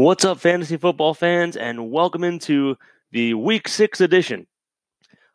What's 0.00 0.24
up, 0.24 0.40
fantasy 0.40 0.78
football 0.78 1.12
fans, 1.12 1.58
and 1.58 1.90
welcome 1.90 2.24
into 2.24 2.78
the 3.12 3.34
Week 3.34 3.68
Six 3.68 4.00
edition 4.00 4.46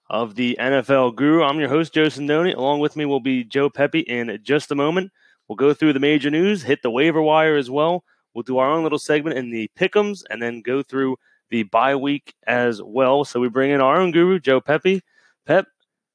of 0.09 0.33
the 0.33 0.57
NFL 0.59 1.15
Guru. 1.15 1.43
I'm 1.43 1.59
your 1.59 1.69
host, 1.69 1.93
Joe 1.93 2.07
Sindoni. 2.07 2.55
Along 2.55 2.79
with 2.79 2.95
me 2.95 3.05
will 3.05 3.19
be 3.19 3.43
Joe 3.43 3.69
Pepe 3.69 3.99
in 3.99 4.39
just 4.41 4.71
a 4.71 4.75
moment. 4.75 5.11
We'll 5.47 5.55
go 5.55 5.75
through 5.75 5.93
the 5.93 5.99
major 5.99 6.31
news, 6.31 6.63
hit 6.63 6.81
the 6.81 6.89
waiver 6.89 7.21
wire 7.21 7.55
as 7.55 7.69
well. 7.69 8.03
We'll 8.33 8.41
do 8.41 8.57
our 8.57 8.71
own 8.71 8.81
little 8.81 8.97
segment 8.97 9.37
in 9.37 9.51
the 9.51 9.69
pick'ems, 9.77 10.23
and 10.31 10.41
then 10.41 10.63
go 10.63 10.81
through 10.81 11.17
the 11.51 11.61
bye 11.61 11.95
week 11.95 12.33
as 12.47 12.81
well. 12.81 13.23
So 13.23 13.39
we 13.39 13.49
bring 13.49 13.69
in 13.69 13.81
our 13.81 14.01
own 14.01 14.11
guru, 14.11 14.39
Joe 14.39 14.61
Pepe. 14.61 15.03
Pep, 15.45 15.67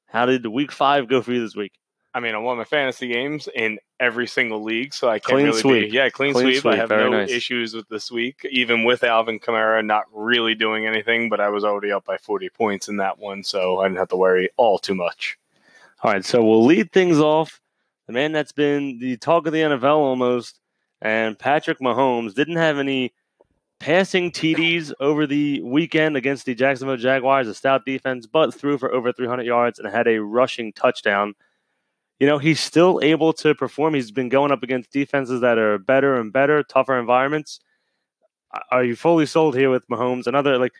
how 0.07 0.25
did 0.25 0.45
Week 0.45 0.73
Five 0.73 1.07
go 1.07 1.21
for 1.21 1.31
you 1.31 1.39
this 1.39 1.55
week? 1.55 1.71
I 2.13 2.19
mean, 2.19 2.35
I 2.35 2.39
won 2.39 2.57
my 2.57 2.65
fantasy 2.65 3.07
games 3.07 3.47
in 3.55 3.79
every 3.99 4.27
single 4.27 4.61
league, 4.61 4.93
so 4.93 5.07
I 5.07 5.19
can't 5.19 5.35
Clean 5.35 5.45
really 5.45 5.61
sweep. 5.61 5.89
be 5.91 5.95
yeah, 5.95 6.09
clean, 6.09 6.33
Clean 6.33 6.45
sweep. 6.45 6.61
sweep, 6.61 6.73
I 6.73 6.77
have 6.77 6.89
very 6.89 7.09
no 7.09 7.19
nice. 7.21 7.31
issues 7.31 7.73
with 7.73 7.87
this 7.87 8.11
week, 8.11 8.45
even 8.51 8.83
with 8.83 9.03
Alvin 9.03 9.39
Kamara 9.39 9.85
not 9.85 10.05
really 10.11 10.53
doing 10.53 10.85
anything. 10.85 11.29
But 11.29 11.39
I 11.39 11.49
was 11.49 11.63
already 11.63 11.91
up 11.91 12.03
by 12.05 12.17
forty 12.17 12.49
points 12.49 12.89
in 12.89 12.97
that 12.97 13.17
one, 13.17 13.43
so 13.43 13.79
I 13.79 13.85
didn't 13.85 13.99
have 13.99 14.09
to 14.09 14.17
worry 14.17 14.49
all 14.57 14.77
too 14.77 14.95
much. 14.95 15.37
All 16.03 16.11
right, 16.11 16.25
so 16.25 16.43
we'll 16.43 16.65
lead 16.65 16.91
things 16.91 17.19
off. 17.19 17.61
The 18.07 18.13
man 18.13 18.31
that's 18.33 18.51
been 18.51 18.97
the 18.99 19.15
talk 19.17 19.47
of 19.47 19.53
the 19.53 19.61
NFL 19.61 19.97
almost, 19.97 20.59
and 21.01 21.37
Patrick 21.39 21.79
Mahomes 21.79 22.33
didn't 22.33 22.57
have 22.57 22.77
any 22.77 23.13
passing 23.79 24.31
TDs 24.31 24.91
over 24.99 25.25
the 25.25 25.61
weekend 25.61 26.17
against 26.17 26.45
the 26.45 26.53
Jacksonville 26.53 26.97
Jaguars, 26.97 27.47
a 27.47 27.53
stout 27.55 27.85
defense, 27.85 28.27
but 28.27 28.53
threw 28.53 28.77
for 28.77 28.93
over 28.93 29.11
300 29.11 29.43
yards 29.45 29.79
and 29.79 29.87
had 29.87 30.07
a 30.07 30.17
rushing 30.21 30.73
touchdown. 30.73 31.33
You 32.21 32.27
know, 32.27 32.37
he's 32.37 32.59
still 32.59 32.99
able 33.01 33.33
to 33.33 33.55
perform. 33.55 33.95
He's 33.95 34.11
been 34.11 34.29
going 34.29 34.51
up 34.51 34.61
against 34.61 34.91
defenses 34.91 35.41
that 35.41 35.57
are 35.57 35.79
better 35.79 36.17
and 36.17 36.31
better, 36.31 36.61
tougher 36.61 36.99
environments. 36.99 37.59
Are 38.69 38.83
you 38.83 38.95
fully 38.95 39.25
sold 39.25 39.57
here 39.57 39.71
with 39.71 39.87
Mahomes? 39.87 40.27
Another, 40.27 40.59
like, 40.59 40.73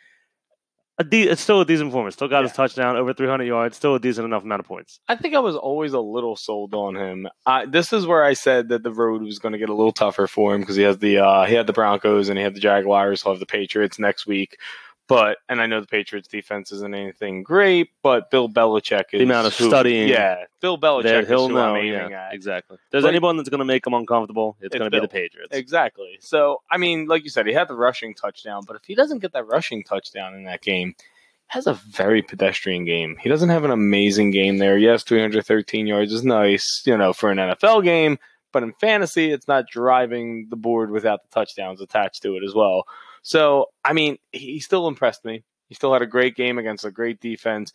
a 0.98 1.02
de- 1.02 1.26
it's 1.26 1.42
still 1.42 1.60
a 1.60 1.64
decent 1.64 1.90
performance. 1.90 2.14
Still 2.14 2.28
got 2.28 2.44
his 2.44 2.52
touchdown, 2.52 2.96
over 2.96 3.12
300 3.12 3.42
yards, 3.42 3.76
still 3.76 3.96
a 3.96 3.98
decent 3.98 4.24
enough 4.24 4.44
amount 4.44 4.60
of 4.60 4.66
points. 4.66 5.00
I 5.08 5.16
think 5.16 5.34
I 5.34 5.40
was 5.40 5.56
always 5.56 5.94
a 5.94 5.98
little 5.98 6.36
sold 6.36 6.74
on 6.74 6.94
him. 6.94 7.26
I, 7.44 7.66
this 7.66 7.92
is 7.92 8.06
where 8.06 8.22
I 8.22 8.34
said 8.34 8.68
that 8.68 8.84
the 8.84 8.92
road 8.92 9.22
was 9.22 9.40
going 9.40 9.50
to 9.50 9.58
get 9.58 9.68
a 9.68 9.74
little 9.74 9.90
tougher 9.90 10.28
for 10.28 10.54
him 10.54 10.60
because 10.60 10.76
he 10.76 10.84
has 10.84 10.98
the 10.98 11.18
uh, 11.18 11.44
he 11.46 11.54
had 11.54 11.66
the 11.66 11.72
Broncos 11.72 12.28
and 12.28 12.38
he 12.38 12.44
had 12.44 12.54
the 12.54 12.60
Jaguars. 12.60 13.20
He'll 13.20 13.32
have 13.32 13.40
the 13.40 13.46
Patriots 13.46 13.98
next 13.98 14.28
week. 14.28 14.58
But 15.08 15.38
and 15.48 15.60
I 15.60 15.66
know 15.66 15.80
the 15.80 15.86
Patriots 15.86 16.28
defense 16.28 16.70
isn't 16.72 16.94
anything 16.94 17.42
great, 17.42 17.90
but 18.02 18.30
Bill 18.30 18.48
Belichick 18.48 19.06
is 19.12 19.18
The 19.18 19.24
amount 19.24 19.46
of 19.48 19.56
who- 19.56 19.68
studying 19.68 20.08
Yeah, 20.08 20.44
Bill 20.60 20.78
Belichick 20.78 21.26
he'll 21.26 21.48
know. 21.48 21.74
Yeah, 21.74 22.06
at. 22.28 22.34
exactly. 22.34 22.76
If 22.76 22.80
there's 22.92 23.02
But- 23.04 23.08
anyone 23.08 23.36
that's 23.36 23.48
going 23.48 23.58
to 23.58 23.64
make 23.64 23.86
him 23.86 23.94
uncomfortable, 23.94 24.56
it's, 24.60 24.66
It's 24.74 24.78
going 24.78 24.90
to 24.90 24.96
be 24.96 25.00
the 25.00 25.08
Patriots. 25.08 25.54
Exactly. 25.56 26.18
So, 26.20 26.62
I 26.70 26.78
mean, 26.78 27.06
like 27.08 27.24
you 27.24 27.30
said, 27.30 27.46
he 27.46 27.52
had 27.52 27.68
the 27.68 27.74
rushing 27.74 28.14
touchdown, 28.14 28.62
but 28.66 28.76
if 28.76 28.84
he 28.84 28.94
doesn't 28.94 29.18
get 29.18 29.32
that 29.32 29.46
rushing 29.46 29.82
touchdown 29.82 30.34
in 30.34 30.44
that 30.44 30.62
game, 30.62 30.94
he 30.96 31.04
has 31.48 31.66
a 31.66 31.74
very 31.74 32.22
pedestrian 32.22 32.84
game. 32.84 33.16
He 33.20 33.28
doesn't 33.28 33.48
have 33.50 33.64
an 33.64 33.70
amazing 33.72 34.30
game 34.30 34.58
there. 34.58 34.78
Yes, 34.78 35.02
313 35.02 35.86
yards 35.88 36.12
is 36.12 36.24
nice, 36.24 36.82
you 36.86 36.96
know, 36.96 37.12
for 37.12 37.30
an 37.30 37.38
NFL 37.38 37.82
game, 37.82 38.18
but 38.52 38.62
in 38.62 38.72
fantasy, 38.72 39.32
it's 39.32 39.48
not 39.48 39.66
driving 39.68 40.46
the 40.48 40.56
board 40.56 40.90
without 40.90 41.22
the 41.22 41.28
touchdowns 41.34 41.80
attached 41.82 42.22
to 42.22 42.36
it 42.36 42.44
as 42.44 42.54
well. 42.54 42.84
So, 43.22 43.66
I 43.84 43.92
mean, 43.92 44.18
he 44.32 44.60
still 44.60 44.88
impressed 44.88 45.24
me. 45.24 45.44
He 45.68 45.74
still 45.74 45.92
had 45.92 46.02
a 46.02 46.06
great 46.06 46.36
game 46.36 46.58
against 46.58 46.84
a 46.84 46.90
great 46.90 47.20
defense. 47.20 47.72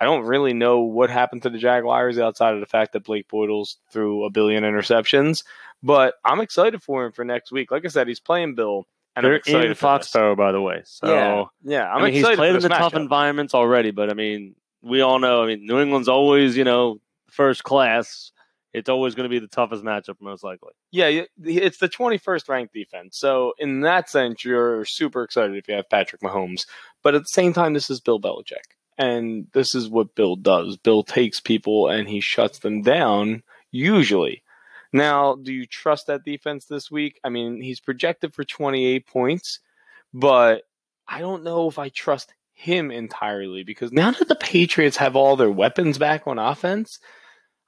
I 0.00 0.04
don't 0.04 0.26
really 0.26 0.52
know 0.52 0.80
what 0.80 1.10
happened 1.10 1.42
to 1.42 1.50
the 1.50 1.58
Jaguars 1.58 2.18
outside 2.18 2.54
of 2.54 2.60
the 2.60 2.66
fact 2.66 2.92
that 2.92 3.04
Blake 3.04 3.28
Bortles 3.28 3.76
threw 3.90 4.24
a 4.24 4.30
billion 4.30 4.62
interceptions, 4.64 5.44
but 5.82 6.14
I'm 6.24 6.40
excited 6.40 6.82
for 6.82 7.06
him 7.06 7.12
for 7.12 7.24
next 7.24 7.50
week. 7.50 7.70
Like 7.70 7.84
I 7.84 7.88
said, 7.88 8.08
he's 8.08 8.20
playing 8.20 8.56
Bill, 8.56 8.86
and 9.14 9.24
They're 9.24 9.36
excited 9.36 9.70
in 9.70 9.74
for. 9.74 9.86
Foxborough, 9.86 10.36
by 10.36 10.52
the 10.52 10.60
way. 10.60 10.82
So, 10.84 11.08
yeah, 11.08 11.44
yeah, 11.62 11.90
I'm 11.90 12.02
I 12.02 12.04
mean, 12.04 12.12
he's 12.12 12.26
played 12.26 12.56
in 12.56 12.62
the 12.62 12.68
tough 12.68 12.94
environments 12.94 13.54
already, 13.54 13.90
but 13.90 14.10
I 14.10 14.14
mean, 14.14 14.54
we 14.82 15.00
all 15.00 15.18
know. 15.18 15.42
I 15.42 15.46
mean, 15.46 15.66
New 15.66 15.80
England's 15.80 16.08
always, 16.08 16.56
you 16.56 16.64
know, 16.64 17.00
first 17.30 17.64
class. 17.64 18.32
It's 18.76 18.90
always 18.90 19.14
going 19.14 19.24
to 19.24 19.34
be 19.34 19.38
the 19.38 19.48
toughest 19.48 19.82
matchup, 19.82 20.20
most 20.20 20.44
likely. 20.44 20.72
Yeah, 20.90 21.22
it's 21.42 21.78
the 21.78 21.88
21st 21.88 22.46
ranked 22.46 22.74
defense. 22.74 23.16
So 23.18 23.54
in 23.58 23.80
that 23.80 24.10
sense, 24.10 24.44
you're 24.44 24.84
super 24.84 25.22
excited 25.22 25.56
if 25.56 25.66
you 25.66 25.74
have 25.74 25.88
Patrick 25.88 26.20
Mahomes. 26.20 26.66
But 27.02 27.14
at 27.14 27.22
the 27.22 27.28
same 27.28 27.54
time, 27.54 27.72
this 27.72 27.88
is 27.88 28.02
Bill 28.02 28.20
Belichick, 28.20 28.76
and 28.98 29.46
this 29.54 29.74
is 29.74 29.88
what 29.88 30.14
Bill 30.14 30.36
does. 30.36 30.76
Bill 30.76 31.02
takes 31.02 31.40
people 31.40 31.88
and 31.88 32.06
he 32.06 32.20
shuts 32.20 32.58
them 32.58 32.82
down. 32.82 33.42
Usually. 33.72 34.42
Now, 34.92 35.36
do 35.36 35.54
you 35.54 35.64
trust 35.66 36.06
that 36.06 36.24
defense 36.24 36.66
this 36.66 36.90
week? 36.90 37.18
I 37.24 37.30
mean, 37.30 37.62
he's 37.62 37.80
projected 37.80 38.34
for 38.34 38.44
28 38.44 39.06
points, 39.06 39.60
but 40.12 40.64
I 41.08 41.20
don't 41.20 41.44
know 41.44 41.66
if 41.68 41.78
I 41.78 41.88
trust 41.88 42.34
him 42.52 42.90
entirely 42.90 43.64
because 43.64 43.90
now 43.90 44.10
that 44.10 44.28
the 44.28 44.36
Patriots 44.36 44.96
have 44.98 45.16
all 45.16 45.36
their 45.36 45.50
weapons 45.50 45.98
back 45.98 46.26
on 46.26 46.38
offense, 46.38 46.98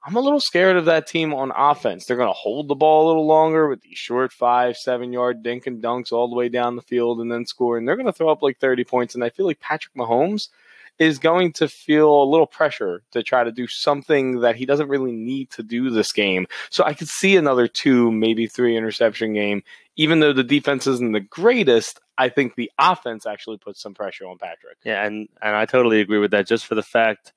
I'm 0.05 0.17
a 0.17 0.21
little 0.21 0.41
scared 0.41 0.77
of 0.77 0.85
that 0.87 1.07
team 1.07 1.35
on 1.35 1.53
offense. 1.55 2.05
They're 2.05 2.17
going 2.17 2.29
to 2.29 2.33
hold 2.33 2.69
the 2.69 2.75
ball 2.75 3.07
a 3.07 3.09
little 3.09 3.27
longer 3.27 3.69
with 3.69 3.83
these 3.83 3.99
short 3.99 4.33
five, 4.33 4.77
seven 4.77 5.13
yard 5.13 5.43
dink 5.43 5.67
and 5.67 5.83
dunks 5.83 6.13
all 6.13 6.29
the 6.29 6.37
way 6.37 6.49
down 6.49 6.77
the 6.77 6.83
field 6.83 7.21
and 7.21 7.31
then 7.31 7.47
score. 7.47 7.77
And 7.77 7.87
they're 7.87 7.97
going 7.97 8.07
to 8.07 8.13
throw 8.13 8.31
up 8.31 8.43
like 8.43 8.59
30 8.59 8.85
points. 8.85 9.15
And 9.15 9.25
I 9.25 9.31
feel 9.31 9.47
like 9.47 9.61
Patrick 9.61 9.95
Mahomes 9.95 10.49
is 10.99 11.19
going 11.19 11.53
to 11.53 11.69
feel 11.69 12.23
a 12.23 12.25
little 12.25 12.47
pressure 12.47 13.03
to 13.13 13.23
try 13.23 13.45
to 13.45 13.53
do 13.53 13.67
something 13.67 14.41
that 14.41 14.57
he 14.57 14.67
doesn't 14.67 14.89
really 14.89 15.13
need 15.13 15.51
to 15.51 15.63
do 15.63 15.91
this 15.91 16.13
game. 16.13 16.47
So 16.71 16.85
I 16.85 16.95
could 16.95 17.09
see 17.09 17.37
another 17.37 17.69
two, 17.69 18.11
maybe 18.11 18.47
three 18.47 18.77
interception 18.77 19.33
game. 19.33 19.63
Even 19.97 20.21
though 20.21 20.33
the 20.33 20.45
defense 20.45 20.87
isn't 20.87 21.13
the 21.13 21.21
greatest, 21.21 22.01
I 22.19 22.29
think 22.29 22.55
the 22.55 22.71
offense 22.79 23.27
actually 23.27 23.59
puts 23.59 23.81
some 23.81 23.95
pressure 23.95 24.27
on 24.27 24.39
Patrick. 24.39 24.79
Yeah, 24.85 25.05
and 25.05 25.29
and 25.43 25.57
I 25.57 25.67
totally 25.67 26.01
agree 26.01 26.19
with 26.19 26.33
that. 26.33 26.47
Just 26.47 26.67
for 26.67 26.75
the 26.75 26.83
fact, 26.83 27.33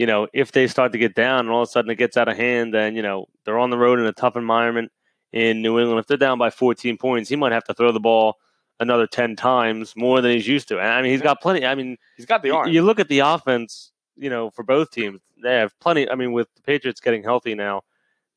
you 0.00 0.06
know, 0.06 0.26
if 0.32 0.52
they 0.52 0.66
start 0.66 0.92
to 0.92 0.98
get 0.98 1.14
down 1.14 1.40
and 1.40 1.50
all 1.50 1.60
of 1.60 1.68
a 1.68 1.70
sudden 1.70 1.90
it 1.90 1.96
gets 1.96 2.16
out 2.16 2.26
of 2.26 2.34
hand, 2.34 2.72
then 2.72 2.96
you 2.96 3.02
know 3.02 3.26
they're 3.44 3.58
on 3.58 3.68
the 3.68 3.76
road 3.76 3.98
in 3.98 4.06
a 4.06 4.14
tough 4.14 4.34
environment 4.34 4.90
in 5.30 5.60
New 5.60 5.78
England. 5.78 6.00
If 6.00 6.06
they're 6.06 6.16
down 6.16 6.38
by 6.38 6.48
14 6.48 6.96
points, 6.96 7.28
he 7.28 7.36
might 7.36 7.52
have 7.52 7.64
to 7.64 7.74
throw 7.74 7.92
the 7.92 8.00
ball 8.00 8.38
another 8.80 9.06
10 9.06 9.36
times 9.36 9.92
more 9.96 10.22
than 10.22 10.30
he's 10.32 10.48
used 10.48 10.68
to. 10.68 10.78
And 10.78 10.88
I 10.88 11.02
mean, 11.02 11.10
he's 11.10 11.20
got 11.20 11.42
plenty. 11.42 11.66
I 11.66 11.74
mean, 11.74 11.98
He's 12.16 12.24
got 12.24 12.42
the 12.42 12.50
arm. 12.50 12.70
you 12.70 12.80
look 12.80 12.98
at 12.98 13.08
the 13.08 13.18
offense, 13.18 13.92
you 14.16 14.30
know, 14.30 14.48
for 14.48 14.62
both 14.62 14.90
teams, 14.90 15.20
they 15.42 15.56
have 15.56 15.78
plenty. 15.80 16.08
I 16.08 16.14
mean, 16.14 16.32
with 16.32 16.48
the 16.56 16.62
Patriots 16.62 17.02
getting 17.02 17.22
healthy 17.22 17.54
now, 17.54 17.82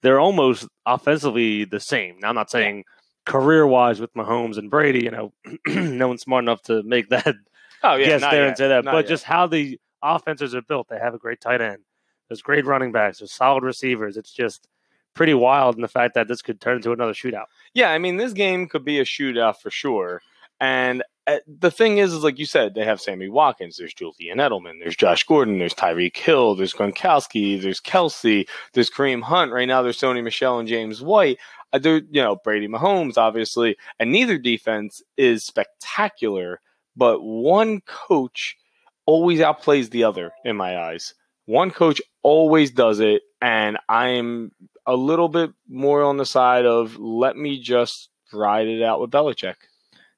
they're 0.02 0.20
almost 0.20 0.68
offensively 0.86 1.64
the 1.64 1.80
same. 1.80 2.20
Now, 2.20 2.28
I'm 2.28 2.36
not 2.36 2.52
saying 2.52 2.84
career 3.26 3.66
wise 3.66 4.02
with 4.02 4.14
Mahomes 4.16 4.58
and 4.58 4.70
Brady, 4.70 5.06
you 5.06 5.12
know, 5.12 5.34
no 5.68 6.10
one's 6.10 6.24
smart 6.24 6.44
enough 6.44 6.62
to 6.64 6.84
make 6.84 7.08
that 7.08 7.36
oh, 7.84 7.96
yeah. 7.96 8.06
guess 8.06 8.22
there 8.22 8.34
yet. 8.34 8.48
and 8.50 8.58
say 8.58 8.68
that, 8.68 8.84
Not 8.84 8.92
but 8.92 9.06
yet. 9.06 9.08
just 9.08 9.24
how 9.24 9.48
the 9.48 9.80
offenses 10.04 10.54
are 10.54 10.62
built. 10.62 10.90
They 10.90 11.00
have 11.00 11.14
a 11.14 11.20
great 11.20 11.42
tight 11.42 11.62
end. 11.62 11.80
There's 12.28 12.42
great 12.42 12.66
running 12.66 12.92
backs. 12.92 13.20
There's 13.20 13.32
solid 13.32 13.64
receivers. 13.64 14.18
It's 14.18 14.32
just 14.32 14.68
pretty 15.14 15.34
wild 15.34 15.76
in 15.76 15.82
the 15.82 15.88
fact 15.88 16.16
that 16.16 16.28
this 16.28 16.42
could 16.42 16.60
turn 16.60 16.78
into 16.78 16.92
another 16.92 17.14
shootout. 17.14 17.46
Yeah, 17.74 17.92
I 17.92 17.98
mean, 17.98 18.18
this 18.18 18.34
game 18.34 18.68
could 18.68 18.84
be 18.84 19.00
a 19.00 19.06
shootout 19.06 19.58
for 19.58 19.70
sure. 19.70 20.22
And 20.60 21.04
uh, 21.28 21.38
the 21.48 21.72
thing 21.72 21.98
is, 21.98 22.14
is 22.14 22.24
like 22.24 22.40
you 22.40 22.46
said, 22.46 22.74
they 22.74 22.86
have 22.86 23.02
Sammy 23.02 23.30
Watkins, 23.30 23.78
there's 23.78 23.94
Julian 23.94 24.40
Edelman, 24.40 24.80
there's 24.80 24.96
Josh 24.96 25.24
Gordon, 25.24 25.58
there's 25.58 25.74
Tyreek 25.74 26.18
Hill, 26.18 26.56
there's 26.56 26.74
Gronkowski, 26.74 27.62
there's 27.62 27.80
Kelce, 27.80 28.48
there's 28.74 28.90
Kareem 28.90 29.22
Hunt. 29.22 29.52
Right 29.52 29.68
now, 29.68 29.82
there's 29.82 30.00
Sony 30.00 30.24
Michel 30.24 30.60
and 30.60 30.68
James 30.68 31.02
White. 31.02 31.38
Uh, 31.72 31.80
there, 31.80 31.98
you 32.10 32.22
know, 32.22 32.36
Brady 32.44 32.68
Mahomes, 32.68 33.18
obviously, 33.18 33.78
and 34.00 34.12
neither 34.12 34.38
defense 34.38 35.02
is 35.18 35.44
spectacular, 35.44 36.60
but 36.96 37.22
one 37.22 37.82
coach 37.82 38.58
always 39.06 39.40
outplays 39.40 39.90
the 39.90 40.04
other 40.04 40.32
in 40.46 40.56
my 40.56 40.78
eyes. 40.78 41.14
One 41.46 41.72
coach 41.72 42.02
always 42.22 42.72
does 42.72 43.00
it, 43.00 43.22
and 43.42 43.78
I'm 43.90 44.52
a 44.86 44.96
little 44.96 45.30
bit 45.30 45.52
more 45.68 46.04
on 46.04 46.18
the 46.18 46.26
side 46.26 46.66
of 46.66 46.98
let 46.98 47.36
me 47.36 47.62
just 47.62 48.10
ride 48.32 48.68
it 48.68 48.82
out 48.82 49.02
with 49.02 49.12
Belichick. 49.12 49.56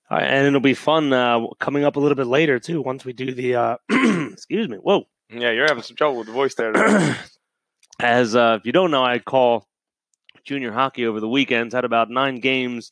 All 0.09 0.19
right, 0.19 0.27
and 0.27 0.45
it'll 0.45 0.59
be 0.59 0.75
fun 0.75 1.11
uh, 1.11 1.47
coming 1.59 1.83
up 1.83 1.95
a 1.95 1.99
little 1.99 2.15
bit 2.15 2.27
later 2.27 2.59
too. 2.59 2.81
Once 2.81 3.03
we 3.05 3.13
do 3.13 3.33
the, 3.33 3.55
uh, 3.55 3.77
excuse 4.31 4.69
me, 4.69 4.77
whoa. 4.77 5.05
Yeah, 5.29 5.51
you're 5.51 5.67
having 5.67 5.83
some 5.83 5.95
trouble 5.95 6.17
with 6.17 6.27
the 6.27 6.33
voice 6.33 6.53
there. 6.53 6.73
As 7.99 8.35
uh, 8.35 8.57
if 8.59 8.65
you 8.65 8.71
don't 8.71 8.91
know, 8.91 9.03
I 9.03 9.17
call 9.17 9.67
junior 10.43 10.71
hockey 10.71 11.07
over 11.07 11.19
the 11.19 11.27
weekends. 11.27 11.73
Had 11.73 11.85
about 11.85 12.11
nine 12.11 12.39
games 12.39 12.91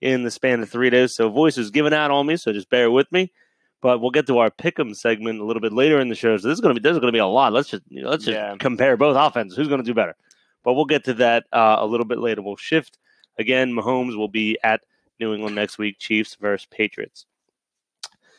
in 0.00 0.22
the 0.22 0.30
span 0.30 0.62
of 0.62 0.70
three 0.70 0.90
days, 0.90 1.16
so 1.16 1.28
voice 1.28 1.58
is 1.58 1.70
giving 1.70 1.92
out 1.92 2.12
on 2.12 2.26
me. 2.26 2.36
So 2.36 2.52
just 2.52 2.70
bear 2.70 2.90
with 2.90 3.10
me. 3.10 3.32
But 3.82 4.00
we'll 4.00 4.10
get 4.12 4.26
to 4.28 4.38
our 4.38 4.48
pick'em 4.50 4.96
segment 4.96 5.40
a 5.40 5.44
little 5.44 5.60
bit 5.60 5.72
later 5.72 6.00
in 6.00 6.08
the 6.08 6.14
show. 6.14 6.36
So 6.38 6.48
this 6.48 6.54
is 6.56 6.60
gonna 6.62 6.74
be 6.74 6.80
there's 6.80 6.98
gonna 6.98 7.12
be 7.12 7.18
a 7.18 7.26
lot. 7.26 7.52
Let's 7.52 7.68
just 7.68 7.82
let's 7.90 8.24
just 8.24 8.34
Yeah. 8.34 8.54
compare 8.58 8.96
both 8.96 9.16
offenses. 9.16 9.56
Who's 9.56 9.68
gonna 9.68 9.82
do 9.82 9.92
better? 9.92 10.14
But 10.62 10.74
we'll 10.74 10.84
get 10.86 11.04
to 11.04 11.14
that 11.14 11.44
uh, 11.52 11.76
a 11.80 11.86
little 11.86 12.06
bit 12.06 12.18
later. 12.18 12.40
We'll 12.40 12.56
shift 12.56 12.98
again. 13.38 13.72
Mahomes 13.72 14.16
will 14.16 14.28
be 14.28 14.56
at 14.62 14.82
New 15.20 15.34
England 15.34 15.56
next 15.56 15.76
week. 15.78 15.98
Chiefs 15.98 16.36
versus 16.36 16.66
Patriots. 16.70 17.26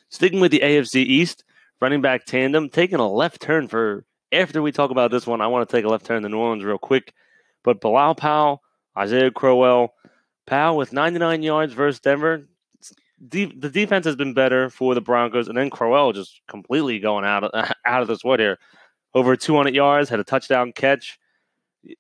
Sticking 0.10 0.40
with 0.40 0.52
the 0.52 0.60
AFC 0.62 1.02
East, 1.02 1.44
running 1.82 2.02
back 2.02 2.26
tandem 2.26 2.70
taking 2.70 3.00
a 3.00 3.10
left 3.12 3.42
turn 3.42 3.68
for 3.68 4.06
after 4.32 4.62
we 4.62 4.72
talk 4.72 4.92
about 4.92 5.12
this 5.12 5.28
one. 5.28 5.42
I 5.42 5.48
want 5.48 5.68
to 5.68 5.76
take 5.76 5.86
a 5.86 5.90
left 5.90 6.06
turn 6.06 6.24
to 6.24 6.30
New 6.30 6.38
Orleans 6.38 6.64
real 6.64 6.78
quick. 6.78 7.14
But 7.64 7.82
Bilal 7.82 8.16
Powell, 8.16 8.62
Isaiah 8.98 9.32
Crowell, 9.32 9.94
Powell 10.46 10.78
with 10.78 10.94
99 10.94 11.44
yards 11.44 11.74
versus 11.74 12.00
Denver. 12.00 12.48
De- 13.28 13.54
the 13.58 13.70
defense 13.70 14.06
has 14.06 14.16
been 14.16 14.34
better 14.34 14.70
for 14.70 14.94
the 14.96 15.02
Broncos, 15.02 15.48
and 15.48 15.58
then 15.58 15.70
Crowell 15.70 16.14
just 16.14 16.42
completely 16.48 17.00
going 17.00 17.26
out 17.26 17.44
of, 17.44 17.52
out 17.86 18.02
of 18.02 18.08
this 18.08 18.24
wood 18.24 18.40
here. 18.40 18.60
Over 19.16 19.36
200 19.36 19.76
yards, 19.76 20.10
had 20.10 20.20
a 20.20 20.24
touchdown 20.24 20.72
catch. 20.74 21.20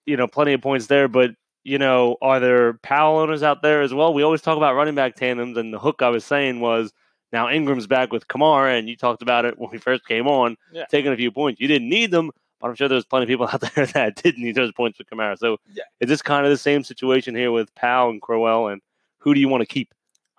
You 0.05 0.15
know, 0.17 0.27
plenty 0.27 0.53
of 0.53 0.61
points 0.61 0.87
there. 0.87 1.07
But 1.07 1.31
you 1.63 1.77
know, 1.77 2.17
are 2.21 2.39
there 2.39 2.73
Powell 2.83 3.19
owners 3.19 3.43
out 3.43 3.61
there 3.61 3.81
as 3.81 3.93
well? 3.93 4.13
We 4.13 4.23
always 4.23 4.41
talk 4.41 4.57
about 4.57 4.75
running 4.75 4.95
back 4.95 5.15
tandems, 5.15 5.57
and 5.57 5.73
the 5.73 5.79
hook 5.79 6.01
I 6.01 6.09
was 6.09 6.25
saying 6.25 6.59
was 6.59 6.91
now 7.31 7.49
Ingram's 7.49 7.87
back 7.87 8.11
with 8.11 8.27
Kamara, 8.27 8.77
and 8.77 8.87
you 8.89 8.95
talked 8.97 9.21
about 9.21 9.45
it 9.45 9.57
when 9.59 9.69
we 9.71 9.77
first 9.77 10.05
came 10.05 10.27
on, 10.27 10.57
Yeah. 10.71 10.85
taking 10.85 11.11
a 11.11 11.15
few 11.17 11.31
points. 11.31 11.59
You 11.61 11.67
didn't 11.67 11.89
need 11.89 12.11
them, 12.11 12.31
but 12.59 12.67
I'm 12.69 12.75
sure 12.75 12.87
there's 12.87 13.05
plenty 13.05 13.23
of 13.23 13.27
people 13.29 13.47
out 13.53 13.61
there 13.75 13.85
that 13.87 14.15
did 14.21 14.37
need 14.37 14.55
those 14.55 14.71
points 14.71 14.97
with 14.97 15.09
Kamara. 15.09 15.37
So 15.37 15.57
Yeah. 15.73 15.83
is 15.99 16.09
this 16.09 16.21
kind 16.21 16.45
of 16.45 16.51
the 16.51 16.57
same 16.57 16.83
situation 16.83 17.35
here 17.35 17.51
with 17.51 17.73
Powell 17.75 18.09
and 18.09 18.21
Crowell, 18.21 18.67
and 18.67 18.81
who 19.19 19.33
do 19.33 19.39
you 19.39 19.47
want 19.49 19.61
to 19.61 19.67
keep? 19.67 19.93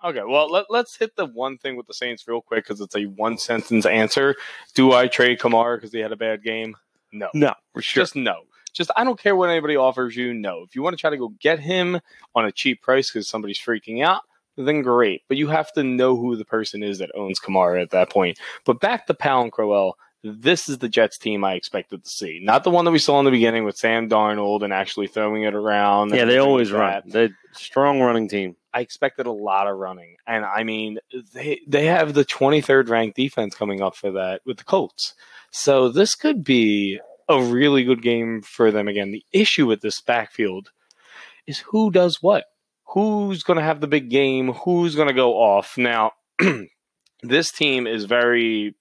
Okay, 0.05 0.21
well, 0.23 0.51
let, 0.51 0.65
let's 0.69 0.95
hit 0.95 1.15
the 1.15 1.25
one 1.25 1.57
thing 1.57 1.75
with 1.75 1.87
the 1.87 1.93
Saints 1.93 2.27
real 2.27 2.39
quick 2.39 2.63
because 2.63 2.79
it's 2.79 2.95
a 2.95 3.05
one 3.05 3.39
sentence 3.39 3.87
answer. 3.87 4.35
Do 4.75 4.93
I 4.93 5.07
trade 5.07 5.39
Kamara 5.39 5.77
because 5.77 5.91
he 5.91 5.99
had 5.99 6.11
a 6.11 6.15
bad 6.15 6.43
game? 6.43 6.77
No. 7.11 7.29
No, 7.33 7.55
for 7.73 7.81
Just 7.81 8.15
no. 8.15 8.41
Just 8.71 8.91
I 8.95 9.03
don't 9.03 9.19
care 9.19 9.35
what 9.35 9.49
anybody 9.49 9.75
offers 9.75 10.15
you. 10.15 10.33
No. 10.33 10.61
If 10.61 10.75
you 10.75 10.83
want 10.83 10.95
to 10.95 11.01
try 11.01 11.09
to 11.09 11.17
go 11.17 11.29
get 11.39 11.59
him 11.59 11.99
on 12.35 12.45
a 12.45 12.51
cheap 12.51 12.83
price 12.83 13.09
because 13.09 13.27
somebody's 13.27 13.57
freaking 13.57 14.03
out, 14.03 14.21
then 14.57 14.83
great. 14.83 15.23
But 15.27 15.37
you 15.37 15.47
have 15.47 15.73
to 15.73 15.83
know 15.83 16.15
who 16.15 16.35
the 16.35 16.45
person 16.45 16.83
is 16.83 16.99
that 16.99 17.09
owns 17.15 17.39
Kamara 17.39 17.81
at 17.81 17.89
that 17.89 18.11
point. 18.11 18.37
But 18.63 18.79
back 18.79 19.07
to 19.07 19.15
Powell 19.15 19.43
and 19.43 19.51
Crowell. 19.51 19.97
This 20.27 20.67
is 20.67 20.79
the 20.79 20.89
Jets 20.89 21.19
team 21.19 21.43
I 21.43 21.53
expected 21.53 22.03
to 22.03 22.09
see, 22.09 22.39
not 22.41 22.63
the 22.63 22.71
one 22.71 22.83
that 22.85 22.91
we 22.91 22.97
saw 22.97 23.19
in 23.19 23.25
the 23.25 23.31
beginning 23.31 23.63
with 23.63 23.77
Sam 23.77 24.09
Darnold 24.09 24.63
and 24.63 24.73
actually 24.73 25.05
throwing 25.05 25.43
it 25.43 25.53
around. 25.53 26.15
Yeah, 26.15 26.25
they 26.25 26.39
always 26.39 26.71
like 26.71 26.79
run. 26.79 27.03
They're 27.05 27.37
strong 27.51 27.99
running 27.99 28.27
team. 28.27 28.55
I 28.73 28.79
expected 28.79 29.27
a 29.27 29.31
lot 29.31 29.67
of 29.67 29.77
running, 29.77 30.15
and 30.25 30.43
I 30.43 30.63
mean 30.63 30.97
they 31.33 31.61
they 31.67 31.85
have 31.85 32.15
the 32.15 32.25
23rd 32.25 32.89
ranked 32.89 33.15
defense 33.15 33.53
coming 33.53 33.81
up 33.81 33.95
for 33.95 34.11
that 34.13 34.41
with 34.45 34.57
the 34.57 34.63
Colts. 34.63 35.13
So 35.51 35.89
this 35.89 36.15
could 36.15 36.43
be 36.43 36.99
a 37.29 37.41
really 37.41 37.83
good 37.83 38.01
game 38.01 38.41
for 38.41 38.71
them 38.71 38.87
again. 38.87 39.11
The 39.11 39.23
issue 39.31 39.67
with 39.67 39.81
this 39.81 40.01
backfield 40.01 40.71
is 41.47 41.59
who 41.59 41.91
does 41.91 42.21
what. 42.21 42.45
Who's 42.89 43.43
going 43.43 43.57
to 43.57 43.63
have 43.63 43.81
the 43.81 43.87
big 43.87 44.09
game? 44.09 44.53
Who's 44.53 44.95
going 44.95 45.07
to 45.07 45.13
go 45.13 45.33
off? 45.33 45.77
Now, 45.77 46.13
this 47.23 47.51
team 47.51 47.87
is 47.87 48.05
very 48.05 48.75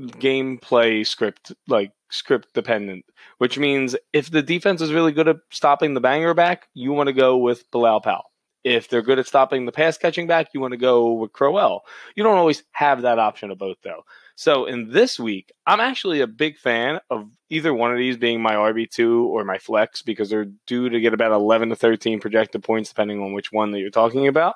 gameplay 0.00 1.06
script 1.06 1.52
like 1.68 1.92
script 2.10 2.52
dependent, 2.54 3.04
which 3.38 3.58
means 3.58 3.96
if 4.12 4.30
the 4.30 4.42
defense 4.42 4.80
is 4.80 4.92
really 4.92 5.12
good 5.12 5.28
at 5.28 5.36
stopping 5.50 5.94
the 5.94 6.00
banger 6.00 6.34
back, 6.34 6.68
you 6.74 6.92
want 6.92 7.06
to 7.08 7.12
go 7.12 7.36
with 7.36 7.70
Bilal 7.70 8.00
Powell. 8.00 8.24
If 8.62 8.88
they're 8.88 9.02
good 9.02 9.18
at 9.18 9.26
stopping 9.26 9.64
the 9.64 9.72
pass 9.72 9.96
catching 9.96 10.26
back, 10.26 10.48
you 10.52 10.60
want 10.60 10.72
to 10.72 10.78
go 10.78 11.12
with 11.12 11.32
Crowell. 11.32 11.82
You 12.14 12.22
don't 12.22 12.36
always 12.36 12.62
have 12.72 13.02
that 13.02 13.18
option 13.18 13.50
of 13.50 13.58
both, 13.58 13.78
though. 13.82 14.04
So 14.40 14.64
in 14.64 14.90
this 14.90 15.20
week, 15.20 15.52
I'm 15.66 15.80
actually 15.80 16.22
a 16.22 16.26
big 16.26 16.56
fan 16.56 17.00
of 17.10 17.28
either 17.50 17.74
one 17.74 17.92
of 17.92 17.98
these 17.98 18.16
being 18.16 18.40
my 18.40 18.54
RB2 18.54 19.26
or 19.26 19.44
my 19.44 19.58
flex 19.58 20.00
because 20.00 20.30
they're 20.30 20.46
due 20.66 20.88
to 20.88 20.98
get 20.98 21.12
about 21.12 21.32
11 21.32 21.68
to 21.68 21.76
13 21.76 22.20
projected 22.20 22.62
points, 22.62 22.88
depending 22.88 23.22
on 23.22 23.34
which 23.34 23.52
one 23.52 23.70
that 23.72 23.80
you're 23.80 23.90
talking 23.90 24.28
about. 24.28 24.54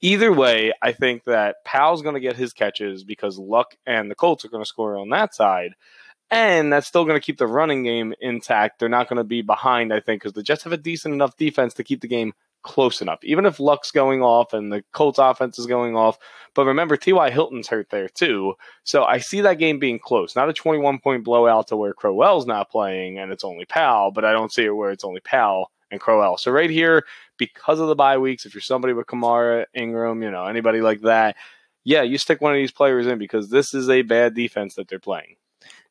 Either 0.00 0.32
way, 0.32 0.72
I 0.82 0.90
think 0.90 1.22
that 1.26 1.64
Powell's 1.64 2.02
going 2.02 2.16
to 2.16 2.20
get 2.20 2.34
his 2.34 2.52
catches 2.52 3.04
because 3.04 3.38
Luck 3.38 3.76
and 3.86 4.10
the 4.10 4.16
Colts 4.16 4.44
are 4.44 4.48
going 4.48 4.64
to 4.64 4.68
score 4.68 4.96
on 4.96 5.10
that 5.10 5.36
side. 5.36 5.74
And 6.28 6.72
that's 6.72 6.88
still 6.88 7.04
going 7.04 7.16
to 7.16 7.24
keep 7.24 7.38
the 7.38 7.46
running 7.46 7.84
game 7.84 8.14
intact. 8.20 8.80
They're 8.80 8.88
not 8.88 9.08
going 9.08 9.18
to 9.18 9.24
be 9.24 9.42
behind, 9.42 9.94
I 9.94 10.00
think, 10.00 10.20
because 10.20 10.32
the 10.32 10.42
Jets 10.42 10.64
have 10.64 10.72
a 10.72 10.76
decent 10.76 11.14
enough 11.14 11.36
defense 11.36 11.74
to 11.74 11.84
keep 11.84 12.00
the 12.00 12.08
game 12.08 12.32
close 12.62 13.00
enough. 13.00 13.22
Even 13.22 13.46
if 13.46 13.60
Luck's 13.60 13.90
going 13.90 14.22
off 14.22 14.52
and 14.52 14.72
the 14.72 14.82
Colts 14.92 15.18
offense 15.18 15.58
is 15.58 15.66
going 15.66 15.96
off. 15.96 16.18
But 16.54 16.66
remember, 16.66 16.96
T.Y. 16.96 17.30
Hilton's 17.30 17.68
hurt 17.68 17.90
there 17.90 18.08
too. 18.08 18.54
So 18.84 19.04
I 19.04 19.18
see 19.18 19.40
that 19.40 19.58
game 19.58 19.78
being 19.78 19.98
close. 19.98 20.36
Not 20.36 20.48
a 20.48 20.52
21 20.52 20.98
point 20.98 21.24
blowout 21.24 21.68
to 21.68 21.76
where 21.76 21.92
Crowell's 21.92 22.46
not 22.46 22.70
playing 22.70 23.18
and 23.18 23.32
it's 23.32 23.44
only 23.44 23.64
Powell, 23.64 24.10
but 24.10 24.24
I 24.24 24.32
don't 24.32 24.52
see 24.52 24.64
it 24.64 24.76
where 24.76 24.90
it's 24.90 25.04
only 25.04 25.20
Powell 25.20 25.70
and 25.90 26.00
Crowell. 26.00 26.38
So 26.38 26.50
right 26.50 26.70
here, 26.70 27.04
because 27.38 27.80
of 27.80 27.88
the 27.88 27.94
bye 27.94 28.18
weeks, 28.18 28.46
if 28.46 28.54
you're 28.54 28.60
somebody 28.60 28.94
with 28.94 29.06
Kamara, 29.06 29.66
Ingram, 29.74 30.22
you 30.22 30.30
know, 30.30 30.46
anybody 30.46 30.80
like 30.80 31.02
that, 31.02 31.36
yeah, 31.84 32.02
you 32.02 32.18
stick 32.18 32.40
one 32.40 32.52
of 32.52 32.58
these 32.58 32.72
players 32.72 33.06
in 33.06 33.18
because 33.18 33.50
this 33.50 33.74
is 33.74 33.90
a 33.90 34.02
bad 34.02 34.34
defense 34.34 34.76
that 34.76 34.88
they're 34.88 34.98
playing. 34.98 35.36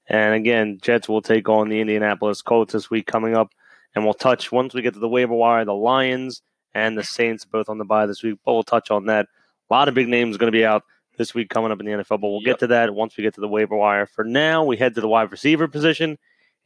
And 0.08 0.34
again, 0.36 0.80
Jets 0.82 1.08
will 1.08 1.22
take 1.22 1.50
on 1.50 1.70
the 1.70 1.80
Indianapolis 1.80 2.42
Colts 2.42 2.74
this 2.74 2.90
week 2.90 3.08
coming 3.08 3.36
up. 3.36 3.52
And 3.94 4.06
we'll 4.06 4.14
touch, 4.14 4.52
once 4.52 4.74
we 4.74 4.82
get 4.82 4.94
to 4.94 5.02
the 5.02 5.10
waiver 5.10 5.34
wire, 5.34 5.66
the 5.66 5.74
Lions 5.74 6.42
and 6.74 6.98
the 6.98 7.04
Saints 7.04 7.46
both 7.46 7.70
on 7.70 7.78
the 7.78 7.86
bye 7.86 8.06
this 8.06 8.24
week. 8.24 8.40
But 8.46 8.54
we'll 8.54 8.64
touch 8.64 8.92
on 8.92 9.06
that. 9.08 9.28
A 9.70 9.74
lot 9.74 9.88
of 9.88 9.94
big 9.94 10.08
names 10.08 10.38
going 10.38 10.52
to 10.52 10.58
be 10.58 10.66
out 10.66 10.84
this 11.18 11.34
week 11.34 11.50
coming 11.50 11.72
up 11.72 11.80
in 11.80 11.86
the 11.86 11.92
NFL. 11.92 12.20
But 12.22 12.30
we'll 12.30 12.42
Yep. 12.42 12.46
get 12.46 12.60
to 12.60 12.68
that 12.68 12.94
once 12.94 13.16
we 13.18 13.24
get 13.24 13.34
to 13.36 13.42
the 13.42 13.48
waiver 13.48 13.76
wire. 13.76 14.06
For 14.06 14.24
now, 14.24 14.64
we 14.64 14.78
head 14.78 14.96
to 14.96 15.02
the 15.02 15.08
wide 15.08 15.32
receiver 15.32 15.68
position. 15.68 16.18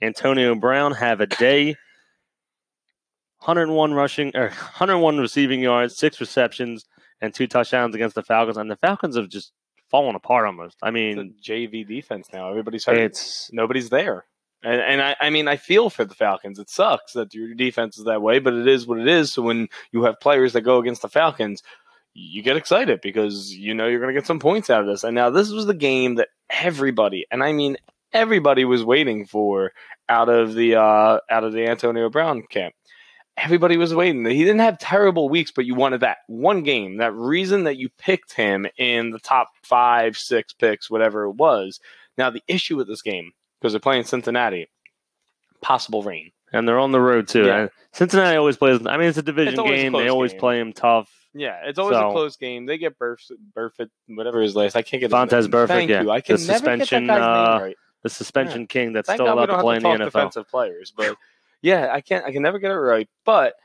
Antonio 0.02 0.54
Brown 0.56 0.94
have 0.94 1.22
a 1.22 1.28
day. 1.28 1.75
101 3.40 3.94
rushing 3.94 4.36
or 4.36 4.50
101 4.50 5.18
receiving 5.19 5.62
yards, 5.62 5.98
six 5.98 6.19
receptions, 6.19 6.86
and 7.22 7.34
two 7.34 7.48
touchdowns 7.48 7.94
against 7.96 8.16
the 8.16 8.24
Falcons. 8.24 8.58
And 8.58 8.69
the 8.72 8.75
Falcons 8.75 9.16
have 9.18 9.30
just 9.30 9.51
fallen 9.90 10.16
apart 10.16 10.46
almost. 10.48 10.78
I 10.81 10.92
mean, 10.92 11.36
JV 11.42 11.88
defense 11.88 12.28
now. 12.34 12.50
Everybody's 12.50 12.86
hurt. 12.86 12.98
it's 12.98 13.50
nobody's 13.54 13.90
there. 13.90 14.25
And, 14.65 14.81
and 14.81 15.01
I, 15.01 15.15
I 15.21 15.29
mean, 15.29 15.47
I 15.47 15.57
feel 15.57 15.91
for 15.91 16.06
the 16.06 16.15
Falcons. 16.15 16.57
It 16.57 16.71
sucks 16.71 17.13
that 17.13 17.35
your 17.35 17.53
defense 17.53 18.00
is 18.00 18.06
that 18.06 18.23
way, 18.23 18.39
but 18.39 18.56
it 18.56 18.67
is 18.67 18.88
what 18.88 19.00
it 19.00 19.07
is. 19.07 19.31
So 19.31 19.44
when 19.44 19.67
you 19.91 20.03
have 20.06 20.19
players 20.19 20.53
that 20.53 20.62
go 20.62 20.79
against 20.79 21.03
the 21.03 21.07
Falcons, 21.07 21.62
you 22.15 22.41
get 22.41 22.57
excited 22.57 23.00
because 23.01 23.53
you 23.53 23.75
know 23.75 23.85
you're 23.85 24.00
going 24.00 24.13
to 24.13 24.19
get 24.19 24.25
some 24.25 24.39
points 24.39 24.71
out 24.71 24.81
of 24.81 24.88
this. 24.88 25.03
And 25.03 25.13
now 25.13 25.29
this 25.29 25.51
was 25.51 25.67
the 25.67 25.75
game 25.75 26.15
that 26.15 26.29
everybody, 26.50 27.27
and 27.29 27.44
I 27.44 27.53
mean 27.53 27.77
everybody, 28.12 28.65
was 28.65 28.83
waiting 28.83 29.27
for 29.27 29.71
out 30.09 30.29
of 30.29 30.56
the 30.56 30.77
uh, 30.77 31.19
out 31.29 31.44
of 31.44 31.53
the 31.53 31.67
Antonio 31.67 32.09
Brown 32.09 32.41
camp. 32.50 32.73
Everybody 33.38 33.77
was 33.77 33.94
waiting. 33.94 34.25
He 34.25 34.45
didn't 34.45 34.62
have 34.62 34.79
terrible 34.79 35.29
weeks, 35.29 35.51
but 35.51 35.65
you 35.65 35.75
wanted 35.75 36.00
that 36.00 36.19
one 36.27 36.63
game, 36.63 36.97
that 36.97 37.13
reason 37.13 37.65
that 37.65 37.77
you 37.77 37.89
picked 38.00 38.33
him 38.33 38.65
in 38.77 39.12
the 39.12 39.19
top 39.19 39.50
five, 39.62 40.17
six 40.17 40.53
picks, 40.53 40.89
whatever 40.89 41.25
it 41.25 41.33
was. 41.33 41.79
Now 42.17 42.31
the 42.31 42.41
issue 42.47 42.77
with 42.77 42.88
this 42.88 43.03
game 43.03 43.33
because 43.60 43.74
they're 43.74 43.80
playing 43.80 44.04
Cincinnati. 44.04 44.68
Possible 45.62 46.04
rain. 46.04 46.31
and 46.54 46.68
they're 46.68 46.80
on 46.80 46.92
the 46.92 47.00
road 47.02 47.28
too. 47.28 47.46
Yeah. 47.46 47.68
Cincinnati 47.92 48.38
always 48.38 48.56
plays. 48.57 48.86
I 48.86 48.98
mean, 48.98 49.07
it's 49.07 49.18
a 49.18 49.24
division 49.24 49.54
It's 49.54 49.60
always 49.60 49.80
a 49.80 49.84
game. 49.84 49.92
They 49.94 50.00
close 50.00 50.12
always 50.12 50.31
game. 50.34 50.40
play 50.40 50.60
them 50.60 50.74
tough. 50.74 51.10
Yeah, 51.34 51.60
it's 51.66 51.80
always 51.80 51.98
So- 51.98 52.10
a 52.10 52.12
close 52.12 52.36
game. 52.38 52.66
They 52.66 52.78
get 52.78 52.98
Burf, 53.00 53.18
Burfitt, 53.57 53.90
whatever 54.07 54.41
his 54.41 54.56
last. 54.56 54.75
I 54.75 54.82
can't 54.84 55.01
get 55.01 55.12
his 55.12 55.13
Vontaze 55.13 55.41
name. 55.44 55.51
Burfict, 55.51 55.68
Thank 55.68 55.89
yeah. 55.89 56.01
you. 56.03 56.12
I 56.12 56.22
can 56.22 56.36
The 56.38 56.41
never 56.48 56.58
suspension, 56.60 57.08
get 57.08 57.13
that 57.13 57.20
guy's 57.20 57.48
uh, 57.50 57.53
name 57.58 57.63
right. 57.63 57.75
The 58.03 58.10
suspension 58.10 58.68
king 58.68 58.94
that's 58.94 59.08
Thank 59.08 59.18
still 59.18 59.25
God 59.25 59.32
we 59.34 59.38
allowed 59.39 59.46
don't 59.48 59.58
to 59.58 59.63
play 59.63 59.74
have 59.75 59.84
in 59.84 60.00
to 60.00 60.06
the 60.06 60.12
talk 60.12 60.12
NFL. 60.12 60.13
defensive 60.13 60.50
players, 60.50 60.94
but 60.96 61.15
yeah, 61.62 61.89
I 61.91 62.01
can't. 62.01 62.24
I 62.25 62.32
can 62.32 62.44
never 62.44 62.60
get 62.60 62.70
it 62.72 62.75
right. 62.75 63.10
But 63.25 63.56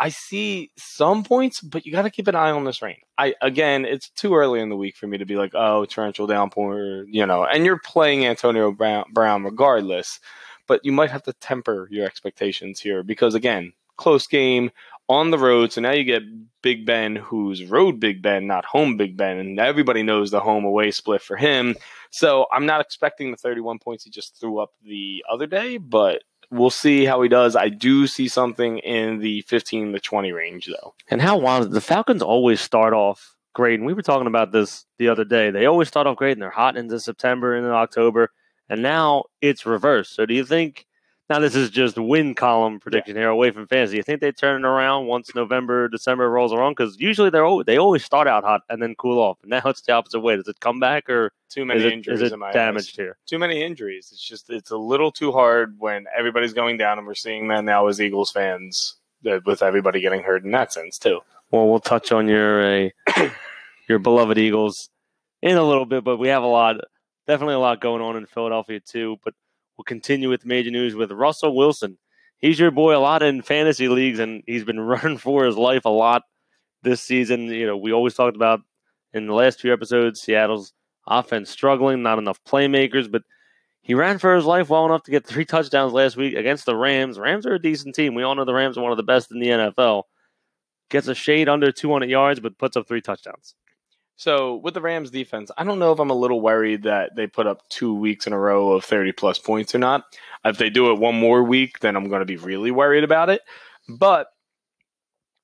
I 0.00 0.10
see 0.10 0.70
some 0.76 1.24
points, 1.24 1.60
but 1.60 1.84
you 1.84 1.92
got 1.92 2.02
to 2.02 2.10
keep 2.10 2.28
an 2.28 2.36
eye 2.36 2.50
on 2.50 2.64
this 2.64 2.82
rain. 2.82 2.98
I 3.16 3.34
again, 3.42 3.84
it's 3.84 4.10
too 4.10 4.34
early 4.34 4.60
in 4.60 4.68
the 4.68 4.76
week 4.76 4.96
for 4.96 5.06
me 5.06 5.18
to 5.18 5.26
be 5.26 5.36
like, 5.36 5.52
oh, 5.54 5.84
torrential 5.86 6.26
downpour, 6.26 7.04
you 7.08 7.26
know. 7.26 7.44
And 7.44 7.64
you're 7.64 7.80
playing 7.80 8.24
Antonio 8.24 8.70
Brown, 8.70 9.06
Brown 9.12 9.44
regardless, 9.44 10.20
but 10.66 10.84
you 10.84 10.92
might 10.92 11.10
have 11.10 11.24
to 11.24 11.32
temper 11.34 11.88
your 11.90 12.06
expectations 12.06 12.78
here 12.78 13.02
because 13.02 13.34
again, 13.34 13.72
close 13.96 14.26
game 14.26 14.70
on 15.08 15.30
the 15.30 15.38
road. 15.38 15.72
So 15.72 15.80
now 15.80 15.92
you 15.92 16.04
get 16.04 16.22
Big 16.62 16.86
Ben, 16.86 17.16
who's 17.16 17.64
road 17.64 17.98
Big 17.98 18.22
Ben, 18.22 18.46
not 18.46 18.64
home 18.64 18.96
Big 18.96 19.16
Ben, 19.16 19.38
and 19.38 19.58
everybody 19.58 20.02
knows 20.02 20.30
the 20.30 20.40
home 20.40 20.64
away 20.64 20.90
split 20.90 21.22
for 21.22 21.36
him. 21.36 21.74
So 22.10 22.46
I'm 22.52 22.66
not 22.66 22.80
expecting 22.80 23.30
the 23.30 23.36
31 23.36 23.80
points 23.80 24.04
he 24.04 24.10
just 24.10 24.38
threw 24.38 24.58
up 24.58 24.70
the 24.82 25.24
other 25.28 25.46
day, 25.46 25.78
but 25.78 26.22
we'll 26.50 26.70
see 26.70 27.04
how 27.04 27.22
he 27.22 27.28
does. 27.28 27.56
I 27.56 27.68
do 27.68 28.06
see 28.06 28.28
something 28.28 28.78
in 28.78 29.18
the 29.18 29.42
15 29.42 29.92
to 29.92 30.00
20 30.00 30.32
range, 30.32 30.66
though. 30.66 30.94
And 31.10 31.20
how 31.20 31.36
wild 31.36 31.70
the 31.70 31.80
Falcons 31.80 32.22
always 32.22 32.60
start 32.60 32.94
off 32.94 33.36
great. 33.54 33.78
And 33.78 33.86
we 33.86 33.94
were 33.94 34.02
talking 34.02 34.26
about 34.26 34.52
this 34.52 34.86
the 34.98 35.08
other 35.08 35.24
day. 35.24 35.50
They 35.50 35.66
always 35.66 35.88
start 35.88 36.06
off 36.06 36.16
great 36.16 36.32
and 36.32 36.42
they're 36.42 36.50
hot 36.50 36.76
into 36.76 37.00
September 37.00 37.54
and 37.54 37.66
October. 37.66 38.30
And 38.68 38.82
now 38.82 39.24
it's 39.40 39.66
reversed. 39.66 40.14
So 40.14 40.26
do 40.26 40.34
you 40.34 40.44
think 40.44 40.86
now 41.30 41.38
this 41.38 41.54
is 41.54 41.70
just 41.70 41.98
win 41.98 42.34
column 42.34 42.80
prediction 42.80 43.16
here 43.16 43.28
away 43.28 43.50
from 43.50 43.66
fantasy. 43.66 43.96
You 43.96 44.02
think 44.02 44.20
they 44.20 44.32
turn 44.32 44.64
it 44.64 44.68
around 44.68 45.06
once 45.06 45.34
November, 45.34 45.88
December 45.88 46.30
rolls 46.30 46.52
around? 46.52 46.72
Because 46.72 46.98
usually 46.98 47.28
they're 47.28 47.44
al- 47.44 47.64
they 47.64 47.76
always 47.76 48.04
start 48.04 48.26
out 48.26 48.44
hot 48.44 48.62
and 48.70 48.80
then 48.80 48.94
cool 48.94 49.18
off. 49.18 49.38
Now 49.44 49.62
it's 49.66 49.82
the 49.82 49.92
opposite 49.92 50.20
way. 50.20 50.36
Does 50.36 50.48
it 50.48 50.60
come 50.60 50.80
back 50.80 51.08
or 51.10 51.32
Too 51.50 51.64
many 51.64 51.80
is 51.80 51.86
it, 51.86 51.92
injuries 51.92 52.22
is 52.22 52.32
it 52.32 52.40
damaged 52.52 52.96
here? 52.96 53.18
Too 53.26 53.38
many 53.38 53.62
injuries. 53.62 54.08
It's 54.12 54.22
just 54.22 54.48
it's 54.50 54.70
a 54.70 54.78
little 54.78 55.12
too 55.12 55.32
hard 55.32 55.76
when 55.78 56.06
everybody's 56.16 56.52
going 56.54 56.78
down, 56.78 56.98
and 56.98 57.06
we're 57.06 57.14
seeing 57.14 57.48
that 57.48 57.64
now 57.64 57.86
as 57.88 58.00
Eagles 58.00 58.30
fans, 58.30 58.96
with 59.22 59.62
everybody 59.62 60.00
getting 60.00 60.22
hurt 60.22 60.44
in 60.44 60.50
that 60.52 60.72
sense 60.72 60.98
too. 60.98 61.20
Well, 61.50 61.68
we'll 61.68 61.80
touch 61.80 62.12
on 62.12 62.28
your 62.28 62.86
uh, 62.86 62.88
your 63.88 63.98
beloved 63.98 64.38
Eagles 64.38 64.88
in 65.42 65.56
a 65.56 65.62
little 65.62 65.86
bit, 65.86 66.04
but 66.04 66.16
we 66.16 66.28
have 66.28 66.42
a 66.42 66.46
lot, 66.46 66.76
definitely 67.26 67.54
a 67.54 67.58
lot 67.58 67.80
going 67.80 68.02
on 68.02 68.16
in 68.16 68.26
Philadelphia 68.26 68.80
too. 68.80 69.18
But 69.24 69.34
we'll 69.78 69.84
continue 69.84 70.28
with 70.28 70.44
major 70.44 70.70
news 70.70 70.94
with 70.94 71.12
Russell 71.12 71.56
Wilson. 71.56 71.96
He's 72.38 72.58
your 72.58 72.70
boy 72.70 72.96
a 72.96 72.98
lot 72.98 73.22
in 73.22 73.42
fantasy 73.42 73.88
leagues, 73.88 74.18
and 74.18 74.42
he's 74.46 74.64
been 74.64 74.80
running 74.80 75.18
for 75.18 75.44
his 75.44 75.56
life 75.56 75.84
a 75.84 75.90
lot 75.90 76.22
this 76.82 77.00
season. 77.00 77.44
You 77.44 77.66
know, 77.66 77.76
we 77.76 77.92
always 77.92 78.14
talked 78.14 78.36
about 78.36 78.60
in 79.14 79.26
the 79.26 79.34
last 79.34 79.60
few 79.60 79.72
episodes. 79.72 80.20
Seattle's 80.20 80.72
offense 81.06 81.48
struggling, 81.48 82.02
not 82.02 82.18
enough 82.18 82.42
playmakers, 82.44 83.10
but 83.10 83.22
he 83.80 83.94
ran 83.94 84.18
for 84.18 84.34
his 84.34 84.44
life 84.44 84.68
well 84.68 84.84
enough 84.84 85.04
to 85.04 85.10
get 85.10 85.26
three 85.26 85.46
touchdowns 85.46 85.92
last 85.92 86.16
week 86.16 86.34
against 86.34 86.66
the 86.66 86.76
Rams. 86.76 87.18
Rams 87.18 87.46
are 87.46 87.54
a 87.54 87.62
decent 87.62 87.94
team. 87.94 88.14
We 88.14 88.22
all 88.22 88.34
know 88.34 88.44
the 88.44 88.52
Rams 88.52 88.76
are 88.76 88.82
one 88.82 88.92
of 88.92 88.98
the 88.98 89.02
best 89.02 89.32
in 89.32 89.38
the 89.40 89.48
NFL. 89.48 90.02
Gets 90.90 91.08
a 91.08 91.14
shade 91.14 91.48
under 91.48 91.72
200 91.72 92.10
yards, 92.10 92.40
but 92.40 92.58
puts 92.58 92.76
up 92.76 92.86
three 92.86 93.00
touchdowns. 93.00 93.54
So 94.18 94.56
with 94.56 94.74
the 94.74 94.80
Rams 94.80 95.12
defense, 95.12 95.52
I 95.56 95.62
don't 95.62 95.78
know 95.78 95.92
if 95.92 96.00
I'm 96.00 96.10
a 96.10 96.14
little 96.14 96.40
worried 96.40 96.82
that 96.82 97.14
they 97.14 97.28
put 97.28 97.46
up 97.46 97.62
two 97.68 97.94
weeks 97.94 98.26
in 98.26 98.32
a 98.32 98.38
row 98.38 98.72
of 98.72 98.84
30 98.84 99.12
plus 99.12 99.38
points 99.38 99.76
or 99.76 99.78
not. 99.78 100.06
If 100.44 100.58
they 100.58 100.70
do 100.70 100.90
it 100.90 100.98
one 100.98 101.14
more 101.14 101.44
week, 101.44 101.78
then 101.78 101.94
I'm 101.94 102.08
going 102.08 102.18
to 102.18 102.26
be 102.26 102.36
really 102.36 102.72
worried 102.72 103.04
about 103.04 103.30
it. 103.30 103.42
But 103.88 104.26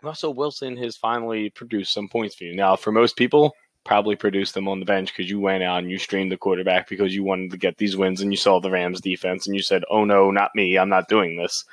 Russell 0.03 0.35
Wilson 0.35 0.77
has 0.79 0.97
finally 0.97 1.51
produced 1.51 1.95
some 1.95 2.09
points 2.09 2.35
for 2.35 2.43
you. 2.43 2.57
Now, 2.57 2.75
for 2.75 2.91
most 2.91 3.17
people, 3.17 3.55
probably 3.85 4.17
produced 4.17 4.55
them 4.55 4.67
on 4.67 4.81
the 4.81 4.87
bench 4.87 5.13
because 5.15 5.31
you 5.31 5.39
went 5.39 5.63
out 5.63 5.79
and 5.79 5.89
you 5.89 5.97
streamed 5.97 6.33
the 6.33 6.37
quarterback 6.37 6.89
because 6.89 7.15
you 7.15 7.23
wanted 7.23 7.53
to 7.53 7.57
get 7.57 7.79
these 7.79 7.97
wins 7.97 8.21
and 8.21 8.33
you 8.33 8.37
saw 8.37 8.59
the 8.59 8.73
Rams 8.73 9.01
defense 9.01 9.47
and 9.47 9.55
you 9.55 9.63
said, 9.63 9.85
oh 9.89 10.05
no, 10.05 10.33
not 10.33 10.51
me. 10.57 10.79
I'm 10.79 10.89
not 10.89 11.09
doing 11.09 11.37
this. 11.37 11.65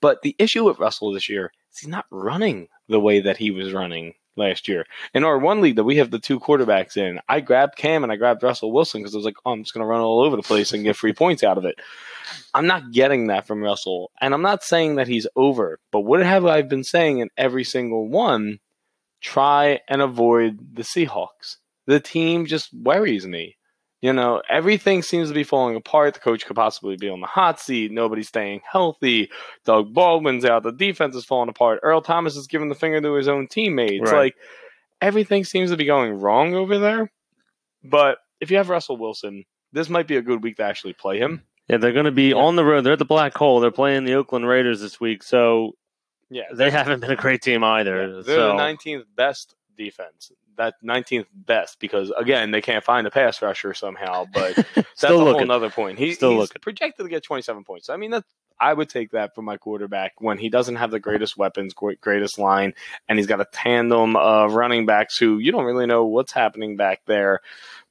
But 0.00 0.22
the 0.22 0.34
issue 0.36 0.64
with 0.64 0.80
Russell 0.80 1.12
this 1.12 1.28
year 1.28 1.52
is 1.72 1.78
he's 1.78 1.88
not 1.88 2.06
running 2.10 2.66
the 2.88 2.98
way 2.98 3.20
that 3.20 3.36
he 3.36 3.52
was 3.52 3.72
running 3.72 4.14
last 4.36 4.68
year. 4.68 4.86
In 5.14 5.24
our 5.24 5.38
one 5.38 5.60
league 5.60 5.76
that 5.76 5.84
we 5.84 5.96
have 5.96 6.10
the 6.10 6.18
two 6.18 6.40
quarterbacks 6.40 6.96
in, 6.96 7.20
I 7.28 7.40
grabbed 7.40 7.76
Cam 7.76 8.02
and 8.02 8.12
I 8.12 8.16
grabbed 8.16 8.42
Russell 8.42 8.72
Wilson 8.72 9.00
because 9.00 9.14
I 9.14 9.18
was 9.18 9.24
like, 9.24 9.36
oh, 9.44 9.52
I'm 9.52 9.62
just 9.62 9.74
going 9.74 9.82
to 9.82 9.88
run 9.88 10.00
all 10.00 10.20
over 10.20 10.36
the 10.36 10.42
place 10.42 10.72
and 10.72 10.84
get 10.84 10.96
free 10.96 11.12
points 11.12 11.42
out 11.42 11.58
of 11.58 11.64
it. 11.64 11.76
I'm 12.54 12.66
not 12.66 12.92
getting 12.92 13.28
that 13.28 13.46
from 13.46 13.62
Russell. 13.62 14.10
And 14.20 14.34
I'm 14.34 14.42
not 14.42 14.62
saying 14.62 14.96
that 14.96 15.08
he's 15.08 15.26
over, 15.36 15.78
but 15.90 16.00
what 16.00 16.20
have 16.20 16.46
I 16.46 16.62
been 16.62 16.84
saying 16.84 17.18
in 17.18 17.28
every 17.36 17.64
single 17.64 18.08
one? 18.08 18.58
Try 19.20 19.80
and 19.88 20.00
avoid 20.00 20.74
the 20.74 20.82
Seahawks. 20.82 21.56
The 21.86 22.00
team 22.00 22.46
just 22.46 22.72
worries 22.72 23.26
me. 23.26 23.56
You 24.02 24.14
know, 24.14 24.40
everything 24.48 25.02
seems 25.02 25.28
to 25.28 25.34
be 25.34 25.44
falling 25.44 25.76
apart. 25.76 26.14
The 26.14 26.20
coach 26.20 26.46
could 26.46 26.56
possibly 26.56 26.96
be 26.96 27.10
on 27.10 27.20
the 27.20 27.26
hot 27.26 27.60
seat. 27.60 27.92
Nobody's 27.92 28.28
staying 28.28 28.62
healthy. 28.70 29.30
Doug 29.66 29.92
Baldwin's 29.92 30.44
out. 30.46 30.62
The 30.62 30.72
defense 30.72 31.14
is 31.14 31.26
falling 31.26 31.50
apart. 31.50 31.80
Earl 31.82 32.00
Thomas 32.00 32.34
is 32.34 32.46
giving 32.46 32.70
the 32.70 32.74
finger 32.74 33.00
to 33.02 33.12
his 33.14 33.28
own 33.28 33.46
teammates. 33.46 34.10
Right. 34.10 34.18
Like 34.18 34.36
everything 35.02 35.44
seems 35.44 35.70
to 35.70 35.76
be 35.76 35.84
going 35.84 36.14
wrong 36.18 36.54
over 36.54 36.78
there. 36.78 37.10
But 37.84 38.18
if 38.40 38.50
you 38.50 38.56
have 38.56 38.70
Russell 38.70 38.96
Wilson, 38.96 39.44
this 39.72 39.90
might 39.90 40.06
be 40.06 40.16
a 40.16 40.22
good 40.22 40.42
week 40.42 40.56
to 40.56 40.62
actually 40.62 40.94
play 40.94 41.18
him. 41.18 41.42
Yeah, 41.68 41.76
they're 41.76 41.92
going 41.92 42.06
to 42.06 42.10
be 42.10 42.30
Yeah. 42.30 42.36
on 42.36 42.56
the 42.56 42.64
road. 42.64 42.82
They're 42.84 42.94
at 42.94 42.98
the 42.98 43.04
Black 43.04 43.34
Hole. 43.36 43.60
They're 43.60 43.70
playing 43.70 44.04
the 44.04 44.14
Oakland 44.14 44.48
Raiders 44.48 44.80
this 44.80 44.98
week, 44.98 45.22
so 45.22 45.76
Yeah, 46.30 46.44
they 46.54 46.70
haven't 46.70 47.00
been 47.00 47.10
a 47.10 47.16
great 47.16 47.42
team 47.42 47.62
either. 47.62 48.00
Yeah, 48.00 48.12
they're 48.14 48.36
so 48.36 48.48
the 48.48 48.54
19th 48.54 49.04
best 49.14 49.54
defense. 49.84 50.30
That 50.56 50.74
19th 50.84 51.26
best 51.32 51.80
because 51.80 52.10
again 52.16 52.50
they 52.50 52.60
can't 52.60 52.84
find 52.84 53.06
a 53.06 53.10
pass 53.10 53.40
rusher 53.40 53.72
somehow. 53.74 54.26
But 54.34 54.56
that's 54.74 55.02
a 55.04 55.08
whole 55.08 55.24
looking. 55.24 55.50
other 55.50 55.70
point. 55.70 55.98
He, 55.98 56.12
Still 56.12 56.30
he's 56.32 56.38
looking. 56.40 56.60
projected 56.60 57.06
to 57.06 57.10
get 57.10 57.22
27 57.24 57.64
points. 57.64 57.88
I 57.88 57.96
mean 57.96 58.10
that 58.10 58.24
I 58.60 58.74
would 58.74 58.90
take 58.90 59.12
that 59.12 59.34
for 59.34 59.40
my 59.40 59.56
quarterback 59.56 60.12
when 60.18 60.36
he 60.36 60.50
doesn't 60.50 60.76
have 60.76 60.90
the 60.90 61.00
greatest 61.00 61.38
weapons, 61.38 61.72
greatest 61.72 62.38
line, 62.38 62.74
and 63.08 63.18
he's 63.18 63.26
got 63.26 63.40
a 63.40 63.46
tandem 63.50 64.16
of 64.16 64.52
running 64.52 64.84
backs 64.84 65.16
who 65.16 65.38
you 65.38 65.50
don't 65.50 65.64
really 65.64 65.86
know 65.86 66.04
what's 66.04 66.32
happening 66.32 66.76
back 66.76 67.00
there. 67.06 67.40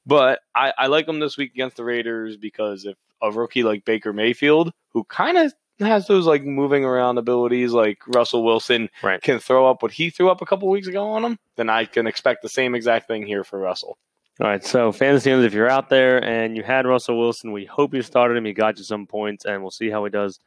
But 0.06 0.38
I, 0.54 0.72
I 0.78 0.86
like 0.86 1.08
him 1.08 1.18
this 1.18 1.36
week 1.36 1.52
against 1.52 1.76
the 1.76 1.84
Raiders 1.84 2.36
because 2.36 2.84
if 2.84 2.96
a 3.20 3.32
rookie 3.32 3.64
like 3.64 3.84
Baker 3.84 4.12
Mayfield, 4.12 4.70
who 4.92 5.02
kind 5.04 5.36
of 5.38 5.52
has 5.80 6.06
those 6.06 6.26
like 6.26 6.44
moving 6.44 6.84
around 6.84 7.18
abilities 7.18 7.72
like 7.72 7.98
Russell 8.06 8.44
Wilson 8.44 8.88
Right. 9.02 9.20
can 9.22 9.38
throw 9.38 9.68
up 9.70 9.82
what 9.82 9.92
he 9.92 10.10
threw 10.10 10.30
up 10.30 10.40
a 10.42 10.46
couple 10.46 10.68
weeks 10.68 10.86
ago 10.86 11.08
on 11.10 11.24
him, 11.24 11.38
then 11.56 11.68
I 11.70 11.84
can 11.84 12.06
expect 12.06 12.42
the 12.42 12.48
same 12.48 12.74
exact 12.74 13.06
thing 13.08 13.26
here 13.26 13.44
for 13.44 13.58
Russell. 13.58 13.98
All 14.40 14.46
right, 14.46 14.64
so 14.64 14.90
fantasy 14.90 15.30
owners, 15.32 15.44
if 15.44 15.52
you're 15.52 15.68
out 15.68 15.90
there 15.90 16.22
and 16.24 16.56
you 16.56 16.62
had 16.62 16.86
Russell 16.86 17.18
Wilson, 17.18 17.52
we 17.52 17.66
hope 17.66 17.92
you 17.92 18.00
started 18.00 18.36
him. 18.38 18.46
He 18.46 18.54
got 18.54 18.78
you 18.78 18.84
some 18.84 19.06
points, 19.06 19.44
and 19.44 19.60
we'll 19.60 19.70
see 19.70 19.90
how 19.90 20.02
he 20.04 20.10
does 20.10 20.38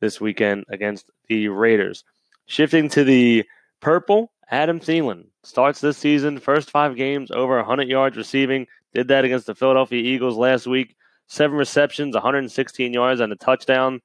this 0.00 0.20
weekend 0.20 0.64
against 0.68 1.06
the 1.28 1.48
Raiders. 1.48 2.04
Shifting 2.46 2.88
to 2.90 3.02
the 3.02 3.44
purple, 3.80 4.30
Adam 4.50 4.78
Thielen 4.78 5.24
starts 5.42 5.80
this 5.80 5.96
season, 5.98 6.38
first 6.38 6.70
five 6.70 6.94
games, 6.94 7.30
over 7.32 7.56
100 7.56 7.88
yards 7.88 8.16
receiving. 8.16 8.66
Did 8.94 9.08
that 9.08 9.24
against 9.24 9.46
the 9.46 9.54
Philadelphia 9.56 10.00
Eagles 10.02 10.36
last 10.36 10.66
week. 10.68 10.94
Seven 11.26 11.56
receptions, 11.56 12.14
116 12.14 12.92
yards, 12.92 13.20
and 13.20 13.32
a 13.32 13.36
touchdown. 13.36 14.00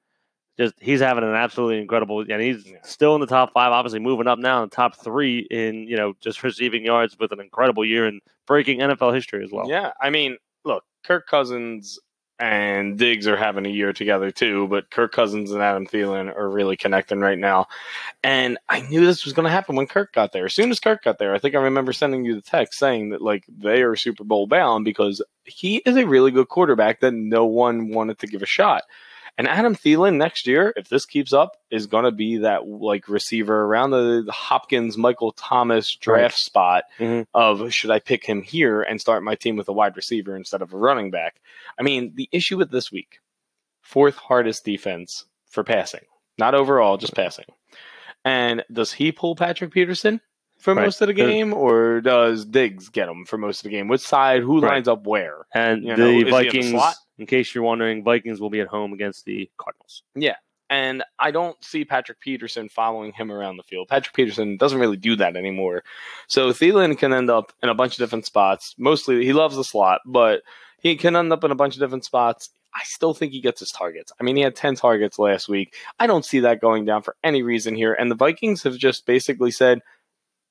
Just 0.60 0.74
he's 0.80 1.00
having 1.00 1.24
an 1.24 1.36
absolutely 1.36 1.80
incredible, 1.82 2.22
and 2.22 2.42
he's 2.42 2.66
Yeah. 2.68 2.78
still 2.84 3.14
in 3.16 3.22
the 3.22 3.28
top 3.28 3.54
five. 3.54 3.72
Obviously, 3.72 4.00
moving 4.00 4.28
up 4.28 4.40
now 4.40 4.64
in 4.64 4.70
the 4.70 4.76
top 4.76 4.96
three 4.96 5.40
in 5.52 5.88
you 5.88 5.96
know 5.98 6.14
just 6.20 6.42
receiving 6.44 6.84
yards 6.84 7.18
with 7.20 7.32
an 7.32 7.40
incredible 7.40 7.86
year 7.86 8.06
and 8.08 8.22
breaking 8.48 8.80
NFL 8.80 9.14
history 9.14 9.44
as 9.44 9.52
well. 9.52 9.70
Yeah, 9.70 9.92
I 10.02 10.10
mean, 10.10 10.38
look, 10.66 10.84
Kirk 11.06 11.28
Cousins 11.28 12.00
and 12.40 13.00
Diggs 13.00 13.28
are 13.28 13.36
having 13.36 13.66
a 13.66 13.70
year 13.70 13.92
together 13.94 14.30
too, 14.30 14.68
but 14.68 14.90
Kirk 14.92 15.12
Cousins 15.12 15.52
and 15.52 15.62
Adam 15.64 15.88
Thielen 15.88 16.36
are 16.36 16.48
really 16.50 16.78
connecting 16.78 17.20
right 17.20 17.38
now. 17.38 17.66
And 18.24 18.60
I 18.70 18.82
knew 18.82 19.04
this 19.06 19.26
was 19.26 19.34
going 19.34 19.46
to 19.46 19.50
happen 19.52 19.76
when 19.76 19.88
Kirk 19.88 20.14
got 20.14 20.34
there. 20.34 20.46
As 20.46 20.54
soon 20.54 20.70
as 20.70 20.80
Kirk 20.80 21.04
got 21.04 21.18
there, 21.18 21.34
I 21.34 21.40
think 21.40 21.56
I 21.56 21.60
remember 21.60 21.94
sending 21.94 22.26
you 22.26 22.36
the 22.36 22.42
text 22.42 22.78
saying 22.78 23.10
that 23.10 23.22
like 23.24 23.44
they 23.48 23.82
are 23.82 23.96
Super 23.96 24.24
Bowl 24.24 24.46
bound 24.46 24.86
because 24.86 25.22
he 25.46 25.78
is 25.78 25.96
a 25.98 26.06
really 26.06 26.30
good 26.30 26.48
quarterback 26.48 27.00
that 27.00 27.14
no 27.14 27.46
one 27.46 27.90
wanted 27.90 28.20
to 28.20 28.28
give 28.28 28.44
a 28.44 28.48
shot. 28.48 28.84
And 29.38 29.48
Adam 29.48 29.76
Thielen 29.76 30.16
next 30.18 30.48
year, 30.48 30.74
if 30.76 30.90
this 30.90 31.06
keeps 31.06 31.32
up, 31.32 31.58
is 31.70 31.86
going 31.86 32.06
to 32.06 32.12
be 32.12 32.38
that 32.38 32.68
like 32.68 33.08
receiver 33.08 33.64
around 33.66 33.92
the, 33.92 34.24
the 34.26 34.32
Hopkins, 34.32 34.98
Michael 34.98 35.32
Thomas 35.32 35.96
draft 35.96 36.34
Right. 36.34 36.34
spot 36.34 36.84
Mhm. 37.00 37.28
of 37.36 37.72
should 37.72 37.92
I 37.92 38.00
pick 38.00 38.26
him 38.26 38.42
here 38.42 38.82
and 38.82 39.00
start 39.00 39.22
my 39.24 39.36
team 39.36 39.56
with 39.56 39.68
a 39.70 39.74
wide 39.74 39.96
receiver 39.96 40.36
instead 40.36 40.62
of 40.64 40.74
a 40.74 40.78
running 40.78 41.12
back. 41.12 41.40
I 41.80 41.84
mean, 41.84 42.14
the 42.16 42.28
issue 42.32 42.58
with 42.58 42.72
this 42.72 42.92
week, 42.92 43.20
fourth 43.82 44.16
hardest 44.16 44.66
defense 44.66 45.26
for 45.50 45.64
passing, 45.64 46.06
not 46.40 46.56
overall, 46.56 46.98
just 46.98 47.14
passing. 47.16 47.46
And 48.26 48.64
does 48.72 48.92
he 48.92 49.12
pull 49.12 49.36
Patrick 49.36 49.72
Peterson 49.72 50.20
for 50.58 50.74
Right. 50.74 50.86
most 50.86 51.00
of 51.02 51.08
the 51.08 51.14
game, 51.14 51.54
or 51.54 52.02
does 52.02 52.44
Diggs 52.44 52.90
get 52.90 53.08
him 53.08 53.26
for 53.26 53.38
most 53.38 53.60
of 53.60 53.64
the 53.66 53.70
game? 53.78 53.88
Which 53.88 54.02
side? 54.02 54.42
Who 54.42 54.60
Right. 54.62 54.74
lines 54.74 54.88
up 54.88 55.06
where? 55.06 55.46
And 55.54 55.84
You 55.84 55.96
know, 55.96 56.08
the 56.08 56.20
in 56.20 56.26
the 56.26 56.32
Vikings? 56.32 56.72
In 57.18 57.26
case 57.26 57.54
you're 57.54 57.64
wondering, 57.64 58.04
Vikings 58.04 58.40
will 58.40 58.50
be 58.50 58.62
at 58.62 58.68
home 58.68 58.94
against 58.94 59.26
the 59.26 59.50
Cardinals. 59.58 60.04
Yeah. 60.16 60.36
And 60.70 61.04
I 61.18 61.32
don't 61.32 61.62
see 61.64 61.86
Patrick 61.86 62.20
Peterson 62.20 62.68
following 62.68 63.14
him 63.14 63.32
around 63.32 63.58
the 63.58 63.64
field. 63.64 63.88
Patrick 63.88 64.14
Peterson 64.14 64.58
doesn't 64.58 64.80
really 64.80 64.98
do 64.98 65.16
that 65.16 65.38
anymore. 65.38 65.84
So 66.28 66.50
Thielen 66.50 66.98
can 66.98 67.14
end 67.14 67.30
up 67.30 67.54
in 67.64 67.70
a 67.70 67.76
bunch 67.76 67.94
of 67.94 68.00
different 68.00 68.26
spots. 68.26 68.76
Mostly, 68.78 69.24
he 69.24 69.32
loves 69.32 69.56
the 69.56 69.64
slot, 69.64 70.02
but 70.06 70.42
he 70.82 70.98
can 70.98 71.16
end 71.16 71.32
up 71.32 71.44
in 71.44 71.52
a 71.52 71.56
bunch 71.56 71.76
of 71.76 71.80
different 71.80 72.04
spots. 72.04 72.50
I 72.76 72.82
still 72.84 73.14
think 73.14 73.32
he 73.32 73.42
gets 73.42 73.62
his 73.62 73.72
targets. 73.72 74.12
I 74.20 74.24
mean, 74.24 74.36
he 74.36 74.42
had 74.42 74.56
10 74.56 74.76
targets 74.76 75.18
last 75.18 75.48
week. 75.48 75.74
I 76.00 76.06
don't 76.06 76.26
see 76.26 76.42
that 76.42 76.62
going 76.62 76.86
down 76.86 77.02
for 77.02 77.16
any 77.24 77.42
reason 77.42 77.74
here. 77.74 77.94
And 77.94 78.12
the 78.12 78.16
Vikings 78.16 78.64
have 78.64 78.78
just 78.78 79.06
basically 79.06 79.52
said, 79.52 79.80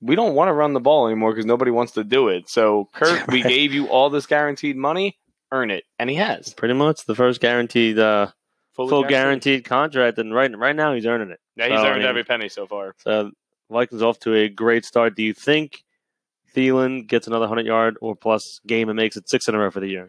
we 0.01 0.17
don't 0.17 0.35
want 0.35 0.49
to 0.49 0.53
run 0.53 0.73
the 0.73 0.81
ball 0.81 1.07
anymore 1.07 1.33
because 1.33 1.47
nobody 1.47 1.71
wants 1.71 1.93
to 1.93 2.05
do 2.05 2.29
it. 2.29 2.49
So, 2.49 2.89
Kirk, 2.93 3.29
we 3.29 3.43
gave 3.55 3.73
you 3.73 3.87
all 3.89 4.11
this 4.11 4.27
guaranteed 4.27 4.77
money, 4.77 5.19
earn 5.53 5.71
it. 5.71 5.85
And 5.99 6.09
he 6.11 6.17
has. 6.17 6.55
Pretty 6.55 6.75
much 6.75 7.05
the 7.05 7.15
first 7.15 7.41
guaranteed, 7.41 7.99
uh, 7.99 8.29
Fully 8.73 8.91
full 8.91 9.05
guaranteed 9.05 9.65
contract, 9.65 10.19
and 10.19 10.35
right 10.35 10.55
right 10.57 10.77
now 10.77 10.93
he's 10.93 11.07
earning 11.07 11.31
it. 11.31 11.41
Yeah, 11.57 11.69
he's 11.69 11.79
So, 11.79 11.85
I 11.85 11.89
earned 11.91 12.01
mean, 12.01 12.09
every 12.09 12.25
penny 12.25 12.49
so 12.51 12.67
far. 12.67 12.95
So 12.99 13.31
Vikings 13.71 14.03
off 14.03 14.19
to 14.21 14.35
a 14.35 14.49
great 14.51 14.85
start. 14.85 15.17
Do 15.17 15.23
you 15.23 15.33
think 15.33 15.83
Thielen 16.55 17.07
gets 17.07 17.27
another 17.27 17.47
hundred 17.47 17.65
yard 17.67 17.97
or 18.03 18.15
plus 18.15 18.61
game 18.67 18.89
and 18.91 18.97
makes 18.97 19.17
it 19.17 19.29
six 19.31 19.49
in 19.49 19.55
a 19.55 19.59
row 19.59 19.71
for 19.71 19.81
the 19.81 19.89
year? 19.89 20.09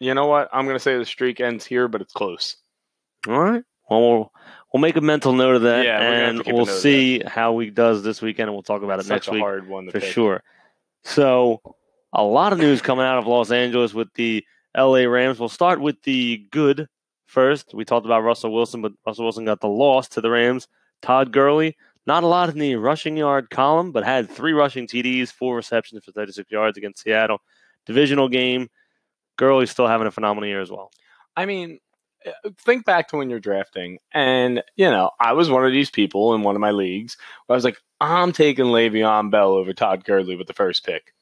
You 0.00 0.14
know 0.14 0.26
what? 0.26 0.48
I'm 0.52 0.66
going 0.66 0.76
to 0.76 0.80
say 0.82 0.98
the 0.98 1.04
streak 1.06 1.40
ends 1.40 1.64
here, 1.64 1.88
but 1.88 2.00
it's 2.02 2.12
close. 2.12 2.56
All 3.28 3.38
right. 3.40 3.62
Well, 3.88 4.00
we'll 4.00 4.32
we'll 4.72 4.80
make 4.80 4.96
a 4.96 5.00
mental 5.00 5.32
note 5.32 5.54
of 5.56 5.62
that, 5.62 5.84
Yeah, 5.84 5.98
we're 6.00 6.04
gonna 6.04 6.16
have 6.18 6.28
and 6.30 6.38
keep 6.44 6.52
a 6.52 6.56
we'll 6.56 6.66
note 6.66 6.72
of 6.74 6.78
see 6.80 7.20
how 7.24 7.56
he 7.60 7.70
does 7.70 8.02
this 8.02 8.20
weekend, 8.20 8.48
and 8.48 8.54
we'll 8.54 8.62
talk 8.64 8.82
about 8.82 8.98
it 8.98 9.02
It's 9.02 9.08
next 9.08 9.28
a 9.28 9.32
week. 9.32 9.40
hard 9.42 9.68
one 9.68 9.86
to 9.86 9.92
for 9.92 10.00
pick. 10.00 10.12
sure. 10.12 10.42
So, 11.04 11.60
a 12.16 12.24
lot 12.24 12.52
of 12.52 12.58
news 12.58 12.80
coming 12.80 13.04
out 13.04 13.18
of 13.18 13.26
Los 13.26 13.50
Angeles 13.50 13.92
with 13.92 14.12
the 14.14 14.42
LA 14.74 15.00
Rams. 15.00 15.38
We'll 15.38 15.50
start 15.50 15.80
with 15.80 16.02
the 16.02 16.46
good 16.50 16.88
first. 17.26 17.74
We 17.74 17.84
talked 17.84 18.06
about 18.06 18.22
Russell 18.22 18.54
Wilson, 18.54 18.80
but 18.80 18.92
Russell 19.06 19.24
Wilson 19.24 19.44
got 19.44 19.60
the 19.60 19.68
loss 19.68 20.08
to 20.08 20.22
the 20.22 20.30
Rams. 20.30 20.66
Todd 21.02 21.30
Gurley, 21.30 21.76
not 22.06 22.24
a 22.24 22.26
lot 22.26 22.48
in 22.48 22.58
the 22.58 22.76
rushing 22.76 23.18
yard 23.18 23.50
column, 23.50 23.92
but 23.92 24.02
had 24.02 24.30
three 24.30 24.54
rushing 24.54 24.86
TDs, 24.86 25.30
four 25.30 25.54
receptions 25.56 26.04
for 26.04 26.12
36 26.12 26.50
yards 26.50 26.78
against 26.78 27.02
Seattle. 27.02 27.42
Divisional 27.84 28.30
game. 28.30 28.70
Gurley's 29.36 29.70
still 29.70 29.86
having 29.86 30.06
a 30.06 30.10
phenomenal 30.10 30.48
year 30.48 30.62
as 30.62 30.70
well. 30.70 30.90
I 31.36 31.44
mean, 31.44 31.80
think 32.64 32.86
back 32.86 33.08
to 33.08 33.18
when 33.18 33.28
you're 33.28 33.40
drafting, 33.40 33.98
and 34.12 34.62
you 34.76 34.88
know, 34.88 35.10
I 35.20 35.34
was 35.34 35.50
one 35.50 35.66
of 35.66 35.72
these 35.72 35.90
people 35.90 36.34
in 36.34 36.40
one 36.40 36.56
of 36.56 36.62
my 36.62 36.70
leagues 36.70 37.18
where 37.44 37.54
I 37.54 37.58
was 37.58 37.64
like, 37.64 37.76
I'm 38.00 38.32
taking 38.32 38.64
Le'Veon 38.64 39.30
Bell 39.30 39.52
over 39.52 39.74
Todd 39.74 40.02
Gurley 40.02 40.34
with 40.34 40.46
the 40.46 40.54
first 40.54 40.86
pick. 40.86 41.12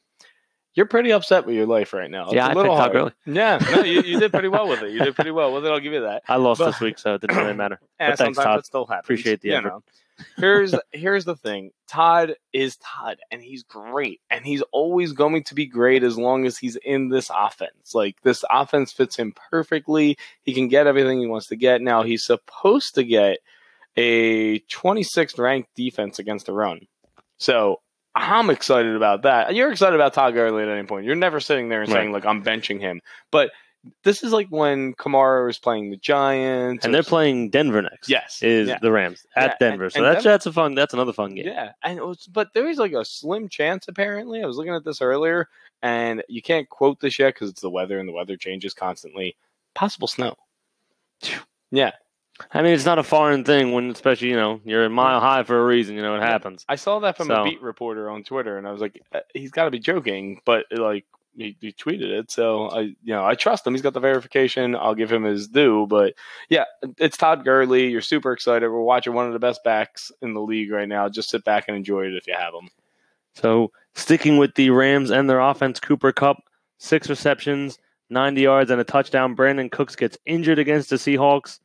You're 0.75 0.87
pretty 0.87 1.12
upset 1.12 1.47
with 1.47 1.54
your 1.54 1.66
life 1.66 1.93
right 1.93 2.11
now. 2.11 2.25
It's 2.25 2.35
Yeah, 2.35 2.47
a 2.47 2.50
I 2.50 2.54
picked 2.54 2.66
Todd 2.66 2.78
hard. 2.78 2.93
Gurley. 2.93 3.12
Yeah, 3.26 3.59
no, 3.71 3.83
you, 3.85 4.02
you 4.02 4.19
did 4.21 4.33
pretty 4.33 4.49
well 4.49 4.69
with 4.69 4.83
it. 4.83 4.90
You 4.90 4.99
did 5.04 5.14
pretty 5.14 5.31
well 5.31 5.52
with 5.54 5.64
it. 5.64 5.69
I'll 5.71 5.81
give 5.81 5.93
you 5.93 6.00
that. 6.02 6.23
I 6.28 6.37
lost 6.37 6.59
But- 6.59 6.66
this 6.73 6.81
week, 6.81 6.99
so 6.99 7.14
it 7.14 7.21
didn't 7.21 7.37
really 7.37 7.54
matter. 7.54 7.78
And 8.00 8.11
But 8.12 8.19
thanks, 8.19 8.38
Todd. 8.38 8.59
it 8.59 8.66
still 8.66 8.87
happens. 8.87 9.04
Appreciate 9.07 9.40
the 9.40 9.52
effort. 9.54 9.69
know. 9.69 9.83
here's 10.37 10.75
here's 10.93 11.25
the 11.25 11.37
thing. 11.37 11.71
Todd 11.88 12.35
is 12.52 12.76
Todd, 12.78 13.19
and 13.31 13.40
he's 13.40 13.62
great, 13.62 14.21
and 14.31 14.45
he's 14.45 14.62
always 14.73 15.12
going 15.12 15.45
to 15.45 15.54
be 15.54 15.66
great 15.66 16.02
as 16.02 16.19
long 16.19 16.45
as 16.45 16.59
he's 16.59 16.76
in 16.76 17.09
this 17.09 17.31
offense. 17.33 17.95
Like 17.95 18.21
this 18.23 18.43
offense 18.50 18.90
fits 18.93 19.16
him 19.16 19.33
perfectly. 19.50 20.16
He 20.43 20.52
can 20.54 20.66
get 20.69 20.87
everything 20.88 21.21
he 21.21 21.26
wants 21.26 21.47
to 21.49 21.57
get. 21.57 21.81
Now 21.83 22.02
he's 22.02 22.25
supposed 22.25 22.97
to 22.97 23.04
get 23.04 23.38
a 23.97 24.59
26th 24.61 25.38
ranked 25.38 25.73
defense 25.76 26.19
against 26.19 26.47
the 26.47 26.52
run. 26.52 26.81
So 27.38 27.81
I'm 28.16 28.49
excited 28.50 28.94
about 28.94 29.23
that. 29.23 29.54
You're 29.54 29.73
excited 29.73 29.94
about 29.97 30.14
Todd 30.14 30.35
Gurley 30.35 30.62
at 30.62 30.68
any 30.68 30.87
point. 30.87 31.04
You're 31.04 31.16
never 31.16 31.40
sitting 31.40 31.68
there 31.68 31.83
and 31.83 31.90
saying 31.90 32.12
Right. 32.12 32.23
like 32.23 32.26
I'm 32.26 32.44
benching 32.44 32.80
him. 32.80 33.00
But 33.30 33.50
this 34.02 34.23
is 34.23 34.33
like 34.33 34.49
when 34.49 34.94
Kamara 34.94 35.44
was 35.47 35.59
playing 35.59 35.90
the 35.90 35.97
Giants, 35.99 36.85
and 36.85 36.94
they're 36.94 37.02
playing 37.02 37.50
Denver 37.50 37.83
next. 37.83 38.09
Yes, 38.09 38.42
is 38.42 38.68
yeah. 38.68 38.78
the 38.80 38.90
Rams 38.92 39.26
at 39.37 39.56
Yeah, 39.61 39.68
Denver. 39.68 39.85
and- 39.85 39.92
so 39.92 39.99
and 39.99 40.06
that's 40.06 40.16
Denver- 40.25 40.28
that's 40.33 40.47
a 40.47 40.52
fun. 40.52 40.75
That's 40.75 40.94
another 40.94 41.12
fun 41.12 41.35
game. 41.35 41.47
Yeah, 41.49 41.73
and 41.83 41.99
it 41.99 42.06
was, 42.06 42.26
but 42.26 42.54
there 42.54 42.68
is 42.68 42.78
like 42.78 42.92
a 42.92 43.04
slim 43.04 43.49
chance. 43.49 43.87
Apparently, 43.88 44.42
I 44.42 44.47
was 44.47 44.56
looking 44.56 44.73
at 44.75 44.85
this 44.85 45.02
earlier, 45.02 45.49
and 45.83 46.23
you 46.28 46.40
can't 46.40 46.68
quote 46.68 47.00
this 47.00 47.18
yet 47.18 47.35
because 47.35 47.50
it's 47.50 47.61
the 47.61 47.68
weather, 47.68 47.99
and 47.99 48.09
the 48.09 48.12
weather 48.12 48.37
changes 48.38 48.73
constantly. 48.75 49.37
Possible 49.75 50.09
snow. 50.09 50.37
Yeah, 51.71 51.92
I 52.52 52.62
mean, 52.62 52.72
it's 52.74 52.84
not 52.84 52.98
a 52.98 53.02
foreign 53.04 53.44
thing 53.44 53.72
when, 53.72 53.90
especially 53.90 54.28
you 54.28 54.36
know, 54.36 54.60
you're 54.64 54.84
a 54.84 54.90
mile 54.90 55.20
high 55.20 55.44
for 55.44 55.58
a 55.60 55.64
reason. 55.64 55.94
You 55.94 56.02
know, 56.02 56.16
it 56.16 56.22
happens. 56.22 56.64
I 56.68 56.76
saw 56.76 56.98
that 57.00 57.16
from 57.16 57.28
So- 57.28 57.42
a 57.42 57.44
beat 57.44 57.62
reporter 57.62 58.10
on 58.10 58.24
Twitter, 58.24 58.58
and 58.58 58.66
I 58.66 58.72
was 58.72 58.80
like, 58.80 59.00
uh, 59.14 59.20
he's 59.32 59.50
got 59.52 59.64
to 59.66 59.70
be 59.70 59.78
joking, 59.78 60.40
but 60.44 60.66
like 60.72 61.04
he, 61.36 61.56
he 61.60 61.72
tweeted 61.72 62.10
it, 62.10 62.30
so 62.30 62.68
I, 62.68 62.80
you 62.80 62.96
know, 63.06 63.24
I 63.24 63.34
trust 63.34 63.66
him. 63.66 63.74
He's 63.74 63.82
got 63.82 63.92
the 63.92 64.00
verification. 64.00 64.74
I'll 64.76 64.94
give 64.94 65.12
him 65.12 65.24
his 65.24 65.48
due, 65.48 65.86
but 65.88 66.14
yeah, 66.48 66.64
it's 66.98 67.16
Todd 67.16 67.44
Gurley. 67.44 67.88
You're 67.88 68.00
super 68.00 68.32
excited. 68.32 68.68
We're 68.68 68.80
watching 68.80 69.14
one 69.14 69.26
of 69.26 69.32
the 69.32 69.38
best 69.40 69.62
backs 69.64 70.12
in 70.22 70.34
the 70.34 70.40
league 70.40 70.70
right 70.70 70.88
now. 70.88 71.08
Just 71.08 71.30
sit 71.30 71.44
back 71.44 71.64
and 71.68 71.76
enjoy 71.76 72.02
it 72.06 72.14
if 72.14 72.26
you 72.26 72.34
have 72.38 72.54
him. 72.54 72.68
So 73.34 73.72
sticking 73.94 74.38
with 74.38 74.54
the 74.54 74.70
Rams 74.70 75.10
and 75.10 75.28
their 75.28 75.40
offense, 75.40 75.80
Cooper 75.80 76.12
Kupp, 76.12 76.38
six 76.78 77.08
receptions, 77.08 77.78
90 78.10 78.40
yards, 78.42 78.70
and 78.70 78.80
a 78.80 78.84
touchdown. 78.84 79.34
Brandin 79.34 79.70
Cooks 79.72 79.96
gets 79.96 80.16
injured 80.26 80.58
against 80.60 80.90
the 80.90 80.96
Seahawks. 80.96 81.58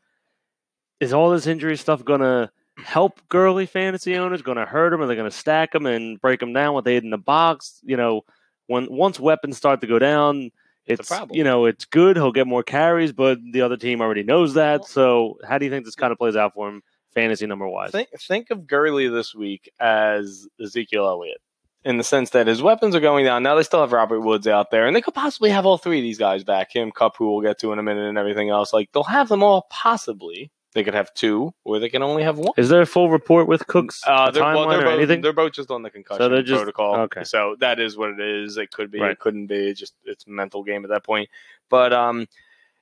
Is 0.99 1.13
all 1.13 1.29
this 1.29 1.47
injury 1.47 1.77
stuff 1.77 2.03
going 2.03 2.21
to 2.21 2.51
help 2.77 3.21
Gurley 3.29 3.65
fantasy 3.65 4.15
owners? 4.15 4.41
Going 4.41 4.57
to 4.57 4.65
hurt 4.65 4.91
them? 4.91 5.01
Are 5.01 5.07
they 5.07 5.15
going 5.15 5.29
to 5.29 5.35
stack 5.35 5.71
them 5.71 5.85
and 5.85 6.19
break 6.21 6.39
them 6.39 6.53
down? 6.53 6.73
What 6.73 6.85
they 6.85 6.95
had 6.95 7.03
in 7.03 7.09
the 7.09 7.17
box? 7.17 7.79
You 7.83 7.97
know, 7.97 8.21
when 8.67 8.87
once 8.89 9.19
weapons 9.19 9.57
start 9.57 9.81
to 9.81 9.87
go 9.87 9.99
down, 9.99 10.51
It's 10.85 10.99
a 10.99 11.01
it's, 11.01 11.09
problem. 11.09 11.37
you 11.37 11.43
know 11.43 11.65
it's 11.65 11.85
good. 11.85 12.17
He'll 12.17 12.31
get 12.31 12.47
more 12.47 12.63
carries, 12.63 13.11
but 13.11 13.37
the 13.51 13.61
other 13.61 13.77
team 13.77 14.01
already 14.01 14.23
knows 14.23 14.53
that. 14.55 14.85
So 14.85 15.37
how 15.47 15.57
do 15.57 15.65
you 15.65 15.71
think 15.71 15.85
this 15.85 15.95
kind 15.95 16.11
of 16.11 16.17
plays 16.17 16.35
out 16.35 16.53
for 16.53 16.67
him, 16.69 16.81
fantasy 17.13 17.45
number 17.47 17.67
wise? 17.67 17.91
Think 17.91 18.09
think 18.19 18.49
of 18.49 18.67
Gurley 18.67 19.07
this 19.07 19.33
week 19.33 19.71
as 19.79 20.47
Ezekiel 20.61 21.07
Elliott. 21.07 21.41
In 21.85 21.97
the 21.97 22.03
sense 22.03 22.31
that 22.31 22.45
his 22.47 22.61
weapons 22.61 22.93
are 22.93 22.99
going 22.99 23.23
down. 23.23 23.41
Now 23.41 23.55
they 23.55 23.63
still 23.63 23.79
have 23.79 23.93
Robert 23.93 24.19
Woods 24.19 24.47
out 24.47 24.69
there, 24.69 24.85
and 24.85 24.93
they 24.93 25.01
could 25.01 25.13
possibly 25.13 25.49
have 25.49 25.65
all 25.65 25.77
three 25.77 25.99
of 25.99 26.03
these 26.03 26.17
guys 26.17 26.43
back. 26.43 26.75
Him, 26.75 26.91
Kupp, 26.91 27.15
who 27.15 27.31
we'll 27.31 27.41
get 27.41 27.57
to 27.59 27.71
in 27.71 27.79
a 27.79 27.83
minute, 27.83 28.09
and 28.09 28.17
everything 28.17 28.49
else. 28.49 28.73
Like 28.73 28.91
they'll 28.91 29.03
have 29.03 29.29
them 29.29 29.43
all 29.43 29.65
possibly. 29.69 30.51
They 30.73 30.83
could 30.83 30.93
have 30.93 31.11
two, 31.15 31.51
or 31.63 31.79
they 31.79 31.89
can 31.89 32.03
only 32.03 32.21
have 32.21 32.37
one. 32.37 32.53
Is 32.55 32.69
there 32.69 32.81
a 32.81 32.85
full 32.85 33.09
report 33.09 33.47
with 33.47 33.65
Cooks 33.65 34.03
Uh, 34.05 34.29
they're, 34.29 34.43
well, 34.43 34.69
they're, 34.69 34.79
or 34.79 34.83
both, 34.83 34.93
anything? 34.97 35.21
they're 35.21 35.33
both 35.33 35.53
just 35.53 35.71
on 35.71 35.81
the 35.81 35.89
concussion 35.89 36.19
So 36.29 36.41
just- 36.43 36.57
protocol. 36.59 36.95
okay. 37.01 37.23
So 37.23 37.55
that 37.59 37.79
is 37.79 37.97
what 37.97 38.11
it 38.11 38.19
is. 38.19 38.55
It 38.57 38.71
could 38.71 38.91
be, 38.91 38.99
Right. 38.99 39.11
it 39.11 39.19
couldn't 39.19 39.47
be. 39.47 39.69
It's 39.69 39.79
Just 39.79 39.95
it's 40.05 40.27
a 40.27 40.29
mental 40.29 40.63
game 40.63 40.83
at 40.83 40.89
that 40.91 41.03
point. 41.03 41.27
But 41.69 41.91
um, 41.91 42.27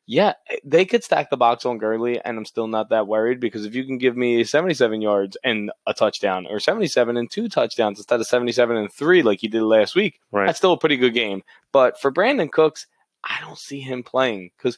yeah, 0.05 0.33
they 0.65 0.83
could 0.83 1.03
stack 1.03 1.29
the 1.29 1.37
box 1.37 1.65
on 1.65 1.77
Gurley, 1.77 2.19
and 2.23 2.37
I'm 2.37 2.43
still 2.45 2.67
not 2.67 2.89
that 2.89 3.07
worried 3.07 3.39
because 3.39 3.65
if 3.65 3.73
you 3.73 3.85
can 3.85 3.97
give 3.97 4.17
me 4.17 4.43
77 4.43 5.01
yards 5.01 5.37
and 5.45 5.71
a 5.85 5.93
touchdown, 5.93 6.45
or 6.49 6.59
77 6.59 7.15
and 7.15 7.31
two 7.31 7.47
touchdowns 7.47 7.99
instead 7.99 8.19
of 8.19 8.27
77 8.27 8.75
and 8.75 8.91
three 8.91 9.21
like 9.21 9.39
he 9.39 9.47
did 9.47 9.63
last 9.63 9.95
week, 9.95 10.19
Right. 10.31 10.45
that's 10.47 10.57
still 10.57 10.73
a 10.73 10.77
pretty 10.77 10.97
good 10.97 11.13
game. 11.13 11.41
But 11.71 11.99
for 12.01 12.11
Brandin 12.11 12.51
Cooks, 12.51 12.85
I 13.23 13.37
don't 13.41 13.57
see 13.57 13.79
him 13.79 14.03
playing 14.03 14.51
because 14.57 14.77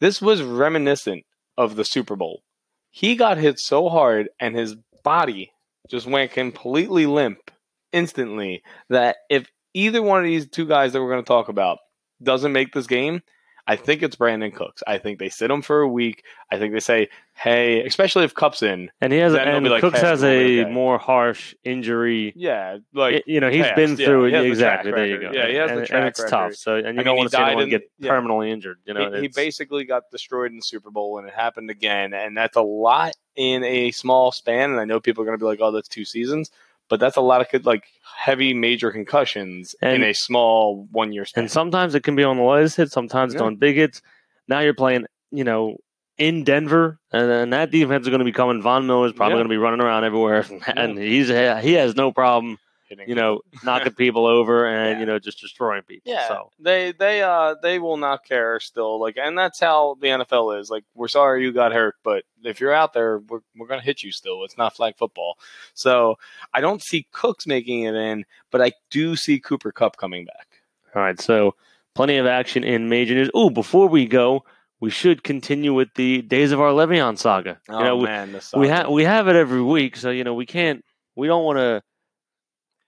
this 0.00 0.20
was 0.20 0.42
reminiscent 0.42 1.24
of 1.56 1.74
the 1.76 1.84
Super 1.84 2.14
Bowl. 2.16 2.42
He 2.90 3.16
got 3.16 3.38
hit 3.38 3.58
so 3.58 3.88
hard 3.88 4.28
and 4.40 4.56
his 4.56 4.76
body 5.04 5.52
just 5.90 6.06
went 6.06 6.32
completely 6.32 7.06
limp 7.06 7.50
instantly 7.92 8.62
that 8.90 9.16
if 9.30 9.50
either 9.74 10.02
one 10.02 10.18
of 10.20 10.24
these 10.24 10.48
two 10.48 10.66
guys 10.66 10.92
that 10.92 11.00
we're 11.00 11.10
going 11.10 11.22
to 11.22 11.28
talk 11.28 11.48
about 11.48 11.78
doesn't 12.22 12.52
make 12.52 12.72
this 12.72 12.86
game, 12.86 13.22
I 13.68 13.76
think 13.76 14.02
it's 14.02 14.16
Brandin 14.16 14.54
Cooks. 14.54 14.82
I 14.86 14.96
think 14.96 15.18
they 15.18 15.28
sit 15.28 15.50
him 15.50 15.60
for 15.60 15.82
a 15.82 15.88
week. 15.88 16.24
I 16.50 16.58
think 16.58 16.72
they 16.72 16.80
say, 16.80 17.10
hey, 17.34 17.84
especially 17.84 18.24
if 18.24 18.34
Kupp's 18.34 18.62
in. 18.62 18.90
And 19.02 19.12
he 19.12 19.18
has, 19.18 19.34
and 19.34 19.68
like, 19.68 19.82
Cooks 19.82 20.00
"Hey, 20.00 20.06
has 20.06 20.24
a 20.24 20.60
okay." 20.62 20.70
more 20.70 20.96
harsh 20.98 21.54
injury. 21.64 22.32
Yeah, 22.34 22.78
like 22.94 23.24
you 23.26 23.40
know, 23.40 23.50
he's 23.50 23.64
past, 23.64 23.76
been 23.76 23.96
yeah, 23.98 24.06
through 24.06 24.32
has 24.32 24.32
it 24.32 24.42
the 24.42 24.48
exactly. 24.48 24.90
track 24.90 24.98
There 24.98 25.06
you 25.06 25.20
go. 25.20 25.32
Yeah, 25.32 25.48
he 25.48 25.54
has 25.56 25.70
the 25.70 25.76
and, 25.80 25.90
and 25.90 26.04
it's 26.06 26.18
record. 26.18 26.30
tough. 26.30 26.54
So, 26.54 26.76
and 26.76 26.84
you 26.84 26.88
I 26.88 26.92
mean, 26.94 27.04
don't 27.04 27.16
want 27.18 27.30
to 27.30 27.36
see 27.36 27.42
anyone 27.42 27.64
in- 27.64 27.68
get 27.70 27.90
yeah. 27.98 28.10
permanently 28.10 28.50
injured. 28.50 28.78
You 28.86 28.94
know, 28.94 29.12
he, 29.12 29.20
he 29.20 29.28
basically 29.28 29.84
got 29.84 30.04
destroyed 30.10 30.50
in 30.50 30.56
the 30.56 30.62
Super 30.62 30.90
Bowl, 30.90 31.18
and 31.18 31.28
it 31.28 31.34
happened 31.34 31.68
again. 31.68 32.14
And 32.14 32.34
that's 32.34 32.56
a 32.56 32.62
lot 32.62 33.12
in 33.36 33.64
a 33.64 33.90
small 33.90 34.32
span. 34.32 34.70
And 34.70 34.80
I 34.80 34.86
know 34.86 34.98
people 34.98 35.22
are 35.22 35.26
going 35.26 35.38
to 35.38 35.42
be 35.42 35.46
like, 35.46 35.60
"Oh, 35.60 35.72
that's 35.72 35.88
two 35.88 36.06
seasons," 36.06 36.50
but 36.88 37.00
that's 37.00 37.16
a 37.16 37.20
lot 37.20 37.40
of 37.40 37.66
like 37.66 37.84
heavy 38.16 38.52
major 38.54 38.90
concussions 38.90 39.74
in 39.80 40.02
a 40.02 40.12
small 40.12 40.86
one 40.90 41.12
year 41.12 41.24
span. 41.24 41.44
and 41.44 41.50
sometimes 41.50 41.94
it 41.94 42.02
can 42.02 42.16
be 42.16 42.24
on 42.24 42.36
the 42.36 42.42
lightest 42.42 42.76
hit, 42.76 42.90
sometimes 42.90 43.34
it's 43.34 43.42
on 43.42 43.56
big 43.56 43.76
hits. 43.76 44.02
Now 44.48 44.60
you're 44.60 44.74
playing, 44.74 45.06
you 45.30 45.44
know, 45.44 45.76
in 46.16 46.42
Denver, 46.42 46.98
and 47.12 47.30
then 47.30 47.50
that 47.50 47.70
defense 47.70 48.02
is 48.02 48.08
going 48.08 48.18
to 48.18 48.24
be 48.24 48.32
coming. 48.32 48.60
Von 48.60 48.86
Miller 48.86 49.06
is 49.06 49.12
probably 49.12 49.34
Yeah. 49.34 49.38
going 49.38 49.48
to 49.48 49.52
be 49.52 49.56
running 49.58 49.80
around 49.80 50.04
everywhere, 50.04 50.44
and 50.76 50.98
he's 50.98 51.28
he 51.28 51.72
has 51.74 51.94
no 51.94 52.10
problem, 52.12 52.58
you 53.06 53.14
know, 53.14 53.40
knocking 53.64 53.92
people 53.94 54.26
over 54.26 54.66
and 54.66 54.94
Yeah. 54.94 55.00
you 55.00 55.06
know 55.06 55.18
just 55.18 55.40
destroying 55.40 55.82
people. 55.82 56.10
Yeah, 56.12 56.26
So 56.28 56.50
they 56.58 56.92
they 56.92 57.22
uh 57.22 57.54
they 57.62 57.78
will 57.78 57.96
not 57.96 58.24
care 58.24 58.58
still. 58.60 59.00
Like, 59.00 59.16
and 59.16 59.36
that's 59.36 59.60
how 59.60 59.96
the 60.00 60.08
NFL 60.08 60.58
is. 60.60 60.70
Like, 60.70 60.84
we're 60.94 61.08
sorry 61.08 61.42
you 61.42 61.52
got 61.52 61.72
hurt, 61.72 61.96
but 62.02 62.24
if 62.42 62.60
you're 62.60 62.72
out 62.72 62.92
there, 62.92 63.18
we're 63.18 63.40
we're 63.56 63.66
gonna 63.66 63.82
hit 63.82 64.02
you 64.02 64.12
still. 64.12 64.44
It's 64.44 64.56
not 64.58 64.74
flag 64.76 64.94
football. 64.96 65.36
So 65.74 66.16
I 66.54 66.60
don't 66.60 66.82
see 66.82 67.06
Cooks 67.12 67.46
making 67.46 67.82
it 67.82 67.94
in, 67.94 68.24
but 68.50 68.60
I 68.62 68.72
do 68.90 69.16
see 69.16 69.38
Cooper 69.40 69.72
Kupp 69.72 69.96
coming 69.96 70.24
back. 70.24 70.46
all 70.94 71.02
right, 71.02 71.20
so 71.20 71.54
plenty 71.94 72.16
of 72.16 72.26
action 72.26 72.64
in 72.64 72.88
major 72.88 73.14
news. 73.14 73.30
Oh, 73.34 73.50
before 73.50 73.88
we 73.88 74.06
go, 74.06 74.44
we 74.80 74.90
should 74.90 75.24
continue 75.24 75.74
with 75.74 75.88
the 75.96 76.22
Days 76.22 76.52
of 76.52 76.60
Our 76.60 76.70
Le'Veon 76.70 77.18
saga. 77.18 77.58
Oh 77.68 77.78
you 77.78 77.84
know, 77.84 77.96
we, 77.96 78.04
man, 78.04 78.32
the 78.32 78.50
we 78.56 78.68
have 78.68 78.88
we 78.88 79.02
have 79.04 79.26
it 79.28 79.34
every 79.36 79.60
week, 79.62 79.96
so 79.96 80.10
you 80.10 80.22
know 80.24 80.34
we 80.34 80.46
can't. 80.46 80.84
We 81.16 81.26
don't 81.26 81.44
want 81.44 81.58
to. 81.58 81.82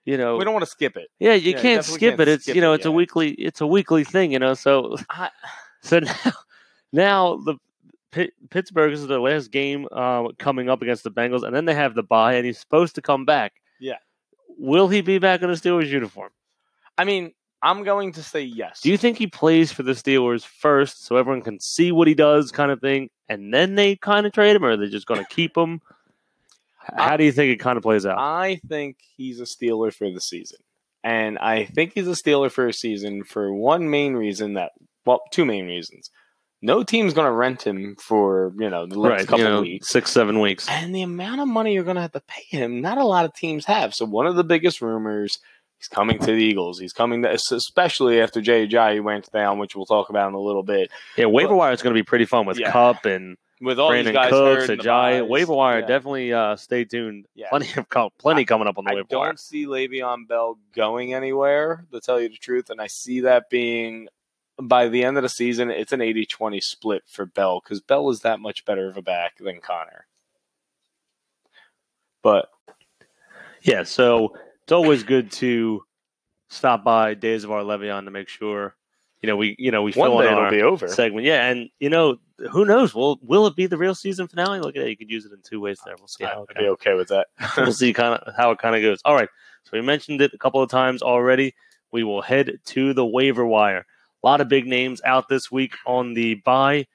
You 0.05 0.17
know, 0.17 0.37
we 0.37 0.43
don't 0.45 0.53
want 0.53 0.65
to 0.65 0.71
skip 0.71 0.97
it. 0.97 1.09
Yeah, 1.19 1.33
you 1.33 1.51
Yeah, 1.51 1.61
can't 1.61 1.85
skip 1.85 1.99
can't 2.17 2.21
it. 2.21 2.27
It's 2.27 2.43
skip 2.43 2.55
you 2.55 2.61
know, 2.61 2.71
it, 2.73 2.77
it's 2.77 2.85
a 2.85 2.91
weekly, 2.91 3.31
it's 3.31 3.61
a 3.61 3.67
weekly 3.67 4.03
thing. 4.03 4.31
You 4.31 4.39
know, 4.39 4.53
so 4.55 4.97
I, 5.09 5.29
so 5.81 5.99
now, 5.99 6.33
now 6.91 7.35
the 7.37 7.55
Pitt, 8.11 8.33
Pittsburgh 8.49 8.93
is 8.93 9.07
their 9.07 9.19
last 9.19 9.51
game 9.51 9.87
uh, 9.91 10.29
coming 10.37 10.69
up 10.69 10.81
against 10.81 11.03
the 11.03 11.11
Bengals, 11.11 11.43
and 11.43 11.55
then 11.55 11.65
they 11.65 11.73
have 11.73 11.95
the 11.95 12.03
bye, 12.03 12.33
and 12.33 12.45
he's 12.45 12.59
supposed 12.59 12.95
to 12.95 13.01
come 13.01 13.25
back. 13.25 13.53
Yeah. 13.79 13.97
will 14.57 14.89
he 14.89 15.01
be 15.01 15.17
back 15.17 15.41
in 15.41 15.49
the 15.49 15.55
Steelers 15.55 15.87
uniform? 15.87 16.29
I 16.97 17.03
mean, 17.03 17.33
I'm 17.63 17.83
going 17.83 18.11
to 18.13 18.23
say 18.23 18.41
yes. 18.41 18.81
Do 18.81 18.89
you 18.89 18.97
think 18.97 19.17
he 19.17 19.27
plays 19.27 19.71
for 19.71 19.83
the 19.83 19.93
Steelers 19.93 20.45
first, 20.45 21.05
so 21.05 21.15
everyone 21.15 21.41
can 21.41 21.59
see 21.59 21.91
what 21.91 22.07
he 22.07 22.13
does, 22.13 22.51
kind 22.51 22.71
of 22.71 22.81
thing, 22.81 23.09
and 23.29 23.53
then 23.53 23.75
they 23.75 23.95
kind 23.95 24.25
of 24.25 24.33
trade 24.33 24.55
him, 24.55 24.65
or 24.65 24.71
are 24.71 24.77
they 24.77 24.87
just 24.87 25.07
going 25.07 25.23
to 25.23 25.29
keep 25.29 25.55
him? 25.55 25.81
How 26.97 27.17
do 27.17 27.23
you 27.23 27.31
think 27.31 27.51
it 27.51 27.57
kind 27.59 27.77
of 27.77 27.83
plays 27.83 28.05
out? 28.05 28.17
I 28.17 28.59
think 28.67 28.97
he's 29.17 29.39
a 29.39 29.43
Steeler 29.43 29.93
for 29.93 30.11
the 30.11 30.21
season. 30.21 30.59
And 31.03 31.39
I 31.39 31.65
think 31.65 31.93
he's 31.95 32.07
a 32.07 32.11
Steeler 32.11 32.51
for 32.51 32.67
a 32.67 32.73
season 32.73 33.23
for 33.23 33.51
one 33.53 33.89
main 33.89 34.13
reason 34.13 34.53
that, 34.53 34.71
well, 35.05 35.21
two 35.31 35.45
main 35.45 35.65
reasons. 35.65 36.11
No 36.61 36.83
team's 36.83 37.15
going 37.15 37.25
to 37.25 37.31
rent 37.31 37.63
him 37.63 37.95
for, 37.99 38.53
you 38.59 38.69
know, 38.69 38.85
the 38.85 38.95
next 38.95 39.09
right, 39.09 39.27
couple 39.27 39.39
you 39.39 39.45
know, 39.45 39.61
weeks. 39.61 39.89
six, 39.89 40.11
seven 40.11 40.39
weeks. 40.39 40.67
And 40.69 40.93
the 40.93 41.01
amount 41.01 41.41
of 41.41 41.47
money 41.47 41.73
you're 41.73 41.83
going 41.83 41.95
to 41.95 42.03
have 42.03 42.11
to 42.11 42.21
pay 42.21 42.43
him, 42.55 42.81
not 42.81 42.99
a 42.99 43.03
lot 43.03 43.25
of 43.25 43.33
teams 43.33 43.65
have. 43.65 43.95
So 43.95 44.05
one 44.05 44.27
of 44.27 44.35
the 44.35 44.43
biggest 44.43 44.79
rumors, 44.79 45.39
he's 45.79 45.87
coming 45.87 46.19
to 46.19 46.27
the 46.27 46.33
Eagles. 46.33 46.79
He's 46.79 46.93
coming 46.93 47.23
to, 47.23 47.31
especially 47.31 48.21
after 48.21 48.39
Ajayi 48.39 49.01
went 49.03 49.31
down, 49.31 49.57
which 49.57 49.75
we'll 49.75 49.87
talk 49.87 50.09
about 50.11 50.27
in 50.27 50.35
a 50.35 50.39
little 50.39 50.61
bit. 50.61 50.91
Yeah, 51.17 51.25
waiver 51.25 51.55
wire 51.55 51.73
is 51.73 51.81
going 51.81 51.95
to 51.95 51.99
be 51.99 52.05
pretty 52.05 52.25
fun 52.25 52.45
with 52.45 52.59
Yeah. 52.59 52.71
Kupp 52.71 53.05
and 53.05 53.37
With 53.61 53.79
all 53.79 53.91
Brandin 53.91 54.05
these 54.05 54.13
guys 54.13 54.31
Cooks, 54.31 54.67
hurt 54.67 54.79
Ajayi, 54.79 55.27
waiver 55.27 55.53
wire. 55.53 55.81
yeah. 55.81 55.85
Definitely 55.85 56.33
uh, 56.33 56.55
stay 56.55 56.83
tuned. 56.83 57.27
Yeah. 57.35 57.49
Plenty 57.49 57.69
of 57.77 57.87
plenty 58.17 58.43
coming 58.43 58.67
up 58.67 58.79
on 58.79 58.85
the 58.85 58.91
wire. 58.93 59.03
I 59.11 59.25
don't 59.27 59.39
see 59.39 59.67
Le'Veon 59.67 60.27
Bell 60.27 60.57
going 60.75 61.13
anywhere, 61.13 61.85
to 61.91 61.99
tell 62.01 62.19
you 62.19 62.29
the 62.29 62.37
truth, 62.37 62.71
and 62.71 62.81
I 62.81 62.87
see 62.87 63.21
that 63.21 63.51
being 63.51 64.07
by 64.61 64.87
the 64.87 65.03
end 65.03 65.17
of 65.17 65.23
the 65.23 65.29
season, 65.29 65.69
it's 65.69 65.91
an 65.91 65.99
80-20 65.99 66.61
split 66.63 67.03
for 67.07 67.25
Bell 67.25 67.61
because 67.63 67.81
Bell 67.81 68.09
is 68.09 68.21
that 68.21 68.39
much 68.39 68.65
better 68.65 68.87
of 68.87 68.97
a 68.97 69.01
back 69.01 69.37
than 69.37 69.59
Connor. 69.61 70.07
But 72.21 72.49
Yeah, 73.61 73.83
so 73.83 74.35
it's 74.63 74.71
always 74.71 75.03
good 75.03 75.31
to 75.33 75.83
stop 76.49 76.83
by 76.83 77.13
Days 77.13 77.43
of 77.43 77.51
Our 77.51 77.61
Le'Veon 77.61 78.05
to 78.05 78.11
make 78.11 78.27
sure 78.27 78.75
you 79.21 79.27
know 79.27 79.35
we 79.35 79.55
you 79.59 79.71
know 79.71 79.83
we 79.83 79.91
One 79.93 80.09
fill 80.09 80.19
day 80.19 80.27
in 80.27 80.31
it'll 80.33 80.43
our 80.45 80.51
be 80.51 80.61
over. 80.61 80.87
segment. 80.87 81.25
Yeah, 81.25 81.47
and 81.47 81.69
you 81.79 81.89
know 81.89 82.17
who 82.51 82.65
knows? 82.65 82.93
Will 82.95 83.19
will 83.21 83.47
it 83.47 83.55
be 83.55 83.67
the 83.67 83.77
real 83.77 83.95
season 83.95 84.27
finale? 84.27 84.59
Look 84.59 84.75
at 84.75 84.83
that. 84.83 84.89
You 84.89 84.97
could 84.97 85.11
use 85.11 85.25
it 85.25 85.31
in 85.31 85.39
two 85.41 85.59
ways 85.59 85.79
there. 85.85 85.95
We'll 85.97 86.07
see 86.07 86.23
how 86.23 86.43
it 86.43 86.49
I'd 86.55 86.61
be 86.61 86.67
okay 86.69 86.93
with 86.95 87.07
that. 87.09 87.27
we'll 87.57 87.73
see 87.73 87.93
kind 87.93 88.15
of 88.15 88.33
how 88.35 88.51
it 88.51 88.59
kind 88.59 88.75
of 88.75 88.81
goes. 88.81 89.01
All 89.05 89.15
right. 89.15 89.29
So 89.63 89.71
we 89.73 89.81
mentioned 89.81 90.21
it 90.21 90.33
a 90.33 90.37
couple 90.37 90.61
of 90.61 90.69
times 90.69 91.01
already. 91.01 91.53
We 91.91 92.03
will 92.03 92.21
head 92.21 92.57
to 92.65 92.93
the 92.93 93.05
waiver 93.05 93.45
wire. 93.45 93.85
A 94.23 94.27
lot 94.27 94.41
of 94.41 94.47
big 94.49 94.65
names 94.65 95.01
out 95.03 95.29
this 95.29 95.51
week 95.51 95.75
on 95.85 96.13
the 96.13 96.35
bye. 96.35 96.87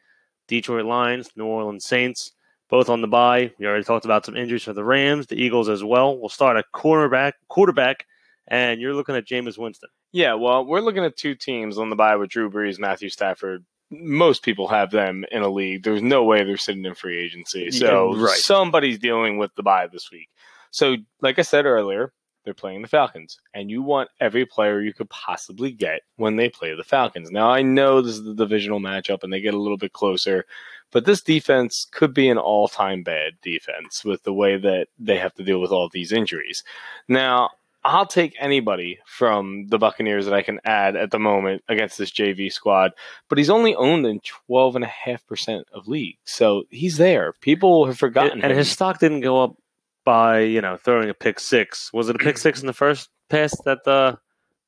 Detroit 0.49 0.85
Lions, 0.85 1.31
New 1.37 1.45
Orleans 1.47 1.85
Saints, 1.85 2.33
both 2.69 2.89
on 2.89 3.01
the 3.01 3.09
bye. 3.09 3.53
We 3.59 3.67
already 3.67 3.85
talked 3.85 4.05
about 4.05 4.25
some 4.25 4.37
injuries 4.37 4.63
for 4.63 4.73
the 4.73 4.85
Rams, 4.85 5.27
the 5.27 5.41
Eagles 5.41 5.69
as 5.69 5.83
well. 5.83 6.19
We'll 6.19 6.29
start 6.29 6.57
at 6.57 6.67
quarterback, 6.73 7.35
quarterback, 7.49 8.07
and 8.49 8.81
you're 8.81 8.95
looking 8.95 9.17
at 9.17 9.27
Jameis 9.27 9.59
Winston. 9.59 9.89
Yeah, 10.13 10.35
well, 10.35 10.65
we're 10.65 10.81
looking 10.81 11.05
at 11.05 11.17
two 11.17 11.35
teams 11.35 11.79
on 11.79 11.91
the 11.91 11.97
bye 11.97 12.17
with 12.17 12.31
Drew 12.31 12.51
Brees, 12.51 12.79
Matthew 12.79 13.09
Stafford. 13.09 13.65
Most 13.91 14.43
people 14.43 14.69
have 14.69 14.91
them 14.91 15.25
in 15.31 15.43
a 15.43 15.49
league. 15.49 15.85
There's 15.85 16.03
no 16.03 16.25
way 16.25 16.43
they're 16.43 16.57
sitting 16.57 16.85
in 16.85 16.95
free 16.95 17.19
agency. 17.19 17.71
So 17.71 18.15
Yeah, 18.15 18.25
right. 18.25 18.37
somebody's 18.37 18.99
dealing 18.99 19.39
with 19.39 19.55
the 19.55 19.63
bye 19.63 19.87
this 19.87 20.11
week. 20.11 20.29
So, 20.71 20.97
like 21.21 21.39
I 21.39 21.43
said 21.43 21.67
earlier, 21.67 22.13
they're 22.45 22.55
playing 22.55 22.83
the 22.83 22.89
Falcons, 22.89 23.39
and 23.55 23.71
you 23.71 23.83
want 23.83 24.09
every 24.21 24.47
player 24.47 24.81
you 24.81 24.93
could 24.95 25.11
possibly 25.11 25.73
get 25.73 26.03
when 26.17 26.37
they 26.37 26.49
play 26.49 26.75
the 26.75 26.85
Falcons. 26.85 27.31
Now, 27.31 27.51
I 27.51 27.63
know 27.63 28.01
this 28.01 28.15
is 28.15 28.25
the 28.25 28.35
divisional 28.35 28.81
matchup, 28.81 29.25
and 29.25 29.33
they 29.33 29.41
get 29.41 29.55
a 29.55 29.59
little 29.61 29.77
bit 29.77 29.93
closer, 29.93 30.45
but 30.93 31.05
this 31.05 31.23
defense 31.23 31.87
could 31.91 32.15
be 32.15 32.29
an 32.29 32.39
all-time 32.39 33.03
bad 33.03 33.33
defense 33.43 34.05
with 34.05 34.23
the 34.23 34.33
way 34.33 34.57
that 34.59 34.89
they 34.99 35.19
have 35.19 35.35
to 35.35 35.43
deal 35.43 35.61
with 35.61 35.73
all 35.73 35.89
these 35.89 36.13
injuries. 36.13 36.63
Now, 37.09 37.51
I'll 37.87 38.07
take 38.07 38.35
anybody 38.41 38.99
from 39.07 39.67
the 39.69 39.79
Buccaneers 39.79 40.25
that 40.27 40.35
I 40.35 40.43
can 40.43 40.61
add 40.65 40.97
at 40.97 41.11
the 41.13 41.19
moment 41.19 41.63
against 41.69 41.97
this 41.99 42.11
JV 42.11 42.53
squad, 42.53 42.93
but 43.29 43.39
he's 43.39 43.49
only 43.51 43.75
owned 43.77 44.05
in 44.07 44.21
12.5% 44.51 45.63
of 45.73 45.89
leagues. 45.89 46.19
So 46.25 46.65
he's 46.71 46.97
there. 46.97 47.33
People 47.41 47.87
have 47.87 47.99
forgotten 47.99 48.43
and 48.43 48.53
him. 48.53 48.59
his 48.59 48.71
stock 48.71 48.99
didn't 48.99 49.21
go 49.21 49.43
up 49.43 49.57
by, 50.05 50.41
you 50.41 50.61
know, 50.61 50.77
throwing 50.77 51.09
a 51.11 51.15
pick 51.15 51.39
six. 51.41 51.93
Was 51.93 52.09
it 52.09 52.17
a 52.17 52.19
pick 52.19 52.39
six 52.39 52.61
in 52.61 52.67
the 52.67 52.73
first 52.73 53.09
pass 53.31 53.59
that 53.65 53.87
uh, 53.87 54.17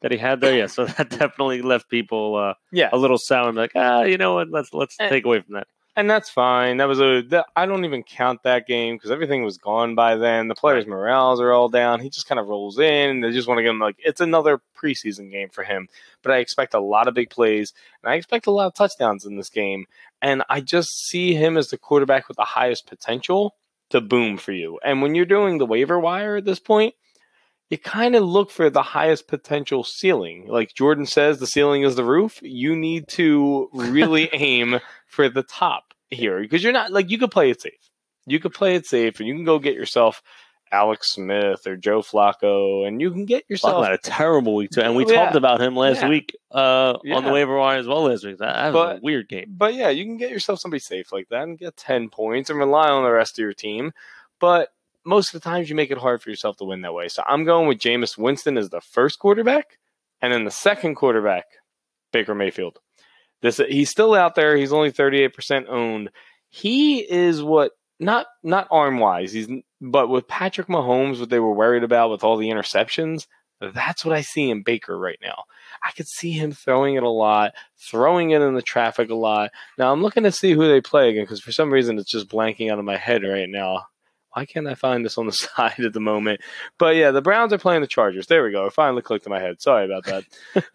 that 0.03 0.11
he 0.13 0.19
had 0.19 0.41
there? 0.41 0.57
Yeah, 0.57 0.67
so 0.67 0.85
that 0.97 1.11
definitely 1.11 1.63
left 1.63 1.89
people 1.89 2.37
uh, 2.37 2.55
yeah. 2.73 2.89
a 2.93 2.97
little 2.97 3.19
sour 3.19 3.49
and 3.49 3.57
like, 3.57 3.73
ah, 3.75 4.03
you 4.03 4.17
know 4.19 4.35
what? 4.35 4.49
Let's 4.51 4.73
let's 4.73 4.97
Eh. 5.01 5.09
take 5.09 5.25
away 5.25 5.41
from 5.41 5.55
that. 5.55 5.67
And 5.99 6.09
that's 6.09 6.31
fine. 6.31 6.77
That 6.77 6.87
was 6.87 7.01
a. 7.01 7.23
That, 7.23 7.47
I 7.57 7.67
don't 7.67 7.85
even 7.85 8.05
count 8.05 8.45
that 8.45 8.69
game 8.69 8.95
because 8.95 9.11
everything 9.11 9.43
was 9.43 9.59
gone 9.59 9.97
by 9.97 10.15
then. 10.15 10.47
The 10.47 10.55
players' 10.55 10.87
morales 10.87 11.41
are 11.41 11.51
all 11.51 11.69
down. 11.69 11.99
He 11.99 12.09
just 12.09 12.29
kind 12.29 12.39
of 12.39 12.47
rolls 12.47 12.79
in. 12.79 13.21
They 13.21 13.33
just 13.33 13.49
want 13.49 13.59
to 13.59 13.65
get 13.65 13.71
him 13.71 13.81
like 13.81 13.97
it's 13.99 14.21
another 14.21 14.61
preseason 14.81 15.29
game 15.29 15.49
for 15.49 15.65
him. 15.65 15.89
But 16.23 16.31
I 16.31 16.37
expect 16.37 16.75
a 16.75 16.81
lot 16.81 17.09
of 17.09 17.15
big 17.15 17.31
plays 17.31 17.73
and 18.01 18.13
I 18.13 18.15
expect 18.15 18.47
a 18.47 18.53
lot 18.53 18.69
of 18.69 18.75
touchdowns 18.75 19.27
in 19.27 19.37
this 19.37 19.51
game. 19.51 19.87
And 20.23 20.45
I 20.49 20.61
just 20.61 20.89
see 21.09 21.35
him 21.35 21.57
as 21.57 21.67
the 21.67 21.79
quarterback 21.79 22.29
with 22.29 22.37
the 22.37 22.45
highest 22.45 22.87
potential 22.87 23.57
to 23.91 24.01
boom 24.01 24.37
for 24.37 24.53
you. 24.53 24.79
And 24.85 25.03
when 25.03 25.17
you're 25.17 25.25
doing 25.25 25.59
the 25.59 25.67
waiver 25.67 25.99
wire 25.99 26.37
at 26.37 26.45
this 26.45 26.61
point, 26.61 26.95
you 27.71 27.77
kind 27.77 28.15
of 28.15 28.23
look 28.23 28.53
for 28.53 28.71
the 28.71 28.83
highest 28.83 29.27
potential 29.27 29.83
ceiling. 29.83 30.47
Like 30.47 30.75
Jordan 30.75 31.07
says, 31.07 31.41
the 31.41 31.47
ceiling 31.49 31.83
is 31.83 31.97
the 31.97 32.05
roof. 32.05 32.39
You 32.41 32.77
need 32.77 33.09
to 33.09 33.69
really 33.73 34.31
aim 34.33 34.79
for 35.07 35.29
the 35.29 35.43
top 35.43 35.88
here 36.11 36.41
because 36.41 36.63
you're 36.63 36.73
not 36.73 36.91
like 36.93 37.11
you 37.11 37.19
could 37.19 37.31
play 37.31 37.51
it 37.51 37.61
safe. 37.61 37.91
You 38.27 38.41
could 38.41 38.53
play 38.55 38.75
it 38.75 38.87
safe 38.87 39.19
and 39.21 39.29
you 39.29 39.35
can 39.35 39.45
go 39.45 39.59
get 39.59 39.75
yourself 39.75 40.23
Alex 40.71 41.13
Smith 41.13 41.67
or 41.67 41.77
Joe 41.77 42.01
Flacco 42.03 42.87
and 42.87 43.01
you 43.01 43.11
can 43.11 43.25
get 43.25 43.45
yourself 43.49 43.87
a 43.87 43.97
terrible 43.99 44.55
week 44.55 44.71
too, 44.71 44.83
and 44.83 44.95
we 44.95 45.07
Yeah. 45.07 45.15
talked 45.25 45.35
about 45.37 45.61
him 45.63 45.75
last 45.77 46.03
Yeah. 46.03 46.09
week 46.11 46.37
uh, 46.53 46.93
on 46.95 46.99
the 47.03 47.29
Yeah. 47.29 47.33
waiver 47.33 47.57
wire 47.59 47.79
as 47.79 47.87
well 47.87 48.03
last 48.05 48.25
week. 48.25 48.39
That, 48.39 48.55
that 48.55 48.75
was 48.75 48.99
a 48.99 49.01
weird 49.03 49.29
game. 49.29 49.47
But 49.57 49.75
yeah, 49.75 49.89
you 49.89 50.05
can 50.05 50.19
get 50.19 50.31
yourself 50.31 50.61
somebody 50.61 50.81
safe 50.81 51.11
like 51.13 51.29
that 51.31 51.43
and 51.45 51.59
get 51.59 51.77
10 51.77 52.11
points 52.11 52.51
and 52.51 52.59
rely 52.59 52.89
on 52.91 53.03
the 53.05 53.11
rest 53.11 53.39
of 53.39 53.43
your 53.43 53.55
team. 53.55 53.93
But 54.41 54.69
most 55.05 55.35
of 55.35 55.41
the 55.41 55.49
times 55.49 55.71
you 55.71 55.77
make 55.77 55.91
it 55.91 55.97
hard 55.99 56.21
for 56.21 56.29
yourself 56.29 56.59
to 56.59 56.65
win 56.65 56.83
that 56.83 56.93
way. 56.93 57.09
So 57.09 57.23
I'm 57.27 57.45
going 57.45 57.67
with 57.67 57.79
Jameis 57.79 58.19
Winston 58.19 58.59
as 58.59 58.69
the 58.69 58.81
first 58.83 59.19
quarterback. 59.19 59.79
And 60.21 60.33
then 60.33 60.45
the 60.45 60.51
second 60.51 60.97
quarterback, 60.97 61.45
Baker 62.13 62.35
Mayfield. 62.35 62.79
This 63.43 63.59
he's 63.59 63.91
still 63.91 64.15
out 64.15 64.35
there. 64.35 64.57
He's 64.57 64.73
only 64.73 64.91
38% 64.91 65.69
owned. 65.69 66.11
He 66.51 67.01
is 67.01 67.43
what 67.43 67.73
not 68.01 68.27
not 68.43 68.69
arm 68.71 68.99
wise. 68.99 69.33
He's 69.33 69.49
but 69.81 70.09
with 70.09 70.27
Patrick 70.27 70.69
Mahomes, 70.69 71.21
what 71.21 71.31
they 71.31 71.41
were 71.41 71.55
worried 71.55 71.85
about 71.85 72.11
with 72.11 72.25
all 72.25 72.37
the 72.37 72.49
interceptions, 72.49 73.27
that's 73.61 74.05
what 74.05 74.15
I 74.15 74.21
see 74.23 74.51
in 74.51 74.63
Baker 74.63 74.99
right 74.99 75.19
now. 75.23 75.45
I 75.85 75.93
could 75.93 76.09
see 76.09 76.33
him 76.33 76.53
throwing 76.53 76.95
it 76.95 77.03
a 77.03 77.09
lot, 77.09 77.53
throwing 77.77 78.31
it 78.31 78.43
in 78.43 78.55
the 78.55 78.63
traffic 78.63 79.11
a 79.11 79.15
lot. 79.15 79.51
Now 79.77 79.93
I'm 79.93 80.03
looking 80.03 80.25
to 80.25 80.33
see 80.33 80.53
who 80.53 80.69
they 80.69 80.81
play 80.81 81.11
again 81.11 81.25
because 81.25 81.41
for 81.41 81.53
some 81.53 81.73
reason 81.73 81.99
it's 81.99 82.11
just 82.11 82.29
blanking 82.29 82.71
out 82.71 82.79
of 82.79 82.85
my 82.85 82.97
head 82.97 83.23
right 83.23 83.49
now. 83.49 83.87
Why 84.33 84.45
can't 84.45 84.69
I 84.69 84.75
find 84.75 85.05
this 85.05 85.19
on 85.19 85.27
the 85.27 85.33
side 85.57 85.81
at 85.81 85.93
the 85.93 86.01
moment? 86.01 86.41
But 86.79 86.97
yeah, 86.97 87.11
the 87.11 87.23
Browns 87.23 87.53
are 87.53 87.59
playing 87.59 87.81
the 87.81 87.87
Chargers. 87.87 88.27
There 88.27 88.45
we 88.45 88.53
go. 88.53 88.67
It 88.67 88.73
finally 88.73 89.03
clicked 89.03 89.27
in 89.27 89.31
my 89.31 89.41
head. 89.41 89.61
Sorry 89.61 89.85
about 89.85 90.05
that. 90.05 90.25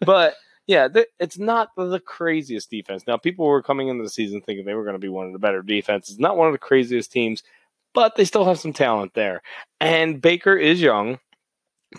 but 0.00 0.34
yeah, 0.66 0.88
th- 0.88 1.08
it's 1.20 1.38
not 1.38 1.68
the, 1.76 2.00
craziest 2.00 2.70
defense. 2.70 3.04
Now, 3.06 3.16
people 3.16 3.46
were 3.46 3.62
coming 3.62 3.88
into 3.88 4.02
the 4.02 4.10
season 4.10 4.40
thinking 4.40 4.64
they 4.64 4.74
were 4.74 4.84
going 4.84 4.94
to 4.94 4.98
be 4.98 5.08
one 5.08 5.26
of 5.26 5.32
the 5.32 5.38
better 5.38 5.62
defenses. 5.62 6.18
Not 6.18 6.36
one 6.36 6.48
of 6.48 6.52
the 6.54 6.58
craziest 6.58 7.12
teams, 7.12 7.42
but 7.92 8.16
they 8.16 8.24
still 8.24 8.44
have 8.44 8.58
some 8.58 8.72
talent 8.72 9.14
there. 9.14 9.42
And 9.80 10.20
Baker 10.22 10.56
is 10.56 10.80
young, 10.80 11.18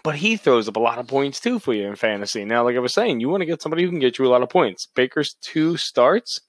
but 0.04 0.16
he 0.16 0.36
throws 0.38 0.68
up 0.68 0.76
a 0.76 0.80
lot 0.82 0.98
of 0.98 1.08
points 1.08 1.40
too 1.40 1.60
for 1.60 1.74
you 1.74 1.88
in 1.88 1.96
fantasy. 1.96 2.44
Now, 2.44 2.64
like 2.64 2.76
I 2.76 2.80
was 2.80 2.94
saying, 2.94 3.20
you 3.20 3.30
want 3.30 3.42
to 3.42 3.46
get 3.46 3.62
somebody 3.62 3.84
who 3.84 3.90
can 3.90 4.00
get 4.00 4.18
you 4.18 4.26
a 4.26 4.30
lot 4.30 4.42
of 4.44 4.50
points. 4.50 4.88
Baker's 4.96 5.36
two 5.42 5.78
starts, 5.78 6.42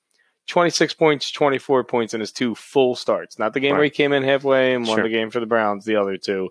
26 0.49 0.95
points, 0.95 1.31
24 1.31 1.85
points 1.85 2.15
in 2.15 2.21
his 2.21 2.33
two 2.33 2.55
full 2.55 2.97
starts. 2.97 3.39
Not 3.39 3.53
the 3.53 3.61
game 3.61 3.75
where 3.75 3.85
he 3.85 3.91
came 3.91 4.13
in 4.13 4.23
halfway 4.25 4.75
and 4.75 4.87
won 4.87 4.97
Sure. 4.97 5.05
the 5.05 5.11
game 5.11 5.31
for 5.31 5.41
the 5.41 5.47
Browns, 5.47 5.85
the 5.85 5.97
other 5.97 6.17
two. 6.17 6.51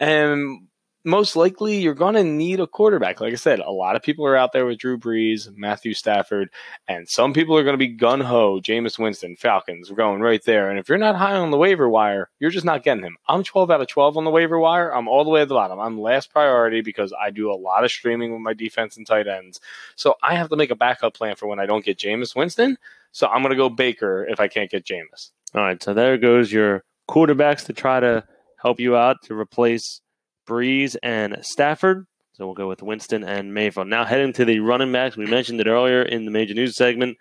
And 0.00 0.68
most 1.04 1.34
likely 1.34 1.78
you're 1.78 1.94
going 1.94 2.14
to 2.14 2.22
need 2.22 2.60
a 2.60 2.66
quarterback. 2.66 3.20
Like 3.20 3.32
I 3.32 3.36
said, 3.36 3.58
a 3.60 3.70
lot 3.70 3.96
of 3.96 4.02
people 4.02 4.24
are 4.24 4.36
out 4.36 4.52
there 4.52 4.66
with 4.66 4.78
Drew 4.78 4.98
Brees, 4.98 5.48
Matthew 5.56 5.94
Stafford, 5.94 6.48
and 6.86 7.08
some 7.08 7.32
people 7.32 7.56
are 7.56 7.64
going 7.64 7.74
to 7.74 7.78
be 7.78 7.88
gun 7.88 8.20
ho. 8.20 8.60
Jameis 8.60 8.98
Winston, 8.98 9.36
Falcons, 9.36 9.90
we're 9.90 9.96
going 9.96 10.20
right 10.20 10.42
there. 10.44 10.70
And 10.70 10.78
if 10.78 10.88
you're 10.88 10.98
not 10.98 11.16
high 11.16 11.34
on 11.34 11.50
the 11.50 11.56
waiver 11.56 11.88
wire, 11.88 12.30
you're 12.38 12.50
just 12.50 12.64
not 12.64 12.84
getting 12.84 13.04
him. 13.04 13.16
I'm 13.28 13.42
12 13.42 13.70
out 13.70 13.80
of 13.80 13.88
12 13.88 14.16
on 14.16 14.24
the 14.24 14.30
waiver 14.30 14.58
wire. 14.58 14.94
I'm 14.94 15.08
all 15.08 15.24
the 15.24 15.30
way 15.30 15.42
at 15.42 15.48
the 15.48 15.54
bottom. 15.54 15.80
I'm 15.80 16.00
last 16.00 16.30
priority 16.30 16.82
because 16.82 17.12
I 17.20 17.30
do 17.30 17.50
a 17.50 17.54
lot 17.54 17.84
of 17.84 17.90
streaming 17.90 18.32
with 18.32 18.40
my 18.40 18.52
defense 18.52 18.96
and 18.96 19.06
tight 19.06 19.26
ends. 19.26 19.60
So 19.96 20.16
I 20.22 20.36
have 20.36 20.50
to 20.50 20.56
make 20.56 20.70
a 20.70 20.76
backup 20.76 21.14
plan 21.14 21.36
for 21.36 21.46
when 21.46 21.58
I 21.58 21.66
don't 21.66 21.84
get 21.84 21.98
Jameis 21.98 22.36
Winston. 22.36 22.78
So 23.10 23.26
I'm 23.26 23.42
going 23.42 23.50
to 23.50 23.56
go 23.56 23.68
Baker 23.68 24.26
if 24.26 24.40
I 24.40 24.48
can't 24.48 24.70
get 24.70 24.84
Jameis. 24.84 25.30
All 25.54 25.62
right, 25.62 25.82
so 25.82 25.92
there 25.92 26.16
goes 26.16 26.50
your 26.50 26.84
quarterbacks 27.10 27.66
to 27.66 27.72
try 27.74 28.00
to 28.00 28.24
help 28.56 28.80
you 28.80 28.96
out 28.96 29.20
to 29.24 29.38
replace 29.38 30.00
Brees 30.46 30.96
and 31.02 31.38
Stafford. 31.42 32.06
So 32.34 32.46
we'll 32.46 32.54
go 32.54 32.68
with 32.68 32.82
Winston 32.82 33.24
and 33.24 33.52
Mayfield. 33.52 33.88
Now 33.88 34.04
heading 34.04 34.32
to 34.34 34.44
the 34.44 34.60
running 34.60 34.90
backs. 34.92 35.16
We 35.16 35.26
mentioned 35.26 35.60
it 35.60 35.66
earlier 35.66 36.02
in 36.02 36.24
the 36.24 36.30
major 36.30 36.54
news 36.54 36.76
segment. 36.76 37.18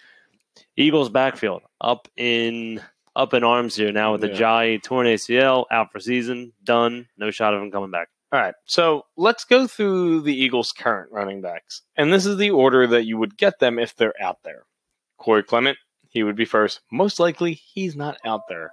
Eagles 0.77 1.09
backfield 1.09 1.63
up 1.79 2.07
in 2.17 2.81
up 3.15 3.33
in 3.33 3.43
arms 3.43 3.75
here 3.75 3.91
now 3.91 4.13
with 4.13 4.21
the 4.21 4.29
Yeah. 4.29 4.35
Jai 4.35 4.77
torn 4.77 5.05
ACL 5.05 5.65
out 5.69 5.91
for 5.91 5.99
season 5.99 6.53
done. 6.63 7.07
No 7.17 7.29
shot 7.29 7.53
of 7.53 7.61
him 7.61 7.71
coming 7.71 7.91
back. 7.91 8.07
All 8.31 8.39
right, 8.39 8.53
so 8.63 9.05
let's 9.17 9.43
go 9.43 9.67
through 9.67 10.21
the 10.21 10.33
Eagles' 10.33 10.71
current 10.71 11.11
running 11.11 11.41
backs. 11.41 11.81
And 11.97 12.13
this 12.13 12.25
is 12.25 12.37
the 12.37 12.51
order 12.51 12.87
that 12.87 13.03
you 13.05 13.17
would 13.17 13.37
get 13.37 13.59
them 13.59 13.77
if 13.77 13.93
they're 13.93 14.13
out 14.21 14.37
there. 14.43 14.63
Corey 15.17 15.43
Clement, 15.43 15.77
he 16.07 16.23
would 16.23 16.37
be 16.37 16.45
first. 16.45 16.79
Most 16.89 17.19
likely, 17.19 17.53
he's 17.53 17.97
not 17.97 18.17
out 18.23 18.47
there. 18.47 18.71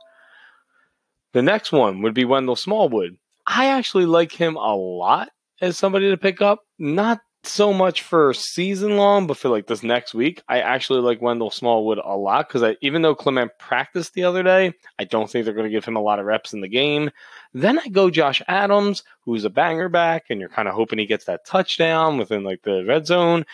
The 1.33 1.43
next 1.43 1.73
one 1.73 2.03
would 2.03 2.15
be 2.15 2.25
Wendell 2.25 2.55
Smallwood. 2.55 3.19
I 3.51 3.69
actually 3.69 4.05
like 4.07 4.31
him 4.31 4.57
a 4.57 4.77
lot 4.77 5.31
as 5.61 5.79
somebody 5.79 6.11
to 6.11 6.17
pick 6.19 6.43
up. 6.43 6.61
Not 6.79 7.21
so 7.45 7.73
much 7.73 8.03
for 8.03 8.35
season 8.35 8.97
long, 8.99 9.27
but 9.27 9.39
for 9.39 9.49
like 9.49 9.67
this 9.67 9.83
next 9.83 10.13
week, 10.13 10.43
I 10.49 10.61
actually 10.61 11.01
like 11.01 11.23
Wendell 11.23 11.51
Smallwood 11.51 11.99
a 12.05 12.15
lot 12.17 12.47
because 12.49 12.77
even 12.83 13.01
though 13.01 13.15
Clement 13.15 13.51
practiced 13.59 14.13
the 14.13 14.25
other 14.25 14.43
day, 14.43 14.75
I 14.99 15.05
don't 15.05 15.31
think 15.31 15.45
they're 15.45 15.55
going 15.55 15.65
to 15.67 15.71
give 15.71 15.85
him 15.85 15.97
a 15.97 16.01
lot 16.03 16.19
of 16.19 16.27
reps 16.27 16.53
in 16.53 16.61
the 16.61 16.69
game. 16.69 17.11
Then 17.55 17.79
I 17.79 17.89
go 17.89 18.11
Josh 18.11 18.43
Adams, 18.49 19.03
who's 19.23 19.45
a 19.45 19.51
banger 19.51 19.89
back, 19.89 20.27
and 20.29 20.41
you're 20.41 20.51
kind 20.51 20.69
of 20.69 20.75
hoping 20.75 20.99
he 20.99 21.07
gets 21.07 21.25
that 21.25 21.47
touchdown 21.47 22.19
within 22.19 22.45
like 22.45 22.63
the 22.63 22.85
red 22.85 23.07
zone. 23.07 23.47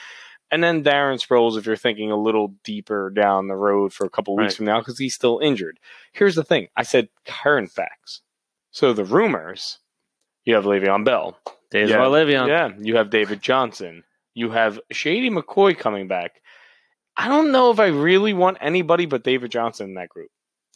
And 0.50 0.62
then 0.62 0.82
Darren 0.82 1.24
Sproles, 1.24 1.56
if 1.56 1.66
you're 1.66 1.76
thinking 1.76 2.10
a 2.10 2.16
little 2.16 2.54
deeper 2.64 3.10
down 3.10 3.48
the 3.48 3.54
road 3.56 3.92
for 3.92 4.06
a 4.06 4.10
couple 4.10 4.34
weeks 4.36 4.54
Right. 4.54 4.56
from 4.56 4.66
now, 4.66 4.80
because 4.80 4.98
he's 4.98 5.14
still 5.14 5.38
injured. 5.40 5.78
Here's 6.12 6.34
the 6.34 6.44
thing 6.44 6.68
I 6.76 6.82
said 6.82 7.08
current 7.26 7.70
facts. 7.70 8.22
So 8.70 8.92
the 8.92 9.04
rumors 9.04 9.78
you 10.44 10.54
have 10.54 10.64
Le'Veon 10.64 11.04
Bell. 11.04 11.38
Days 11.70 11.90
Yeah. 11.90 11.98
Le'Veon. 11.98 12.48
Yeah, 12.48 12.70
you 12.80 12.96
have 12.96 13.10
David 13.10 13.42
Johnson. 13.42 14.04
You 14.34 14.50
have 14.50 14.80
Shady 14.92 15.30
McCoy 15.30 15.76
coming 15.78 16.08
back. 16.08 16.40
I 17.16 17.28
don't 17.28 17.52
know 17.52 17.70
if 17.70 17.78
I 17.78 17.86
really 17.86 18.32
want 18.32 18.58
anybody 18.60 19.06
but 19.06 19.22
David 19.22 19.50
Johnson 19.50 19.88
in 19.90 19.94
that 19.94 20.08
group. 20.08 20.30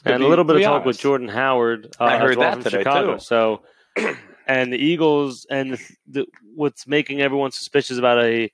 To 0.05 0.13
and 0.13 0.21
be- 0.21 0.27
a 0.27 0.29
little 0.29 0.45
bit 0.45 0.57
of 0.57 0.61
be 0.61 0.65
talk 0.65 0.85
with. 0.85 0.99
Jordan 0.99 1.29
Howard. 1.29 1.95
Uh, 2.01 2.05
I 2.05 2.19
heard 2.19 2.37
well 2.37 2.55
that 2.57 2.63
today, 2.63 2.79
Chicago. 2.79 3.15
too. 3.15 3.21
So, 3.21 3.63
and 4.47 4.73
the 4.73 4.79
Eagles 4.79 5.47
and 5.51 5.73
the, 5.73 5.81
the, 6.07 6.27
what's 6.55 6.87
making 6.87 7.21
everyone 7.21 7.51
suspicious 7.51 7.99
about 7.99 8.23
a 8.23 8.51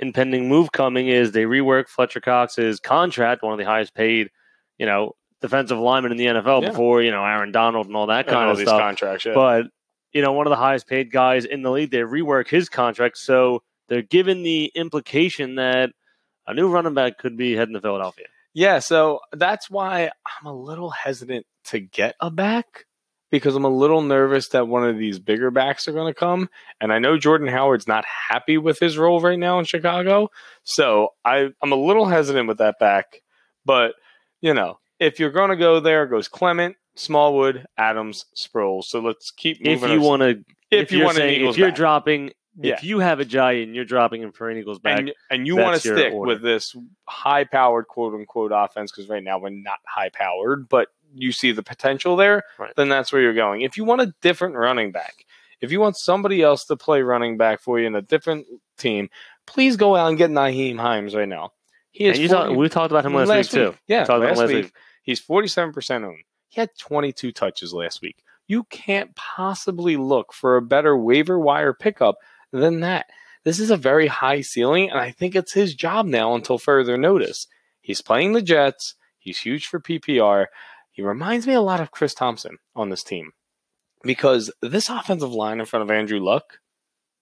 impending 0.00 0.48
move 0.48 0.72
coming 0.72 1.08
is 1.08 1.30
they 1.32 1.44
rework 1.44 1.88
Fletcher 1.88 2.20
Cox's 2.20 2.80
contract, 2.80 3.42
one 3.42 3.52
of 3.52 3.58
the 3.58 3.64
highest 3.66 3.94
paid, 3.94 4.30
you 4.78 4.86
know, 4.86 5.14
defensive 5.40 5.78
linemen 5.78 6.10
in 6.12 6.18
the 6.18 6.26
NFL 6.26 6.62
Yeah. 6.62 6.70
before 6.70 7.02
you 7.02 7.10
know 7.12 7.24
Aaron 7.24 7.52
Donald 7.52 7.86
and 7.86 7.94
all 7.94 8.06
that 8.08 8.26
kind 8.26 8.46
all 8.46 8.50
of 8.52 8.56
these 8.58 8.66
stuff. 8.66 8.80
contracts. 8.80 9.24
Yeah. 9.24 9.34
But 9.34 9.66
you 10.12 10.22
know, 10.22 10.32
one 10.32 10.46
of 10.46 10.50
the 10.50 10.56
highest 10.56 10.86
paid 10.86 11.10
guys 11.10 11.44
in 11.44 11.62
the 11.62 11.70
league, 11.70 11.90
they 11.90 11.98
rework 11.98 12.48
his 12.48 12.68
contract, 12.68 13.18
so 13.18 13.62
they're 13.88 14.02
given 14.02 14.42
the 14.42 14.66
implication 14.74 15.56
that 15.56 15.90
a 16.46 16.54
new 16.54 16.68
running 16.68 16.94
back 16.94 17.18
could 17.18 17.36
be 17.36 17.54
heading 17.54 17.74
to 17.74 17.80
Philadelphia. 17.80 18.26
Yeah, 18.52 18.80
so 18.80 19.20
that's 19.32 19.70
why 19.70 20.10
I'm 20.26 20.46
a 20.46 20.54
little 20.54 20.90
hesitant 20.90 21.46
to 21.66 21.80
get 21.80 22.16
a 22.20 22.30
back 22.30 22.86
because 23.30 23.54
I'm 23.54 23.64
a 23.64 23.68
little 23.68 24.02
nervous 24.02 24.48
that 24.48 24.66
one 24.66 24.84
of 24.88 24.98
these 24.98 25.18
bigger 25.18 25.50
backs 25.50 25.86
are 25.86 25.92
going 25.92 26.12
to 26.12 26.18
come. 26.18 26.48
And 26.80 26.92
I 26.92 26.98
know 26.98 27.16
Jordan 27.16 27.46
Howard's 27.46 27.86
not 27.86 28.04
happy 28.04 28.58
with 28.58 28.78
his 28.78 28.98
role 28.98 29.20
right 29.20 29.38
now 29.38 29.58
in 29.58 29.64
Chicago. 29.64 30.30
So 30.64 31.10
I, 31.24 31.50
I'm 31.62 31.72
a 31.72 31.76
little 31.76 32.06
hesitant 32.06 32.48
with 32.48 32.58
that 32.58 32.78
back. 32.80 33.22
But, 33.64 33.94
you 34.40 34.52
know, 34.52 34.80
if 34.98 35.20
you're 35.20 35.30
going 35.30 35.50
to 35.50 35.56
go 35.56 35.78
there, 35.80 36.06
goes 36.06 36.28
Clement, 36.28 36.76
Smallwood, 36.94 37.66
Adams, 37.76 38.26
Sproles. 38.36 38.84
So 38.84 39.00
let's 39.00 39.30
keep 39.30 39.58
If 39.60 39.82
you 39.88 40.00
want 40.00 40.22
to, 40.22 40.44
if, 40.70 40.90
you 40.92 40.98
you're 40.98 41.06
want 41.06 41.18
to, 41.18 41.24
if 41.48 41.56
you're 41.56 41.68
back. 41.68 41.76
dropping, 41.76 42.32
Yeah. 42.56 42.74
if 42.74 42.84
you 42.84 42.98
have 43.00 43.20
a 43.20 43.24
giant, 43.24 43.74
you're 43.74 43.84
dropping 43.84 44.22
him 44.22 44.32
for 44.32 44.50
an 44.50 44.58
Eagles 44.58 44.78
back. 44.78 44.98
and, 44.98 45.12
and 45.30 45.46
you 45.46 45.56
want 45.56 45.74
to 45.74 45.80
stick 45.80 46.12
order. 46.12 46.28
with 46.34 46.42
this 46.42 46.76
high 47.08 47.44
powered 47.44 47.86
quote 47.88 48.14
unquote 48.14 48.52
offense 48.54 48.90
because 48.92 49.08
right 49.08 49.22
now 49.22 49.38
we're 49.38 49.50
not 49.50 49.78
high 49.86 50.10
powered, 50.10 50.68
but 50.68 50.88
you 51.14 51.32
see 51.32 51.52
the 51.52 51.62
potential 51.62 52.16
there, 52.16 52.42
Right. 52.58 52.72
then 52.76 52.88
that's 52.88 53.12
where 53.12 53.20
you're 53.22 53.34
going. 53.34 53.62
If 53.62 53.76
you 53.76 53.84
want 53.84 54.00
a 54.00 54.14
different 54.22 54.54
running 54.56 54.92
back, 54.92 55.14
if 55.60 55.72
you 55.72 55.80
want 55.80 55.96
somebody 55.96 56.40
else 56.42 56.64
to 56.66 56.76
play 56.76 57.02
running 57.02 57.36
back 57.36 57.60
for 57.60 57.78
you 57.80 57.86
in 57.86 57.94
a 57.96 58.02
different 58.02 58.46
team, 58.78 59.10
please 59.46 59.76
go 59.76 59.96
out 59.96 60.08
and 60.08 60.16
get 60.18 60.30
Nyheim 60.30 60.78
Hines 60.78 61.14
right 61.14 61.28
now. 61.28 61.52
He 61.90 62.04
is 62.06 62.16
And 62.16 62.22
you 62.22 62.28
40 62.28 62.48
talk, 62.50 62.56
we 62.56 62.68
talked 62.68 62.92
about 62.92 63.04
him 63.04 63.14
last, 63.14 63.28
week 63.28 63.50
too. 63.50 63.74
Yeah, 63.88 64.04
Talked 64.04 64.18
about 64.18 64.28
last, 64.28 64.38
last 64.38 64.48
week, 64.48 64.64
week. 64.66 64.72
He's 65.02 65.20
47% 65.20 66.04
owned. 66.04 66.18
He 66.50 66.60
had 66.60 66.70
22 66.78 67.32
touches 67.32 67.72
last 67.72 68.02
week. 68.02 68.22
You 68.46 68.64
can't 68.64 69.14
possibly 69.14 69.96
look 69.96 70.32
for 70.32 70.56
a 70.56 70.62
better 70.62 70.96
waiver 70.96 71.38
wire 71.38 71.72
pickup 71.72 72.16
than 72.52 72.80
that. 72.80 73.06
This 73.44 73.60
is 73.60 73.70
a 73.70 73.76
very 73.76 74.08
high 74.08 74.42
ceiling, 74.42 74.90
and 74.90 74.98
I 74.98 75.12
think 75.12 75.34
it's 75.34 75.52
his 75.52 75.74
job 75.74 76.06
now 76.06 76.34
until 76.34 76.58
further 76.58 76.98
notice. 76.98 77.46
He's 77.80 78.02
playing 78.02 78.32
the 78.32 78.42
Jets. 78.42 78.96
He's 79.18 79.38
huge 79.38 79.66
for 79.66 79.80
PPR. 79.80 80.46
He 80.90 81.02
reminds 81.02 81.46
me 81.46 81.54
a 81.54 81.60
lot 81.60 81.80
of 81.80 81.92
Chris 81.92 82.14
Thompson 82.14 82.58
on 82.74 82.90
this 82.90 83.04
team 83.04 83.32
because 84.02 84.52
this 84.60 84.88
offensive 84.88 85.32
line 85.32 85.60
in 85.60 85.66
front 85.66 85.84
of 85.84 85.90
Andrew 85.90 86.18
Luck, 86.18 86.58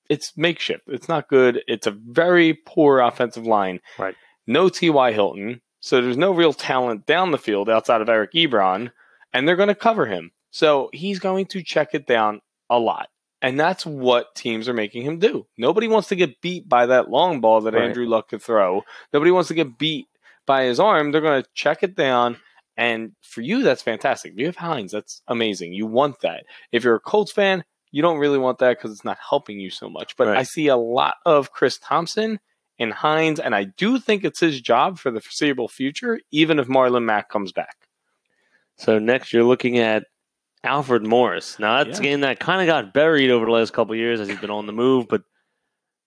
it's 0.09 0.37
makeshift. 0.37 0.85
It's 0.87 1.09
not 1.09 1.29
good. 1.29 1.63
It's 1.69 1.87
a 1.87 1.91
very 1.91 2.55
poor 2.55 3.01
offensive 3.01 3.47
line. 3.47 3.81
Right. 3.99 4.15
No 4.47 4.71
T.Y. 4.71 5.13
Hilton. 5.13 5.61
So 5.81 6.01
there's 6.01 6.17
no 6.17 6.33
real 6.33 6.55
talent 6.55 7.07
down 7.07 7.31
the 7.31 7.39
field 7.39 7.69
outside 7.69 8.01
of 8.01 8.09
Eric 8.09 8.33
Ebron, 8.33 8.91
and 9.33 9.47
they're 9.47 9.57
going 9.57 9.69
to 9.69 9.75
cover 9.75 10.07
him. 10.07 10.31
So 10.51 10.91
he's 10.93 11.19
going 11.19 11.47
to 11.47 11.63
check 11.63 11.91
it 11.95 12.07
down 12.07 12.41
a 12.71 12.79
lot. 12.79 13.09
And 13.41 13.59
that's 13.59 13.87
what 13.87 14.35
teams 14.35 14.69
are 14.69 14.75
making 14.75 15.05
him 15.05 15.19
do. 15.19 15.47
Nobody 15.57 15.87
wants 15.87 16.09
to 16.09 16.17
get 16.17 16.41
beat 16.41 16.69
by 16.69 16.87
that 16.87 17.09
long 17.09 17.41
ball 17.41 17.61
that 17.63 17.75
Right. 17.75 17.85
Andrew 17.85 18.07
Luck 18.07 18.31
could 18.31 18.43
throw. 18.43 18.83
Nobody 19.13 19.31
wants 19.31 19.49
to 19.49 19.55
get 19.55 19.79
beat 19.79 20.07
by 20.47 20.65
his 20.65 20.81
arm. 20.81 21.13
They're 21.13 21.21
going 21.21 21.43
to 21.43 21.49
check 21.55 21.83
it 21.83 21.95
down. 21.95 22.39
And 22.77 23.13
for 23.23 23.41
you, 23.41 23.63
that's 23.63 23.83
fantastic. 23.83 24.33
If 24.33 24.39
you 24.39 24.47
have 24.47 24.57
Hines, 24.57 24.93
that's 24.93 25.23
amazing. 25.29 25.73
You 25.73 25.87
want 25.87 26.21
that. 26.23 26.45
If 26.73 26.83
you're 26.85 26.97
a 26.97 27.01
Colts 27.01 27.31
fan, 27.33 27.65
you 27.93 28.03
don't 28.03 28.19
really 28.19 28.39
want 28.39 28.59
that 28.59 28.77
because 28.77 28.93
it's 28.93 29.05
not 29.05 29.19
helping 29.29 29.61
you 29.61 29.71
so 29.71 29.89
much. 29.89 30.17
But 30.17 30.29
Right. 30.29 30.39
I 30.39 30.43
see 30.43 30.67
a 30.69 30.77
lot 30.77 31.17
of 31.25 31.53
Chris 31.53 31.79
Thompson 31.79 32.41
and 32.79 32.93
Hines, 32.93 33.41
and 33.41 33.55
I 33.55 33.65
do 33.65 33.99
think 33.99 34.25
it's 34.25 34.41
his 34.41 34.61
job 34.61 34.99
for 34.99 35.11
the 35.11 35.21
foreseeable 35.21 35.69
future, 35.69 36.21
even 36.31 36.59
if 36.59 36.69
Marlon 36.69 37.05
Mack 37.05 37.29
comes 37.29 37.51
back. 37.53 37.77
So 38.79 38.99
next, 38.99 39.33
you're 39.33 39.45
looking 39.45 39.79
at 39.79 40.05
Alfred 40.65 41.07
Morris. 41.07 41.59
Now 41.59 41.83
that's 41.85 41.99
a 41.99 42.03
game 42.03 42.21
that 42.21 42.41
kind 42.41 42.61
of 42.61 42.67
got 42.67 42.93
buried 42.95 43.31
over 43.31 43.45
the 43.47 43.53
last 43.53 43.73
couple 43.73 43.93
of 43.93 43.99
years 43.99 44.21
as 44.21 44.29
he's 44.29 44.39
been 44.41 44.51
on 44.51 44.67
the 44.67 44.73
move, 44.73 45.07
but 45.09 45.23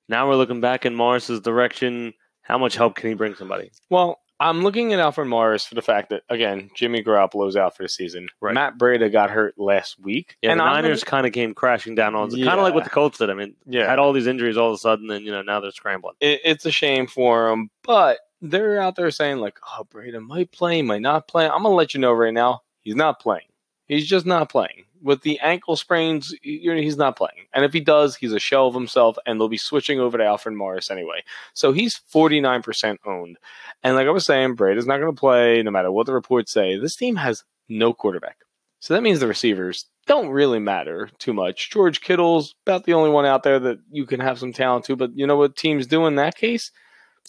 now 0.10 0.28
we're 0.28 0.36
looking 0.36 0.62
back 0.62 0.86
in 0.86 0.96
Morris's 0.96 1.40
direction. 1.40 2.14
How 2.42 2.58
much 2.58 2.76
help 2.76 2.96
can 2.96 3.10
he 3.10 3.16
bring 3.16 3.36
somebody? 3.36 3.72
Well, 3.90 4.20
I'm 4.40 4.64
looking 4.64 4.92
at 4.94 5.00
Alfred 5.00 5.28
Morris 5.28 5.66
for 5.66 5.76
the 5.76 5.82
fact 5.84 6.10
that 6.10 6.24
again, 6.28 6.70
Jimmy 6.76 7.04
Garoppolo's 7.04 7.56
out 7.56 7.78
for 7.78 7.84
the 7.84 7.90
season. 7.90 8.28
Right. 8.42 8.54
Matt 8.56 8.78
Breida 8.78 9.12
got 9.12 9.30
hurt 9.30 9.54
last 9.60 10.00
week, 10.00 10.36
Yeah, 10.42 10.52
and 10.52 10.60
the 10.60 10.64
I'm 10.64 10.84
Niners 10.84 11.04
kind 11.04 11.28
of 11.28 11.32
came 11.34 11.54
crashing 11.54 11.94
down 11.96 12.16
on 12.16 12.32
kind 12.32 12.48
of 12.50 12.60
like 12.64 12.74
what 12.74 12.84
the 12.84 12.90
Colts 12.90 13.20
did. 13.20 13.30
I 13.30 13.36
mean, 13.36 13.56
Yeah. 13.68 13.88
had 13.88 14.00
all 14.00 14.12
these 14.14 14.28
injuries 14.28 14.58
all 14.58 14.70
of 14.70 14.76
a 14.76 14.78
sudden, 14.80 15.10
and 15.12 15.24
you 15.26 15.32
know 15.32 15.44
now 15.44 15.60
they're 15.60 15.72
scrambling. 15.72 16.16
it, 16.20 16.42
it's 16.44 16.66
a 16.66 16.72
shame 16.72 17.06
for 17.08 17.50
them, 17.50 17.70
but 17.84 18.18
they're 18.42 18.82
out 18.82 18.96
there 18.96 19.12
saying 19.12 19.38
like, 19.38 19.60
"Oh, 19.66 19.88
Breida 19.92 20.22
might 20.26 20.52
play, 20.52 20.82
might 20.82 21.02
not 21.02 21.28
play." 21.28 21.46
I'm 21.46 21.64
gonna 21.64 21.76
let 21.76 21.94
you 21.94 22.00
know 22.00 22.14
right 22.14 22.34
now, 22.34 22.62
he's 22.82 22.96
not 22.96 23.20
playing. 23.20 23.48
He's 23.88 24.08
just 24.08 24.26
not 24.26 24.50
playing. 24.50 24.86
With 25.02 25.22
the 25.22 25.40
ankle 25.40 25.76
sprains, 25.76 26.34
you 26.44 26.74
know, 26.74 26.82
he's 26.82 26.96
not 26.96 27.18
playing. 27.18 27.48
And 27.54 27.66
if 27.66 27.74
he 27.74 27.80
does, 27.80 28.16
he's 28.16 28.32
a 28.32 28.40
shell 28.40 28.68
of 28.68 28.74
himself, 28.74 29.18
and 29.26 29.40
they'll 29.40 29.50
be 29.50 29.58
switching 29.58 30.00
over 30.00 30.18
to 30.18 30.24
Alfred 30.24 30.56
Morris 30.56 30.92
anyway. 30.92 31.24
So 31.54 31.74
he's 31.74 32.00
49% 32.14 33.00
owned. 33.06 33.38
And 33.84 33.96
like 33.96 34.08
I 34.08 34.12
was 34.12 34.26
saying, 34.26 34.56
Brady's 34.56 34.86
not 34.86 35.00
going 35.00 35.14
to 35.14 35.20
play 35.20 35.62
no 35.64 35.72
matter 35.72 35.92
what 35.92 36.06
the 36.06 36.14
reports 36.14 36.52
say. 36.52 36.78
This 36.78 36.96
team 36.96 37.16
has 37.18 37.44
no 37.68 37.94
quarterback. 37.94 38.38
So 38.80 38.94
that 38.94 39.02
means 39.04 39.20
the 39.20 39.28
receivers 39.28 39.86
don't 40.08 40.30
really 40.30 40.60
matter 40.60 41.10
too 41.20 41.34
much. 41.34 41.70
George 41.70 42.02
Kittle's 42.02 42.56
about 42.66 42.86
the 42.86 42.94
only 42.94 43.10
one 43.10 43.26
out 43.26 43.44
there 43.44 43.60
that 43.60 43.80
you 43.92 44.06
can 44.06 44.20
have 44.20 44.40
some 44.40 44.54
talent 44.54 44.86
to, 44.86 44.96
but 44.96 45.16
you 45.16 45.28
know 45.28 45.36
what 45.36 45.56
teams 45.56 45.88
do 45.88 46.06
in 46.06 46.16
that 46.16 46.36
case? 46.36 46.72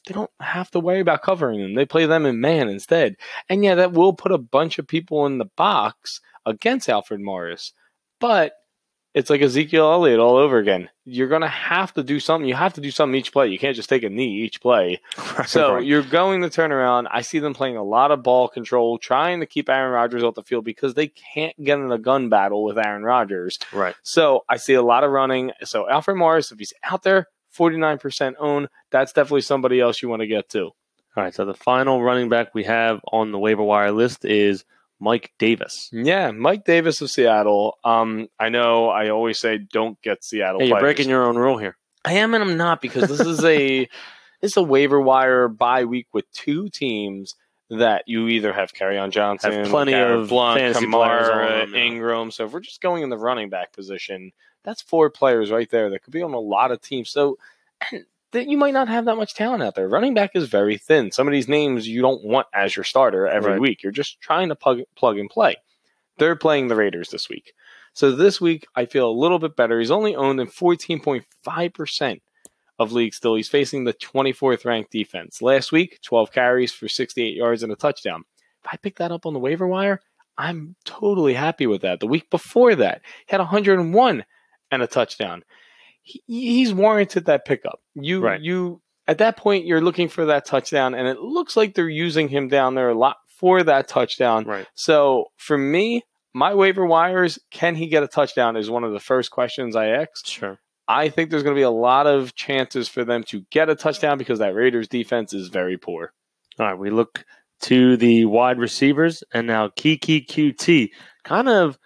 They 0.07 0.15
don't 0.15 0.31
have 0.41 0.71
to 0.73 0.81
worry 0.81 1.01
about 1.01 1.23
covering 1.23 1.61
them. 1.61 1.75
They 1.75 1.87
play 1.87 2.07
them 2.07 2.27
in 2.27 2.41
man 2.41 2.69
instead. 2.69 3.17
And 3.49 3.62
yeah, 3.65 3.77
that 3.77 3.93
will 3.93 4.12
put 4.12 4.33
a 4.33 4.38
bunch 4.38 4.79
of 4.79 4.87
people 4.88 5.27
in 5.27 5.38
the 5.38 5.51
box 5.57 6.21
against 6.45 6.88
Alfred 6.88 7.21
Morris. 7.21 7.73
But 8.21 8.53
it's 9.15 9.29
like 9.29 9.43
Ezekiel 9.43 9.93
Elliott 9.93 10.19
all 10.21 10.37
over 10.37 10.59
again. 10.59 10.88
You're 11.05 11.29
going 11.29 11.43
to 11.43 11.47
have 11.49 11.93
to 11.95 12.03
do 12.03 12.19
something. 12.19 12.49
You 12.49 12.55
have 12.55 12.73
to 12.75 12.81
do 12.81 12.91
something 12.91 13.15
each 13.15 13.31
play. 13.33 13.49
You 13.49 13.59
can't 13.59 13.77
just 13.77 13.88
take 13.91 14.03
a 14.05 14.09
knee 14.09 14.41
each 14.43 14.61
play. 14.61 15.01
So 15.47 15.75
Right. 15.75 15.85
you're 15.85 16.03
going 16.03 16.41
to 16.43 16.51
turn 16.51 16.73
around. 16.73 17.09
I 17.11 17.21
see 17.23 17.38
them 17.38 17.53
playing 17.55 17.77
a 17.77 17.83
lot 17.83 18.11
of 18.11 18.23
ball 18.23 18.49
control, 18.49 18.97
trying 18.99 19.41
to 19.41 19.47
keep 19.47 19.69
Aaron 19.69 19.93
Rodgers 19.93 20.23
off 20.25 20.35
the 20.35 20.43
field 20.43 20.65
because 20.65 20.95
they 20.95 21.09
can't 21.09 21.55
get 21.62 21.79
in 21.79 21.91
a 21.93 21.99
gun 21.99 22.29
battle 22.29 22.65
with 22.65 22.79
Aaron 22.79 23.03
Rodgers. 23.03 23.59
right. 23.73 23.95
So 24.03 24.45
I 24.49 24.57
see 24.57 24.75
a 24.75 24.83
lot 24.83 25.05
of 25.05 25.11
running. 25.11 25.53
So 25.65 25.88
Alfred 25.91 26.17
Morris, 26.17 26.51
if 26.53 26.59
he's 26.59 26.73
out 26.83 27.03
there, 27.03 27.29
49% 27.57 28.35
own, 28.38 28.69
that's 28.91 29.12
definitely 29.12 29.41
somebody 29.43 29.81
else 29.81 30.03
you 30.03 30.09
want 30.09 30.21
to 30.21 30.27
get 30.27 30.49
to. 30.51 30.65
All 30.65 30.75
right. 31.17 31.35
So 31.35 31.45
the 31.45 31.55
final 31.55 32.03
running 32.03 32.29
back 32.29 32.55
we 32.55 32.65
have 32.65 33.01
on 33.11 33.33
the 33.33 33.38
waiver 33.38 33.62
wire 33.62 33.93
list 33.93 34.25
is 34.25 34.65
Mike 34.99 35.33
Davis. 35.38 35.91
Yeah, 35.93 36.31
Mike 36.31 36.65
Davis 36.65 37.01
of 37.03 37.11
Seattle. 37.11 37.77
Um, 37.85 38.29
I 38.38 38.49
know 38.49 38.88
I 38.88 39.11
always 39.11 39.38
say 39.38 39.59
don't 39.59 40.01
get 40.01 40.25
Seattle 40.25 40.61
Hey, 40.61 40.69
you're 40.69 40.79
players. 40.79 40.95
breaking 40.97 41.11
your 41.11 41.25
own 41.25 41.37
rule 41.37 41.59
here. 41.59 41.77
I 42.05 42.15
am 42.15 42.35
and 42.35 42.43
I'm 42.43 42.57
not 42.57 42.81
because 42.81 43.09
this 43.09 43.21
is 43.21 43.45
a 43.45 43.88
it's 44.43 44.57
a 44.57 44.62
waiver 44.62 45.01
wire 45.01 45.49
bye 45.49 45.85
week 45.85 46.07
with 46.12 46.31
two 46.33 46.69
teams 46.69 47.35
that 47.71 48.05
you 48.07 48.29
either 48.29 48.53
have 48.53 48.73
Kerryon 48.75 49.11
Johnson, 49.11 49.53
Have 49.53 49.69
plenty 49.69 49.93
Garrett 49.93 50.21
of 50.21 50.29
Blount, 50.29 50.61
fantasy 50.61 50.87
players 50.87 51.29
on 51.29 51.37
Kamara. 51.69 51.75
Ingram. 51.77 52.31
So 52.31 52.45
if 52.47 52.53
we're 52.53 52.61
just 52.61 52.81
going 52.83 53.03
in 53.03 53.09
the 53.09 53.17
running 53.17 53.49
back 53.51 53.73
position, 53.73 54.33
that's 54.64 54.83
four 54.83 55.11
players 55.11 55.51
right 55.51 55.70
there 55.70 55.90
that 55.90 56.03
could 56.03 56.12
be 56.12 56.22
on 56.22 56.35
a 56.35 56.38
lot 56.40 56.70
of 56.72 56.81
teams. 56.81 57.11
So 57.11 57.38
that 58.33 58.48
you 58.48 58.57
might 58.57 58.75
not 58.75 58.88
have 58.88 59.05
that 59.05 59.16
much 59.16 59.35
talent 59.35 59.62
out 59.62 59.75
there. 59.75 59.88
Running 59.88 60.14
back 60.14 60.31
is 60.35 60.48
very 60.48 60.79
thin. 60.79 61.11
Some 61.12 61.29
of 61.29 61.33
these 61.33 61.48
names 61.48 61.87
you 61.87 62.01
don't 62.01 62.25
want 62.25 62.46
as 62.55 62.75
your 62.75 62.85
starter 62.85 63.27
every 63.27 63.53
Right. 63.53 63.61
week. 63.61 63.83
You're 63.83 63.92
just 63.92 64.20
trying 64.20 64.48
to 64.48 64.55
plug 64.55 64.81
plug 64.96 65.18
and 65.18 65.29
play. 65.29 65.57
They're 66.18 66.37
playing 66.37 66.68
the 66.68 66.77
Raiders 66.77 67.11
this 67.11 67.29
week. 67.29 67.53
So 67.94 68.11
this 68.12 68.40
week, 68.40 68.66
I 68.75 68.87
feel 68.87 69.11
a 69.11 69.12
little 69.12 69.38
bit 69.38 69.55
better. 69.55 69.79
He's 69.79 69.90
only 69.90 70.14
owned 70.14 70.40
in 70.40 70.46
14.5% 70.46 72.20
of 72.79 72.92
leagues 72.92 73.16
still. 73.18 73.35
He's 73.35 73.48
facing 73.48 73.85
the 73.85 73.92
24th 73.92 74.64
ranked 74.64 74.90
defense. 74.90 75.42
Last 75.42 75.72
week, 75.72 76.01
12 76.03 76.33
carries 76.33 76.72
for 76.72 76.88
68 76.88 77.35
yards 77.37 77.62
and 77.62 77.70
a 77.72 77.77
touchdown. 77.77 78.25
If 78.64 78.72
I 78.72 78.77
pick 78.79 78.96
that 78.96 79.12
up 79.12 79.27
on 79.27 79.35
the 79.35 79.38
waiver 79.40 79.66
wire, 79.66 80.01
I'm 80.38 80.75
totally 80.85 81.35
happy 81.35 81.66
with 81.66 81.83
that. 81.83 82.01
The 82.01 82.07
week 82.07 82.31
before 82.31 82.75
that, 82.77 83.03
he 83.27 83.33
had 83.33 83.40
101 83.40 84.25
and 84.73 84.83
a 84.83 84.89
touchdown. 84.89 85.45
He, 86.03 86.21
he's 86.27 86.75
warranted 86.75 87.27
that 87.27 87.45
pickup. 87.45 87.81
You, 87.95 88.21
Right. 88.21 88.41
you, 88.41 88.81
at 89.07 89.19
that 89.19 89.37
point, 89.37 89.67
you're 89.67 89.81
looking 89.81 90.09
for 90.09 90.27
that 90.27 90.45
touchdown, 90.47 90.95
and 90.95 91.07
it 91.07 91.21
looks 91.21 91.57
like 91.57 91.75
they're 91.75 91.89
using 91.89 92.29
him 92.29 92.49
down 92.49 92.75
there 92.75 92.89
a 92.91 92.95
lot 92.99 93.19
for 93.39 93.63
that 93.63 93.87
touchdown. 93.87 94.45
Right. 94.45 94.67
So 94.75 95.27
for 95.37 95.57
me, 95.57 96.03
my 96.35 96.55
waiver 96.55 96.87
wires, 96.87 97.39
can 97.51 97.75
he 97.75 97.87
get 97.89 98.03
a 98.03 98.09
touchdown 98.09 98.57
is 98.57 98.71
one 98.71 98.85
of 98.85 98.93
the 98.93 99.01
first 99.01 99.31
questions 99.31 99.77
I 99.77 99.89
ask. 99.89 100.27
Sure. 100.27 100.59
I 100.89 101.09
think 101.11 101.31
there's 101.31 101.43
going 101.43 101.55
to 101.55 101.59
be 101.59 101.63
a 101.63 101.71
lot 101.71 102.07
of 102.07 102.35
chances 102.35 102.89
for 102.89 103.05
them 103.05 103.23
to 103.25 103.45
get 103.51 103.69
a 103.69 103.75
touchdown 103.75 104.19
because 104.19 104.41
that 104.41 104.55
Raiders 104.55 104.89
defense 104.89 105.33
is 105.33 105.49
very 105.49 105.77
poor. 105.79 106.13
All 106.59 106.67
right, 106.67 106.79
we 106.79 106.91
look 106.91 107.25
to 107.63 107.97
the 107.97 108.25
wide 108.25 108.59
receivers, 108.59 109.23
and 109.33 109.47
now 109.47 109.69
Keke 109.69 110.27
Coutee 110.27 110.91
kind 111.25 111.49
of 111.49 111.79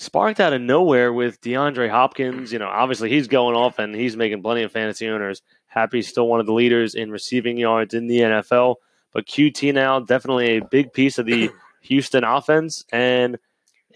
sparked 0.00 0.40
out 0.40 0.54
of 0.54 0.62
nowhere 0.62 1.12
with 1.12 1.40
DeAndre 1.42 1.90
Hopkins. 1.90 2.52
You 2.52 2.58
know, 2.58 2.68
obviously 2.68 3.10
he's 3.10 3.28
going 3.28 3.54
off 3.54 3.78
and 3.78 3.94
he's 3.94 4.16
making 4.16 4.42
plenty 4.42 4.62
of 4.62 4.72
fantasy 4.72 5.06
owners 5.06 5.42
happy. 5.66 5.98
He's 5.98 6.08
still 6.08 6.26
one 6.26 6.40
of 6.40 6.46
the 6.46 6.54
leaders 6.54 6.94
in 6.94 7.10
receiving 7.10 7.58
yards 7.58 7.92
in 7.92 8.06
the 8.06 8.20
NFL. 8.20 8.76
But 9.12 9.26
Coutee 9.26 9.74
now 9.74 10.00
definitely 10.00 10.56
a 10.56 10.64
big 10.64 10.94
piece 10.94 11.18
of 11.18 11.26
the 11.26 11.50
Houston 11.82 12.24
offense 12.24 12.84
and 12.92 13.38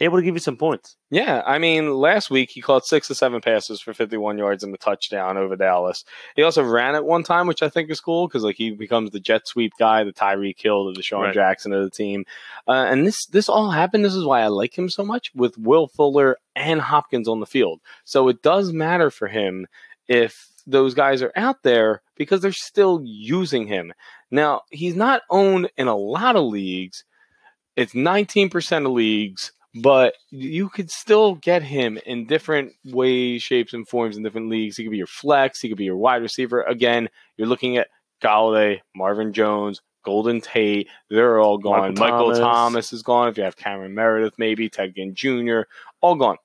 able 0.01 0.19
to 0.19 0.23
give 0.23 0.35
you 0.35 0.41
some 0.41 0.57
points. 0.57 0.97
Yeah, 1.11 1.43
I 1.47 1.59
mean, 1.59 1.95
last 1.95 2.31
week 2.31 2.51
he 2.51 2.61
caught 2.61 2.85
six 2.85 3.07
to 3.09 3.15
seven 3.15 3.41
passes 3.41 3.81
for 3.81 3.95
51 3.95 4.39
yards 4.39 4.65
and 4.65 4.75
a 4.75 4.79
touchdown 4.79 5.37
over 5.37 5.55
Dallas. 5.57 6.05
He 6.35 6.43
also 6.43 6.63
ran 6.63 6.95
it 6.95 7.05
one 7.05 7.23
time, 7.23 7.47
which 7.47 7.63
I 7.63 7.69
think 7.69 7.91
is 7.91 8.01
cool 8.01 8.27
because 8.27 8.43
like 8.43 8.57
he 8.57 8.71
becomes 8.71 9.11
the 9.11 9.21
jet 9.21 9.47
sweep 9.47 9.73
guy, 9.79 10.03
the 10.05 10.13
Tyree 10.13 10.55
Hill, 10.59 10.93
the 10.93 11.01
DeSean 11.01 11.21
Right. 11.21 11.35
Jackson 11.35 11.73
of 11.73 11.85
the 11.85 11.91
team. 11.91 12.25
Uh, 12.67 12.87
and 12.89 13.07
this 13.07 13.27
this 13.27 13.49
all 13.49 13.71
happened. 13.71 14.05
This 14.05 14.15
is 14.15 14.25
why 14.25 14.41
I 14.43 14.49
like 14.49 14.77
him 14.77 14.89
so 14.89 15.05
much 15.05 15.31
with 15.35 15.57
Will 15.59 15.87
Fuller 15.87 16.39
and 16.57 16.81
Hopkins 16.81 17.29
on 17.29 17.41
the 17.41 17.47
field. 17.47 17.81
So 18.05 18.29
it 18.29 18.43
does 18.43 18.73
matter 18.73 19.11
for 19.11 19.29
him 19.29 19.67
if 20.09 20.49
those 20.67 20.95
guys 20.95 21.23
are 21.23 21.33
out 21.37 21.63
there 21.63 22.03
because 22.17 22.41
they're 22.41 22.53
still 22.53 23.01
using 23.05 23.67
him. 23.67 23.93
Now 24.31 24.63
he's 24.71 24.97
not 24.97 25.23
owned 25.31 25.71
in 25.77 25.87
a 25.87 25.97
lot 25.97 26.37
of 26.37 26.45
leagues. 26.45 27.05
It's 27.77 27.93
19% 27.93 28.87
of 28.87 28.93
leagues 28.93 29.53
but 29.75 30.15
you 30.31 30.69
could 30.69 30.91
still 30.91 31.35
get 31.37 31.63
him 31.63 31.99
in 32.07 32.27
different 32.27 32.73
ways, 32.85 33.43
shapes, 33.43 33.73
and 33.73 33.89
forms 33.89 34.17
in 34.17 34.23
different 34.23 34.49
leagues. 34.49 34.77
He 34.77 34.85
could 34.85 34.91
be 34.93 34.97
your 34.99 35.07
flex, 35.07 35.61
he 35.61 35.69
could 35.69 35.79
be 35.79 35.85
your 35.85 35.97
wide 35.97 36.23
receiver. 36.23 36.63
Again, 36.63 37.09
you're 37.37 37.49
looking 37.49 37.77
at 37.77 37.89
Golladay, 38.23 38.81
Marvin 38.95 39.33
Jones, 39.33 39.81
Golden 40.05 40.41
Tate. 40.41 40.89
They're 41.11 41.39
all 41.41 41.59
gone. 41.59 41.95
Michael 41.95 41.99
Michael, 41.99 42.31
Thomas. 42.31 42.39
Thomas. 42.39 42.93
is 42.93 43.03
gone. 43.03 43.29
If 43.29 43.37
you 43.37 43.45
have 43.45 43.57
Cameron 43.57 43.95
Meredith, 43.95 44.35
maybe 44.39 44.69
Ted 44.69 44.95
Ginn 44.95 45.15
Jr., 45.15 45.63
all 46.01 46.15
gone. 46.15 46.37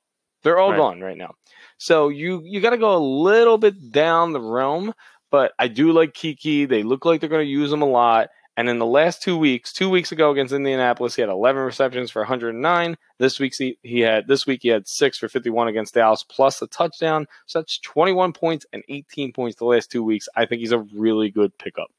They're 0.44 0.58
all 0.58 0.72
Right. 0.72 0.78
gone 0.78 1.02
right 1.02 1.18
now. 1.18 1.36
So 1.78 2.10
you 2.10 2.42
you 2.44 2.62
got 2.62 2.70
to 2.72 2.78
go 2.78 2.96
a 2.96 2.98
little 2.98 3.58
bit 3.58 3.92
down 3.92 4.32
the 4.34 4.42
realm. 4.42 4.94
But 5.32 5.52
I 5.60 5.68
do 5.68 5.92
like 5.92 6.14
Keke. 6.14 6.68
They 6.68 6.82
look 6.82 7.06
like 7.06 7.20
they're 7.22 7.30
going 7.30 7.46
to 7.46 7.52
use 7.52 7.72
him 7.72 7.84
a 7.84 7.86
lot. 7.86 8.30
And 8.60 8.68
in 8.68 8.78
the 8.78 8.86
last 8.86 9.22
two 9.22 9.38
weeks, 9.38 9.72
two 9.72 9.90
weeks 9.90 10.12
ago 10.12 10.32
against 10.32 10.54
Indianapolis, 10.54 11.16
he 11.16 11.22
had 11.22 11.30
11 11.30 11.62
receptions 11.62 12.12
for 12.12 12.24
109. 12.24 12.98
This 13.18 13.40
week 13.40 13.56
he, 13.56 13.78
he 13.84 14.02
had 14.02 14.28
this 14.28 14.46
week 14.46 14.64
he 14.64 14.68
had 14.68 14.86
six 14.86 15.18
for 15.18 15.30
51 15.30 15.70
against 15.70 15.94
Dallas, 15.94 16.26
plus 16.28 16.62
a 16.62 16.68
touchdown. 16.68 17.26
So 17.46 17.60
that's 17.60 17.80
21 17.80 18.34
points 18.34 18.66
and 18.74 18.84
18 18.90 19.32
points 19.32 19.56
the 19.56 19.64
last 19.64 19.90
two 19.90 20.04
weeks. 20.04 20.28
I 20.36 20.46
think 20.46 20.60
he's 20.60 20.74
a 20.74 20.80
really 20.80 21.30
good 21.32 21.58
pickup. 21.58 21.90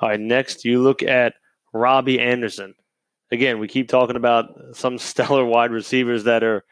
All 0.00 0.08
right, 0.08 0.18
next 0.18 0.64
you 0.64 0.80
look 0.80 1.02
at 1.02 1.34
Robbie 1.74 2.20
Anderson. 2.20 2.74
Again, 3.30 3.58
we 3.58 3.68
keep 3.68 3.90
talking 3.90 4.16
about 4.16 4.48
some 4.72 4.96
stellar 4.98 5.44
wide 5.44 5.72
receivers 5.72 6.24
that 6.24 6.42
are 6.42 6.64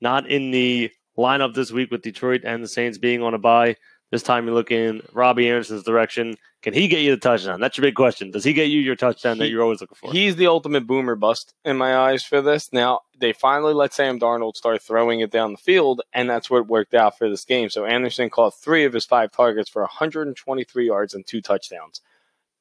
not 0.00 0.30
in 0.30 0.52
the 0.52 0.92
lineup 1.18 1.52
this 1.52 1.72
week 1.72 1.90
with 1.90 2.02
Detroit 2.02 2.42
and 2.44 2.62
the 2.62 2.68
Saints 2.68 2.96
being 2.96 3.24
on 3.24 3.34
a 3.34 3.38
bye. 3.38 3.74
This 4.10 4.22
time 4.22 4.46
you 4.46 4.54
look 4.54 4.70
in 4.70 5.02
Robbie 5.12 5.48
Anderson's 5.48 5.82
direction. 5.82 6.36
Can 6.62 6.72
he 6.72 6.88
get 6.88 7.02
you 7.02 7.10
the 7.10 7.18
touchdown? 7.18 7.60
That's 7.60 7.76
your 7.76 7.82
big 7.82 7.94
question. 7.94 8.30
Does 8.30 8.42
he 8.42 8.54
get 8.54 8.68
you 8.68 8.80
your 8.80 8.96
touchdown 8.96 9.36
that 9.38 9.48
you're 9.48 9.62
always 9.62 9.82
looking 9.82 9.96
for? 9.96 10.10
He's 10.10 10.36
the 10.36 10.46
ultimate 10.46 10.86
boomer 10.86 11.14
bust 11.14 11.52
in 11.64 11.76
my 11.76 11.94
eyes 11.94 12.24
for 12.24 12.40
this. 12.40 12.72
Now, 12.72 13.00
they 13.18 13.34
finally 13.34 13.74
let 13.74 13.92
Sam 13.92 14.18
Darnold 14.18 14.56
start 14.56 14.80
throwing 14.80 15.20
it 15.20 15.30
down 15.30 15.52
the 15.52 15.58
field, 15.58 16.00
and 16.12 16.28
that's 16.28 16.48
what 16.48 16.66
worked 16.66 16.94
out 16.94 17.18
for 17.18 17.28
this 17.28 17.44
game. 17.44 17.68
So 17.68 17.84
Anderson 17.84 18.30
caught 18.30 18.54
three 18.54 18.84
of 18.84 18.94
his 18.94 19.04
five 19.04 19.30
targets 19.30 19.68
for 19.68 19.82
123 19.82 20.86
yards 20.86 21.12
and 21.12 21.26
two 21.26 21.42
touchdowns. 21.42 22.00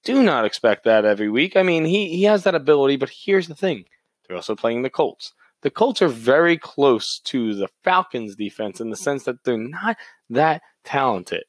Do 0.04 0.22
not 0.24 0.46
expect 0.46 0.84
that 0.84 1.06
every 1.06 1.30
week. 1.30 1.56
I 1.56 1.64
mean, 1.64 1.86
he, 1.86 2.10
he 2.10 2.24
has 2.24 2.44
that 2.44 2.56
ability, 2.56 2.98
but 2.98 3.10
here's 3.10 3.48
the 3.48 3.56
thing 3.56 3.86
they're 4.28 4.36
also 4.38 4.56
playing 4.56 4.82
the 4.82 4.90
Colts. 4.90 5.34
The 5.62 5.72
Colts 5.72 6.02
are 6.02 6.08
very 6.08 6.58
close 6.58 7.20
to 7.26 7.56
the 7.56 7.68
Falcons 7.84 8.36
defense 8.36 8.80
in 8.80 8.90
the 8.90 8.96
sense 8.96 9.24
that 9.24 9.44
they're 9.44 9.58
not 9.58 9.98
that 10.30 10.62
talented. 10.84 11.44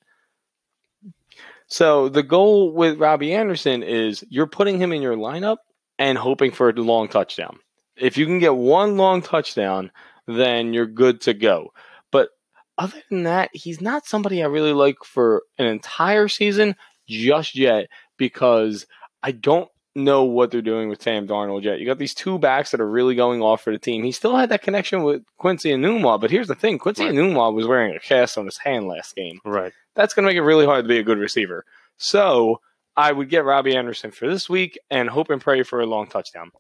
So 1.67 2.09
the 2.09 2.23
goal 2.23 2.73
with 2.73 2.99
Robbie 2.99 3.35
Anderson 3.35 3.83
is 3.83 4.25
you're 4.31 4.47
putting 4.47 4.81
him 4.81 4.93
in 4.93 5.03
your 5.03 5.17
lineup 5.17 5.59
and 5.99 6.17
hoping 6.17 6.51
for 6.51 6.71
a 6.71 6.73
long 6.73 7.09
touchdown. 7.09 7.59
If 7.97 8.17
you 8.17 8.25
can 8.25 8.39
get 8.39 8.55
one 8.55 8.97
long 8.97 9.21
touchdown, 9.21 9.91
then 10.27 10.73
you're 10.73 10.87
good 10.87 11.21
to 11.23 11.35
go. 11.35 11.73
But 12.11 12.31
other 12.79 13.03
than 13.11 13.25
that, 13.25 13.51
he's 13.53 13.81
not 13.81 14.07
somebody 14.07 14.43
I 14.43 14.47
really 14.47 14.73
like 14.73 14.97
for 15.05 15.43
an 15.59 15.67
entire 15.67 16.29
season 16.29 16.75
just 17.07 17.55
yet 17.57 17.89
because 18.17 18.87
I 19.23 19.33
don't 19.33 19.69
know 20.05 20.25
what 20.25 20.51
they're 20.51 20.63
doing 20.63 20.89
with 20.89 21.03
Sam 21.03 21.27
Darnold 21.27 21.63
yet. 21.63 21.79
You 21.79 21.87
got 21.87 21.99
these 21.99 22.15
two 22.15 22.39
backs 22.39 22.71
that 22.71 22.81
are 22.81 22.89
really 22.89 23.15
going 23.15 23.43
off 23.43 23.63
for 23.63 23.73
the 23.73 23.79
team. 23.79 24.05
He 24.05 24.13
still 24.13 24.37
had 24.37 24.49
that 24.49 24.63
connection 24.63 25.03
with 25.03 25.23
Quincy 25.39 25.73
and 25.73 25.85
Enunwa, 25.85 26.21
but 26.21 26.31
here's 26.31 26.49
the 26.49 26.55
thing: 26.55 26.79
Quincy 26.79 27.05
Right. 27.05 27.15
Enunwa 27.15 27.53
was 27.53 27.67
wearing 27.67 27.95
a 27.95 28.01
cast 28.01 28.39
on 28.39 28.47
his 28.47 28.59
hand 28.59 28.89
last 28.89 29.15
game 29.15 29.41
right. 29.45 29.73
that's 29.95 30.15
going 30.15 30.25
to 30.25 30.31
make 30.31 30.37
it 30.37 30.43
really 30.43 30.67
hard 30.67 30.85
to 30.85 30.89
be 30.89 30.99
a 30.99 31.03
good 31.03 31.19
receiver. 31.19 31.65
So 31.97 32.61
I 32.97 33.13
would 33.13 33.29
get 33.29 33.45
Robbie 33.45 33.77
Anderson 33.77 34.11
for 34.11 34.29
this 34.29 34.49
week 34.49 34.79
and 34.91 35.09
hope 35.09 35.31
and 35.31 35.41
pray 35.41 35.63
for 35.63 35.81
a 35.81 35.87
long 35.87 36.09
touchdown. 36.09 36.51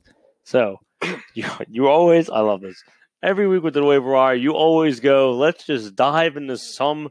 So 0.44 0.78
you, 1.34 1.44
you 1.68 1.88
always, 1.88 2.30
I 2.30 2.40
love 2.40 2.60
this. 2.60 2.82
Every 3.22 3.48
week 3.48 3.64
with 3.64 3.74
the 3.74 3.84
waiver 3.84 4.12
wire, 4.12 4.34
you 4.34 4.52
always 4.52 5.00
go, 5.00 5.32
let's 5.32 5.66
just 5.66 5.96
dive 5.96 6.36
into 6.36 6.56
some 6.56 7.10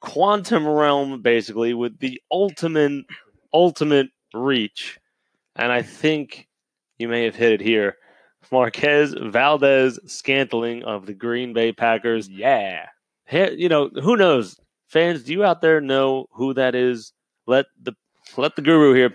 quantum 0.00 0.66
realm, 0.66 1.20
basically, 1.20 1.74
with 1.74 1.98
the 1.98 2.20
ultimate, 2.30 3.04
ultimate 3.52 4.08
reach. 4.32 4.98
And 5.56 5.72
I 5.72 5.82
think 5.82 6.48
you 6.98 7.08
may 7.08 7.24
have 7.24 7.34
hit 7.34 7.52
it 7.52 7.60
here. 7.60 7.96
Marquez 8.52 9.14
Valdes 9.20 9.98
Scantling 10.06 10.84
of 10.84 11.06
the 11.06 11.14
Green 11.14 11.52
Bay 11.52 11.72
Packers. 11.72 12.28
Yeah. 12.28 12.86
Hey, 13.24 13.54
you 13.56 13.68
know, 13.68 13.88
who 13.88 14.16
knows? 14.16 14.56
Fans, 14.88 15.24
do 15.24 15.32
you 15.32 15.44
out 15.44 15.60
there 15.62 15.80
know 15.80 16.26
who 16.32 16.54
that 16.54 16.74
is? 16.74 17.12
Let 17.46 17.66
the 17.82 17.92
let 18.36 18.56
the 18.56 18.62
guru 18.62 18.92
here, 18.92 19.08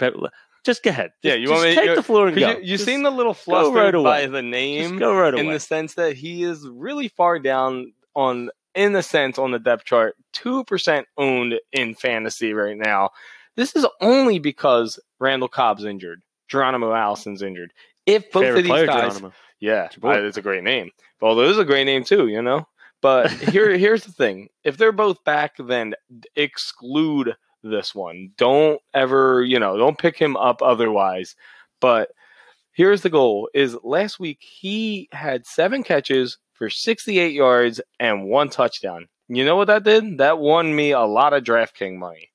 just 0.64 0.84
go 0.84 0.90
ahead. 0.90 1.12
Yeah, 1.24 1.34
you 1.36 1.48
just 1.48 1.54
want 1.54 1.70
me- 1.70 1.76
take 1.76 1.96
the 1.96 2.04
floor 2.04 2.28
and 2.28 2.38
go. 2.38 2.50
You, 2.52 2.58
you 2.60 2.66
Just- 2.78 2.86
seen 2.86 3.04
the 3.04 3.10
little 3.12 3.34
go 3.34 3.40
fluster 3.40 3.98
right 3.98 4.04
by 4.04 4.26
the 4.28 4.42
just 4.42 4.52
name 4.52 5.00
go 5.00 5.16
right 5.16 5.34
away. 5.34 5.44
in 5.46 5.52
the 5.52 5.60
sense 5.60 5.96
that 5.96 6.16
he 6.16 6.44
is 6.44 6.68
really 6.68 7.08
far 7.08 7.40
down 7.40 7.94
on 8.16 8.50
in 8.76 8.94
the 8.94 9.04
sense 9.04 9.38
on 9.38 9.52
the 9.52 9.60
depth 9.60 9.86
chart, 9.86 10.16
two 10.34 10.64
percent 10.66 11.08
owned 11.18 11.56
in 11.72 11.96
fantasy 11.96 12.54
right 12.54 12.78
now. 12.78 13.10
This 13.56 13.76
is 13.76 13.86
only 14.00 14.40
because 14.40 15.00
Randall 15.20 15.50
Cobb's 15.50 15.84
injured, 15.84 16.22
Geronimo 16.52 16.94
Allison's 16.94 17.42
injured. 17.42 17.72
If 18.06 18.30
both 18.32 18.44
Favorite 18.44 18.60
of 18.60 18.64
these 18.66 18.72
player, 18.72 18.86
guys, 18.88 19.14
Geronimo. 19.14 19.34
Yeah, 19.62 19.86
It's 19.86 19.96
your 19.96 20.02
boy. 20.02 20.10
I- 20.12 20.26
it's 20.28 20.38
a 20.38 20.42
great 20.42 20.64
name. 20.64 20.92
Although 21.22 21.44
is 21.50 21.58
a 21.58 21.66
great 21.66 21.86
name 21.86 22.04
too, 22.04 22.28
you 22.28 22.42
know. 22.42 22.68
But 23.02 23.32
here, 23.54 23.78
here's 23.78 24.04
the 24.04 24.12
thing: 24.12 24.50
if 24.64 24.76
they're 24.78 24.92
both 24.92 25.24
back, 25.24 25.54
then 25.58 25.94
exclude 26.36 27.36
this 27.64 27.96
one. 27.96 28.32
Don't 28.38 28.82
ever, 28.94 29.44
you 29.44 29.60
know, 29.60 29.78
don't 29.78 29.98
pick 29.98 30.18
him 30.18 30.36
up 30.36 30.62
otherwise. 30.62 31.36
But 31.80 32.10
here's 32.74 33.02
the 33.02 33.10
goal: 33.10 33.50
is 33.54 33.78
last 33.84 34.20
week 34.20 34.40
he 34.42 35.08
had 35.14 35.46
seven 35.46 35.84
catches 35.84 36.38
for 36.54 36.70
68 36.70 37.34
yards 37.34 37.80
and 38.00 38.26
one 38.26 38.50
touchdown. 38.50 39.08
You 39.30 39.46
know 39.46 39.56
what 39.56 39.68
that 39.68 39.84
did? 39.84 40.18
That 40.18 40.40
won 40.40 40.76
me 40.76 40.92
a 40.92 41.02
lot 41.02 41.34
of 41.34 41.44
DraftKings 41.44 41.98
money. 41.98 42.30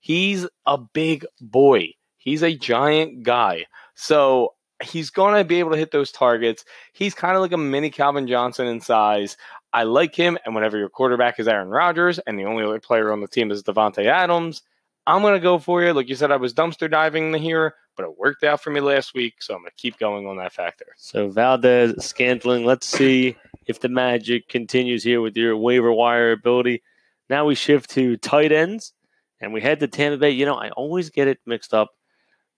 He's 0.00 0.46
a 0.66 0.76
big 0.78 1.24
boy. 1.40 1.94
He's 2.22 2.42
a 2.42 2.56
giant 2.56 3.24
guy. 3.24 3.66
So 3.94 4.54
he's 4.82 5.10
going 5.10 5.34
to 5.36 5.44
be 5.44 5.58
able 5.58 5.72
to 5.72 5.76
hit 5.76 5.90
those 5.90 6.12
targets. 6.12 6.64
He's 6.92 7.14
kind 7.14 7.34
of 7.34 7.42
like 7.42 7.52
a 7.52 7.58
mini 7.58 7.90
Calvin 7.90 8.26
Johnson 8.26 8.66
in 8.66 8.80
size. 8.80 9.36
I 9.72 9.84
like 9.84 10.14
him. 10.14 10.38
And 10.44 10.54
whenever 10.54 10.78
your 10.78 10.88
quarterback 10.88 11.40
is 11.40 11.48
Aaron 11.48 11.68
Rodgers 11.68 12.18
and 12.20 12.38
the 12.38 12.44
only 12.44 12.64
other 12.64 12.80
player 12.80 13.12
on 13.12 13.20
the 13.20 13.28
team 13.28 13.50
is 13.50 13.62
Davante 13.62 14.06
Adams, 14.06 14.62
I'm 15.06 15.22
going 15.22 15.34
to 15.34 15.40
go 15.40 15.58
for 15.58 15.82
you. 15.82 15.92
Like 15.92 16.08
you 16.08 16.14
said, 16.14 16.30
I 16.30 16.36
was 16.36 16.54
dumpster 16.54 16.90
diving 16.90 17.34
here, 17.34 17.74
but 17.96 18.04
it 18.04 18.18
worked 18.18 18.44
out 18.44 18.62
for 18.62 18.70
me 18.70 18.80
last 18.80 19.14
week. 19.14 19.34
So 19.40 19.54
I'm 19.54 19.62
going 19.62 19.70
to 19.70 19.76
keep 19.76 19.98
going 19.98 20.26
on 20.26 20.36
that 20.36 20.52
factor. 20.52 20.86
So 20.96 21.28
Valdes, 21.28 22.04
Scantling. 22.04 22.64
Let's 22.64 22.86
see 22.86 23.36
if 23.66 23.80
the 23.80 23.88
magic 23.88 24.48
continues 24.48 25.02
here 25.02 25.20
with 25.20 25.36
your 25.36 25.56
waiver 25.56 25.92
wire 25.92 26.32
ability. 26.32 26.82
Now 27.28 27.46
we 27.46 27.54
shift 27.54 27.90
to 27.90 28.16
tight 28.18 28.52
ends, 28.52 28.92
and 29.40 29.52
we 29.52 29.60
head 29.60 29.80
to 29.80 29.88
Tampa 29.88 30.18
Bay. 30.18 30.30
You 30.30 30.44
know, 30.44 30.54
I 30.54 30.70
always 30.70 31.10
get 31.10 31.28
it 31.28 31.38
mixed 31.46 31.72
up. 31.72 31.90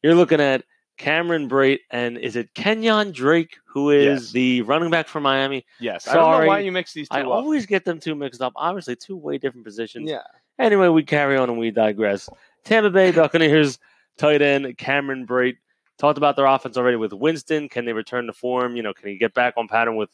You're 0.05 0.15
looking 0.15 0.39
at 0.43 0.65
Cameron 0.99 1.49
Brate, 1.49 1.79
and 1.91 2.19
is 2.19 2.37
it 2.37 2.53
Kenyon 2.53 3.11
Drake 3.13 3.57
who 3.67 3.89
is 3.89 4.05
Yes. 4.25 4.33
the 4.33 4.61
running 4.61 4.91
back 4.91 5.09
for 5.09 5.19
Miami? 5.19 5.65
Yes. 5.81 6.07
I 6.07 6.13
don't 6.13 6.25
Sorry. 6.25 6.45
know 6.45 6.49
why 6.49 6.59
you 6.59 6.71
mix 6.73 6.93
these 6.93 7.09
two 7.09 7.17
I 7.17 7.23
up. 7.23 7.29
always 7.29 7.65
get 7.65 7.87
them 7.87 7.99
two 8.01 8.15
mixed 8.15 8.43
up. 8.43 8.53
Obviously, 8.55 8.97
two 8.97 9.17
way 9.17 9.39
different 9.39 9.65
positions. 9.65 10.11
yeah. 10.11 10.21
Anyway, 10.59 10.89
we 10.89 11.03
carry 11.05 11.39
on 11.39 11.49
and 11.49 11.59
we 11.59 11.71
digress. 11.71 12.29
Tampa 12.65 12.91
Bay 12.91 13.13
Buccaneers 13.13 13.79
tight 14.19 14.43
end 14.43 14.77
Cameron 14.77 15.27
Brate 15.27 15.57
talked 15.97 16.19
about 16.19 16.37
their 16.37 16.45
offense 16.45 16.77
already 16.77 16.99
with 16.99 17.15
Winston. 17.15 17.71
Can 17.71 17.87
they 17.87 17.95
return 17.95 18.27
to 18.27 18.35
form? 18.35 18.77
You 18.77 18.83
know, 18.83 18.93
can 18.93 19.09
he 19.09 19.17
get 19.17 19.33
back 19.33 19.55
on 19.57 19.69
pattern 19.69 19.97
with 19.97 20.11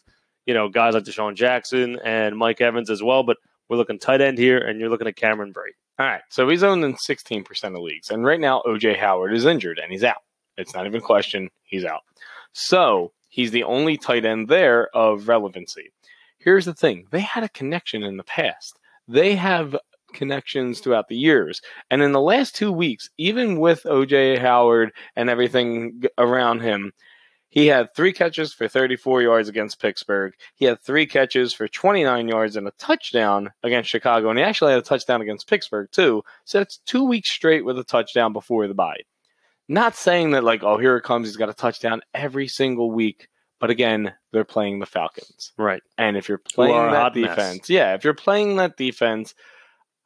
you 0.46 0.54
know 0.54 0.68
guys 0.68 0.94
like 0.94 1.02
DeSean 1.02 1.34
Jackson 1.34 1.98
and 2.04 2.36
Mike 2.38 2.60
Evans 2.60 2.90
as 2.90 3.02
well? 3.02 3.24
But 3.24 3.38
we're 3.68 3.76
looking 3.76 3.98
tight 3.98 4.20
end 4.20 4.38
here, 4.38 4.58
and 4.58 4.78
you're 4.78 4.88
looking 4.88 5.08
at 5.08 5.16
Cameron 5.16 5.52
Brate. 5.52 5.74
All 6.00 6.06
right. 6.06 6.22
So 6.30 6.48
he's 6.48 6.62
owned 6.62 6.82
in 6.82 6.94
16% 6.94 7.64
of 7.64 7.82
leagues. 7.82 8.08
And 8.08 8.24
right 8.24 8.40
now, 8.40 8.62
OJ 8.66 8.96
Howard 8.96 9.34
is 9.34 9.44
injured 9.44 9.78
and 9.78 9.92
he's 9.92 10.02
out. 10.02 10.22
It's 10.56 10.74
not 10.74 10.86
even 10.86 11.02
a 11.02 11.04
question. 11.04 11.50
He's 11.64 11.84
out. 11.84 12.00
So 12.54 13.12
he's 13.28 13.50
the 13.50 13.64
only 13.64 13.98
tight 13.98 14.24
end 14.24 14.48
there 14.48 14.88
of 14.96 15.28
relevancy. 15.28 15.92
Here's 16.38 16.64
the 16.64 16.72
thing 16.72 17.04
they 17.10 17.20
had 17.20 17.44
a 17.44 17.50
connection 17.50 18.02
in 18.02 18.16
the 18.16 18.24
past. 18.24 18.78
They 19.08 19.34
have 19.34 19.76
connections 20.14 20.80
throughout 20.80 21.08
the 21.08 21.18
years. 21.18 21.60
And 21.90 22.00
in 22.00 22.12
the 22.12 22.20
last 22.20 22.56
two 22.56 22.72
weeks, 22.72 23.10
even 23.18 23.60
with 23.60 23.82
OJ 23.82 24.38
Howard 24.38 24.92
and 25.16 25.28
everything 25.28 26.04
around 26.16 26.60
him, 26.60 26.92
he 27.50 27.66
had 27.66 27.94
three 27.94 28.12
catches 28.12 28.54
for 28.54 28.68
34 28.68 29.22
yards 29.22 29.48
against 29.48 29.80
Pittsburgh. 29.80 30.32
He 30.54 30.66
had 30.66 30.80
three 30.80 31.04
catches 31.04 31.52
for 31.52 31.66
29 31.66 32.28
yards 32.28 32.56
and 32.56 32.66
a 32.66 32.72
touchdown 32.78 33.50
against 33.64 33.90
Chicago. 33.90 34.30
And 34.30 34.38
he 34.38 34.44
actually 34.44 34.72
had 34.72 34.80
a 34.80 34.86
touchdown 34.86 35.20
against 35.20 35.48
Pittsburgh, 35.48 35.88
too. 35.90 36.22
So 36.44 36.58
that's 36.58 36.78
two 36.86 37.04
weeks 37.04 37.28
straight 37.28 37.64
with 37.64 37.78
a 37.78 37.84
touchdown 37.84 38.32
before 38.32 38.68
the 38.68 38.74
bye. 38.74 39.00
Not 39.68 39.96
saying 39.96 40.30
that, 40.30 40.44
like, 40.44 40.62
oh, 40.62 40.78
here 40.78 40.96
it 40.96 41.02
comes. 41.02 41.26
He's 41.26 41.36
got 41.36 41.48
a 41.48 41.54
touchdown 41.54 42.02
every 42.14 42.46
single 42.46 42.92
week. 42.92 43.28
But 43.58 43.70
again, 43.70 44.14
they're 44.32 44.44
playing 44.44 44.78
the 44.78 44.86
Falcons. 44.86 45.52
Right. 45.58 45.82
And 45.98 46.16
if 46.16 46.28
you're 46.28 46.38
playing 46.38 46.74
that 46.74 46.94
hot 46.94 47.16
mess. 47.16 47.28
defense, 47.28 47.68
yeah, 47.68 47.94
if 47.94 48.04
you're 48.04 48.14
playing 48.14 48.56
that 48.56 48.76
defense, 48.76 49.34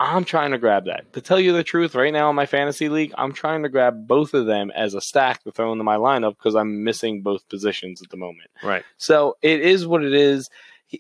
I'm 0.00 0.24
trying 0.24 0.50
to 0.50 0.58
grab 0.58 0.86
that. 0.86 1.12
To 1.12 1.20
tell 1.20 1.38
you 1.38 1.52
the 1.52 1.62
truth, 1.62 1.94
right 1.94 2.12
now 2.12 2.28
in 2.28 2.36
my 2.36 2.46
fantasy 2.46 2.88
league, 2.88 3.14
I'm 3.16 3.32
trying 3.32 3.62
to 3.62 3.68
grab 3.68 4.06
both 4.08 4.34
of 4.34 4.46
them 4.46 4.70
as 4.72 4.94
a 4.94 5.00
stack 5.00 5.44
to 5.44 5.52
throw 5.52 5.72
into 5.72 5.84
my 5.84 5.96
lineup 5.96 6.36
because 6.36 6.56
I'm 6.56 6.82
missing 6.82 7.22
both 7.22 7.48
positions 7.48 8.02
at 8.02 8.10
the 8.10 8.16
moment. 8.16 8.50
Right. 8.62 8.82
So 8.96 9.36
it 9.40 9.60
is 9.60 9.86
what 9.86 10.04
it 10.04 10.12
is. 10.12 10.50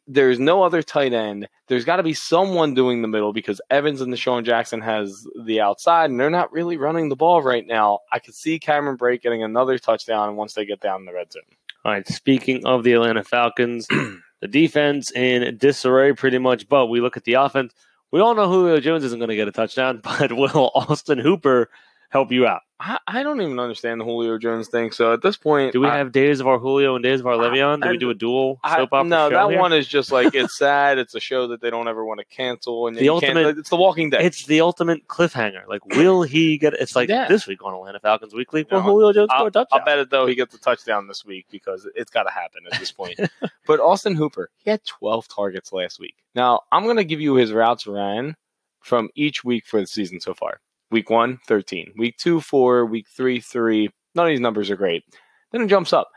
There's 0.06 0.38
no 0.38 0.62
other 0.62 0.82
tight 0.82 1.12
end. 1.12 1.48
There's 1.66 1.84
got 1.84 1.96
to 1.96 2.02
be 2.02 2.14
someone 2.14 2.74
doing 2.74 3.02
the 3.02 3.08
middle 3.08 3.32
because 3.32 3.60
Evans 3.68 4.00
and 4.00 4.12
DeSean 4.12 4.44
Jackson 4.44 4.80
has 4.80 5.26
the 5.44 5.60
outside, 5.60 6.10
and 6.10 6.18
they're 6.18 6.30
not 6.30 6.52
really 6.52 6.76
running 6.76 7.08
the 7.08 7.16
ball 7.16 7.42
right 7.42 7.66
now. 7.66 8.00
I 8.12 8.20
could 8.20 8.34
see 8.34 8.58
Cameron 8.58 8.96
Brate 8.96 9.22
getting 9.22 9.42
another 9.42 9.78
touchdown 9.78 10.36
once 10.36 10.54
they 10.54 10.64
get 10.64 10.80
down 10.80 11.00
in 11.00 11.06
the 11.06 11.12
red 11.12 11.32
zone. 11.32 11.42
All 11.84 11.92
right. 11.92 12.06
Speaking 12.08 12.64
of 12.64 12.84
the 12.84 12.92
Atlanta 12.92 13.24
Falcons, 13.24 13.86
the 14.40 14.48
defense 14.48 15.10
in 15.12 15.58
disarray 15.58 16.12
pretty 16.12 16.38
much, 16.38 16.68
but 16.68 16.86
we 16.86 17.00
look 17.00 17.16
at 17.16 17.24
the 17.24 17.34
offense. 17.34 17.72
We 18.14 18.20
all 18.20 18.36
know 18.36 18.46
Julio 18.48 18.78
Jones 18.78 19.02
isn't 19.02 19.18
going 19.18 19.30
to 19.30 19.34
get 19.34 19.48
a 19.48 19.50
touchdown, 19.50 19.98
but 20.04 20.32
will 20.32 20.70
Austin 20.72 21.18
Hooper 21.18 21.68
help 22.14 22.32
you 22.32 22.46
out? 22.46 22.62
I, 22.80 22.98
I 23.06 23.22
don't 23.22 23.40
even 23.40 23.58
understand 23.58 24.00
the 24.00 24.04
Julio 24.04 24.36
Jones 24.38 24.68
thing. 24.68 24.90
So 24.92 25.12
at 25.12 25.20
this 25.22 25.36
point, 25.36 25.72
Do 25.72 25.80
we 25.80 25.86
I- 25.88 25.98
have 25.98 26.12
days 26.12 26.40
of 26.40 26.46
our 26.46 26.58
Julio 26.58 26.94
and 26.94 27.02
days 27.02 27.20
of 27.20 27.26
our 27.26 27.34
Le'Veon? 27.34 27.82
Do 27.82 27.88
we 27.90 27.98
do 27.98 28.10
a 28.10 28.14
dual 28.14 28.58
I- 28.64 28.76
soap 28.78 28.92
opera 28.92 29.08
no, 29.08 29.28
show 29.30 29.34
that 29.36 29.50
here? 29.50 29.58
one 29.60 29.72
is 29.72 29.86
just 29.86 30.10
like 30.12 30.34
it's 30.34 30.56
sad. 30.58 30.98
It's 30.98 31.14
a 31.14 31.20
show 31.20 31.48
that 31.48 31.60
they 31.60 31.70
don't 31.70 31.88
ever 31.88 32.04
want 32.04 32.20
to 32.20 32.26
cancel, 32.26 32.86
and 32.86 32.96
The 32.96 33.08
ultimate- 33.08 33.44
can't, 33.44 33.58
it's 33.58 33.70
The 33.70 33.76
Walking 33.76 34.10
Dead. 34.10 34.22
It's 34.24 34.46
the 34.46 34.60
ultimate 34.60 35.06
cliffhanger. 35.08 35.66
Like, 35.68 35.84
will 35.86 36.22
he 36.22 36.56
get? 36.58 36.74
It's 36.74 36.94
like 36.96 37.08
Yeah. 37.08 37.26
this 37.28 37.46
week 37.46 37.64
on 37.64 37.74
Atlanta 37.74 38.00
Falcons 38.00 38.32
Weekly. 38.34 38.64
Will 38.70 38.78
No, 38.78 38.84
Julio 38.84 39.12
Jones 39.12 39.28
score 39.30 39.40
I'll, 39.40 39.46
a 39.46 39.50
touchdown? 39.50 39.78
I'll 39.80 39.84
bet 39.84 39.98
it 39.98 40.10
though 40.10 40.26
he 40.26 40.34
gets 40.36 40.54
a 40.54 40.58
touchdown 40.60 41.06
this 41.08 41.24
week 41.24 41.46
because 41.50 41.88
it's 41.94 42.10
got 42.10 42.24
to 42.24 42.30
happen 42.30 42.62
at 42.70 42.78
this 42.78 42.92
point. 42.92 43.18
but 43.66 43.80
Austin 43.80 44.14
Hooper, 44.14 44.50
he 44.58 44.70
had 44.70 44.84
12 44.84 45.26
targets 45.28 45.72
last 45.72 45.98
week. 46.00 46.16
Now 46.34 46.60
I'm 46.70 46.84
going 46.84 46.96
to 46.98 47.04
give 47.04 47.20
you 47.20 47.34
his 47.36 47.52
routes 47.52 47.86
ran 47.86 48.36
from 48.80 49.08
each 49.14 49.42
week 49.44 49.64
for 49.66 49.80
the 49.80 49.86
season 49.86 50.20
so 50.20 50.34
far. 50.34 50.60
Week 50.94 51.10
one, 51.10 51.40
13. 51.48 51.94
Week 51.96 52.16
two, 52.16 52.40
four. 52.40 52.86
Week 52.86 53.08
three, 53.08 53.40
three. 53.40 53.90
None 54.14 54.26
of 54.26 54.30
these 54.30 54.38
numbers 54.38 54.70
are 54.70 54.76
great. 54.76 55.02
Then 55.50 55.62
it 55.62 55.66
jumps 55.66 55.92
up 55.92 56.08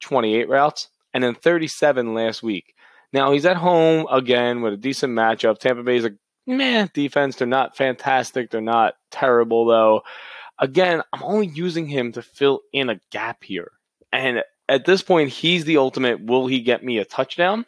28 0.00 0.48
routes 0.48 0.88
and 1.12 1.22
then 1.22 1.36
37 1.36 2.14
last 2.14 2.42
week. 2.42 2.74
Now 3.12 3.30
he's 3.30 3.46
at 3.46 3.56
home 3.56 4.08
again 4.10 4.60
with 4.60 4.72
a 4.72 4.76
decent 4.76 5.12
matchup. 5.12 5.58
Tampa 5.58 5.84
Bay's 5.84 6.04
a 6.04 6.16
meh 6.48 6.88
defense. 6.92 7.36
They're 7.36 7.46
not 7.46 7.76
fantastic. 7.76 8.50
They're 8.50 8.60
not 8.60 8.94
terrible 9.12 9.66
though. 9.66 10.00
Again, 10.58 11.00
I'm 11.12 11.22
only 11.22 11.46
using 11.46 11.86
him 11.86 12.10
to 12.10 12.20
fill 12.20 12.62
in 12.72 12.90
a 12.90 12.98
gap 13.12 13.44
here. 13.44 13.70
And 14.12 14.42
at 14.68 14.84
this 14.84 15.00
point, 15.02 15.30
he's 15.30 15.64
the 15.64 15.76
ultimate. 15.76 16.26
Will 16.26 16.48
he 16.48 16.60
get 16.60 16.82
me 16.82 16.98
a 16.98 17.04
touchdown? 17.04 17.66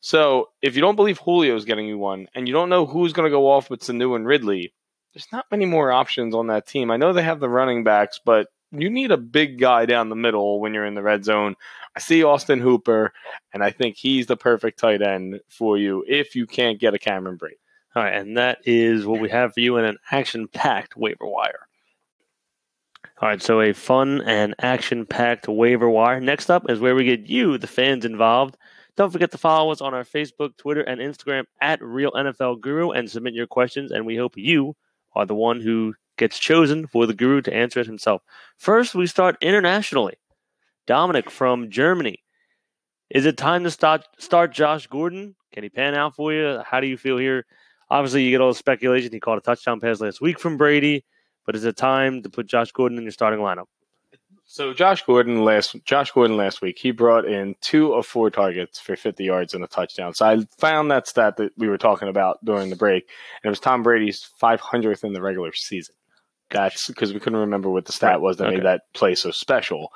So 0.00 0.50
if 0.60 0.76
you 0.76 0.82
don't 0.82 0.96
believe 0.96 1.22
Julio's 1.24 1.64
getting 1.64 1.86
you 1.86 1.96
one, 1.96 2.28
and 2.34 2.46
you 2.46 2.52
don't 2.52 2.68
know 2.68 2.84
who's 2.84 3.14
going 3.14 3.24
to 3.24 3.34
go 3.34 3.50
off 3.50 3.70
with 3.70 3.80
Sanu 3.80 4.16
and 4.16 4.26
Ridley, 4.26 4.74
there's 5.14 5.28
not 5.32 5.46
many 5.50 5.64
more 5.64 5.92
options 5.92 6.34
on 6.34 6.48
that 6.48 6.66
team. 6.66 6.90
I 6.90 6.96
know 6.96 7.12
they 7.12 7.22
have 7.22 7.40
the 7.40 7.48
running 7.48 7.84
backs, 7.84 8.20
but 8.24 8.48
you 8.72 8.90
need 8.90 9.12
a 9.12 9.16
big 9.16 9.58
guy 9.60 9.86
down 9.86 10.08
the 10.08 10.16
middle 10.16 10.60
when 10.60 10.74
you're 10.74 10.84
in 10.84 10.94
the 10.94 11.02
red 11.02 11.24
zone. 11.24 11.54
I 11.96 12.00
see 12.00 12.24
Austin 12.24 12.60
Hooper, 12.60 13.12
and 13.52 13.62
I 13.62 13.70
think 13.70 13.96
he's 13.96 14.26
the 14.26 14.36
perfect 14.36 14.80
tight 14.80 15.00
end 15.00 15.40
for 15.48 15.78
you 15.78 16.04
if 16.08 16.34
you 16.34 16.46
can't 16.46 16.80
get 16.80 16.94
a 16.94 16.98
Cameron 16.98 17.38
Brate. 17.38 17.60
All 17.94 18.02
right, 18.02 18.14
and 18.14 18.36
that 18.36 18.58
is 18.64 19.06
what 19.06 19.20
we 19.20 19.28
have 19.28 19.54
for 19.54 19.60
you 19.60 19.76
in 19.76 19.84
an 19.84 19.98
action-packed 20.10 20.96
waiver 20.96 21.26
wire. 21.26 21.68
All 23.22 23.28
right, 23.28 23.40
so 23.40 23.60
a 23.60 23.72
fun 23.72 24.20
and 24.22 24.56
action-packed 24.58 25.46
waiver 25.46 25.88
wire. 25.88 26.18
Next 26.18 26.50
up 26.50 26.68
is 26.68 26.80
where 26.80 26.96
we 26.96 27.04
get 27.04 27.28
you, 27.28 27.56
the 27.56 27.68
fans, 27.68 28.04
involved. 28.04 28.56
Don't 28.96 29.12
forget 29.12 29.30
to 29.30 29.38
follow 29.38 29.70
us 29.70 29.80
on 29.80 29.94
our 29.94 30.02
Facebook, 30.02 30.56
Twitter, 30.56 30.80
and 30.80 31.00
Instagram 31.00 31.44
at 31.60 31.80
Real 31.80 32.10
NFL 32.10 32.60
Guru 32.60 32.90
and 32.90 33.08
submit 33.08 33.34
your 33.34 33.46
questions. 33.46 33.92
And 33.92 34.04
we 34.04 34.16
hope 34.16 34.36
you 34.36 34.74
are 35.14 35.26
the 35.26 35.34
one 35.34 35.60
who 35.60 35.94
gets 36.16 36.38
chosen 36.38 36.86
for 36.86 37.06
the 37.06 37.14
guru 37.14 37.40
to 37.42 37.54
answer 37.54 37.80
it 37.80 37.86
himself. 37.86 38.22
First, 38.56 38.94
we 38.94 39.06
start 39.06 39.36
internationally. 39.40 40.14
Dominic 40.86 41.30
from 41.30 41.70
Germany. 41.70 42.22
Is 43.10 43.26
it 43.26 43.36
time 43.36 43.64
to 43.64 43.70
start 43.70 44.06
start 44.18 44.52
Josh 44.52 44.86
Gordon? 44.86 45.34
Can 45.52 45.62
he 45.62 45.68
pan 45.68 45.94
out 45.94 46.14
for 46.14 46.32
you? 46.32 46.60
How 46.64 46.80
do 46.80 46.86
you 46.86 46.96
feel 46.96 47.16
here? 47.16 47.46
Obviously, 47.90 48.22
you 48.22 48.30
get 48.30 48.40
all 48.40 48.48
the 48.48 48.54
speculation. 48.54 49.12
He 49.12 49.20
caught 49.20 49.38
a 49.38 49.40
touchdown 49.40 49.80
pass 49.80 50.00
last 50.00 50.20
week 50.20 50.38
from 50.38 50.56
Brady, 50.56 51.04
but 51.46 51.54
is 51.54 51.64
it 51.64 51.76
time 51.76 52.22
to 52.22 52.30
put 52.30 52.46
Josh 52.46 52.72
Gordon 52.72 52.98
in 52.98 53.04
your 53.04 53.12
starting 53.12 53.40
lineup? 53.40 53.66
So 54.46 54.72
Josh 54.74 55.02
Gordon 55.04 55.44
last 55.44 55.74
Josh 55.84 56.10
Gordon 56.12 56.36
last 56.36 56.60
week 56.62 56.78
he 56.78 56.90
brought 56.90 57.24
in 57.24 57.56
two 57.60 57.92
of 57.94 58.06
four 58.06 58.30
targets 58.30 58.78
for 58.78 58.94
50 58.94 59.24
yards 59.24 59.54
and 59.54 59.64
a 59.64 59.66
touchdown. 59.66 60.14
So 60.14 60.26
I 60.26 60.46
found 60.58 60.90
that 60.90 61.08
stat 61.08 61.38
that 61.38 61.52
we 61.56 61.68
were 61.68 61.78
talking 61.78 62.08
about 62.08 62.44
during 62.44 62.70
the 62.70 62.76
break, 62.76 63.08
and 63.42 63.48
it 63.48 63.50
was 63.50 63.60
Tom 63.60 63.82
Brady's 63.82 64.28
500th 64.40 65.02
in 65.02 65.12
the 65.12 65.22
regular 65.22 65.52
season. 65.52 65.94
That's 66.50 66.86
because 66.88 67.12
we 67.12 67.20
couldn't 67.20 67.40
remember 67.40 67.70
what 67.70 67.86
the 67.86 67.92
stat 67.92 68.12
Right, 68.12 68.20
was 68.20 68.36
that 68.36 68.48
okay. 68.48 68.56
made 68.56 68.64
that 68.64 68.82
play 68.92 69.14
so 69.14 69.30
special. 69.30 69.92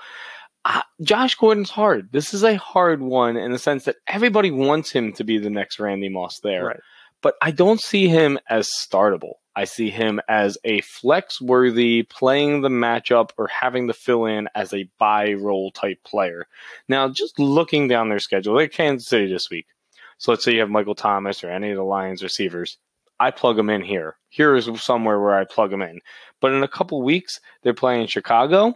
Uh, 0.65 0.83
Josh 1.03 1.35
Gordon's 1.37 1.71
hard. 1.71 2.11
This 2.11 2.35
is 2.35 2.43
a 2.43 2.57
hard 2.57 3.01
one 3.01 3.37
in 3.37 3.53
the 3.53 3.59
sense 3.59 3.85
that 3.85 3.97
everybody 4.07 4.51
wants 4.51 4.91
him 4.91 5.13
to 5.15 5.25
be 5.25 5.39
the 5.39 5.51
next 5.51 5.79
Randy 5.79 6.09
Moss 6.09 6.41
there 6.41 6.65
Right. 6.65 6.81
But 7.23 7.35
I 7.43 7.51
don't 7.51 7.81
see 7.81 8.09
him 8.09 8.39
as 8.49 8.69
startable. 8.69 9.35
I 9.57 9.65
see 9.65 9.91
him 9.91 10.21
as 10.29 10.57
a 10.63 10.81
flex 10.83 11.41
worthy, 11.41 12.05
playing 12.05 12.61
the 12.61 12.69
matchup 12.69 13.31
or 13.37 13.49
having 13.49 13.89
to 13.89 13.93
fill 13.93 14.27
in 14.27 14.49
as 14.55 14.73
a 14.73 14.89
buy 14.99 15.33
role 15.33 15.73
type 15.73 16.03
player. 16.05 16.47
Now, 16.89 17.09
just 17.09 17.41
looking 17.41 17.89
down 17.89 18.09
their 18.09 18.21
schedule, 18.21 18.55
they're 18.55 18.69
Kansas 18.69 19.09
City 19.09 19.27
this 19.27 19.51
week. 19.51 19.67
So 20.19 20.31
let's 20.31 20.45
say 20.45 20.53
you 20.55 20.61
have 20.61 20.71
Michael 20.71 20.95
Thomas 20.95 21.43
or 21.43 21.51
any 21.51 21.71
of 21.71 21.77
the 21.77 21.83
Lions 21.83 22.23
receivers. 22.23 22.79
I 23.19 23.33
plug 23.33 23.57
them 23.57 23.71
in 23.71 23.83
here. 23.83 24.17
Here 24.29 24.55
is 24.55 24.71
somewhere 24.81 25.19
where 25.21 25.37
I 25.37 25.45
plug 25.45 25.71
them 25.71 25.83
in. 25.83 26.01
But 26.41 26.53
in 26.53 26.63
a 26.63 26.69
couple 26.69 27.03
weeks, 27.03 27.41
they're 27.63 27.75
playing 27.75 28.07
Chicago. 28.07 28.75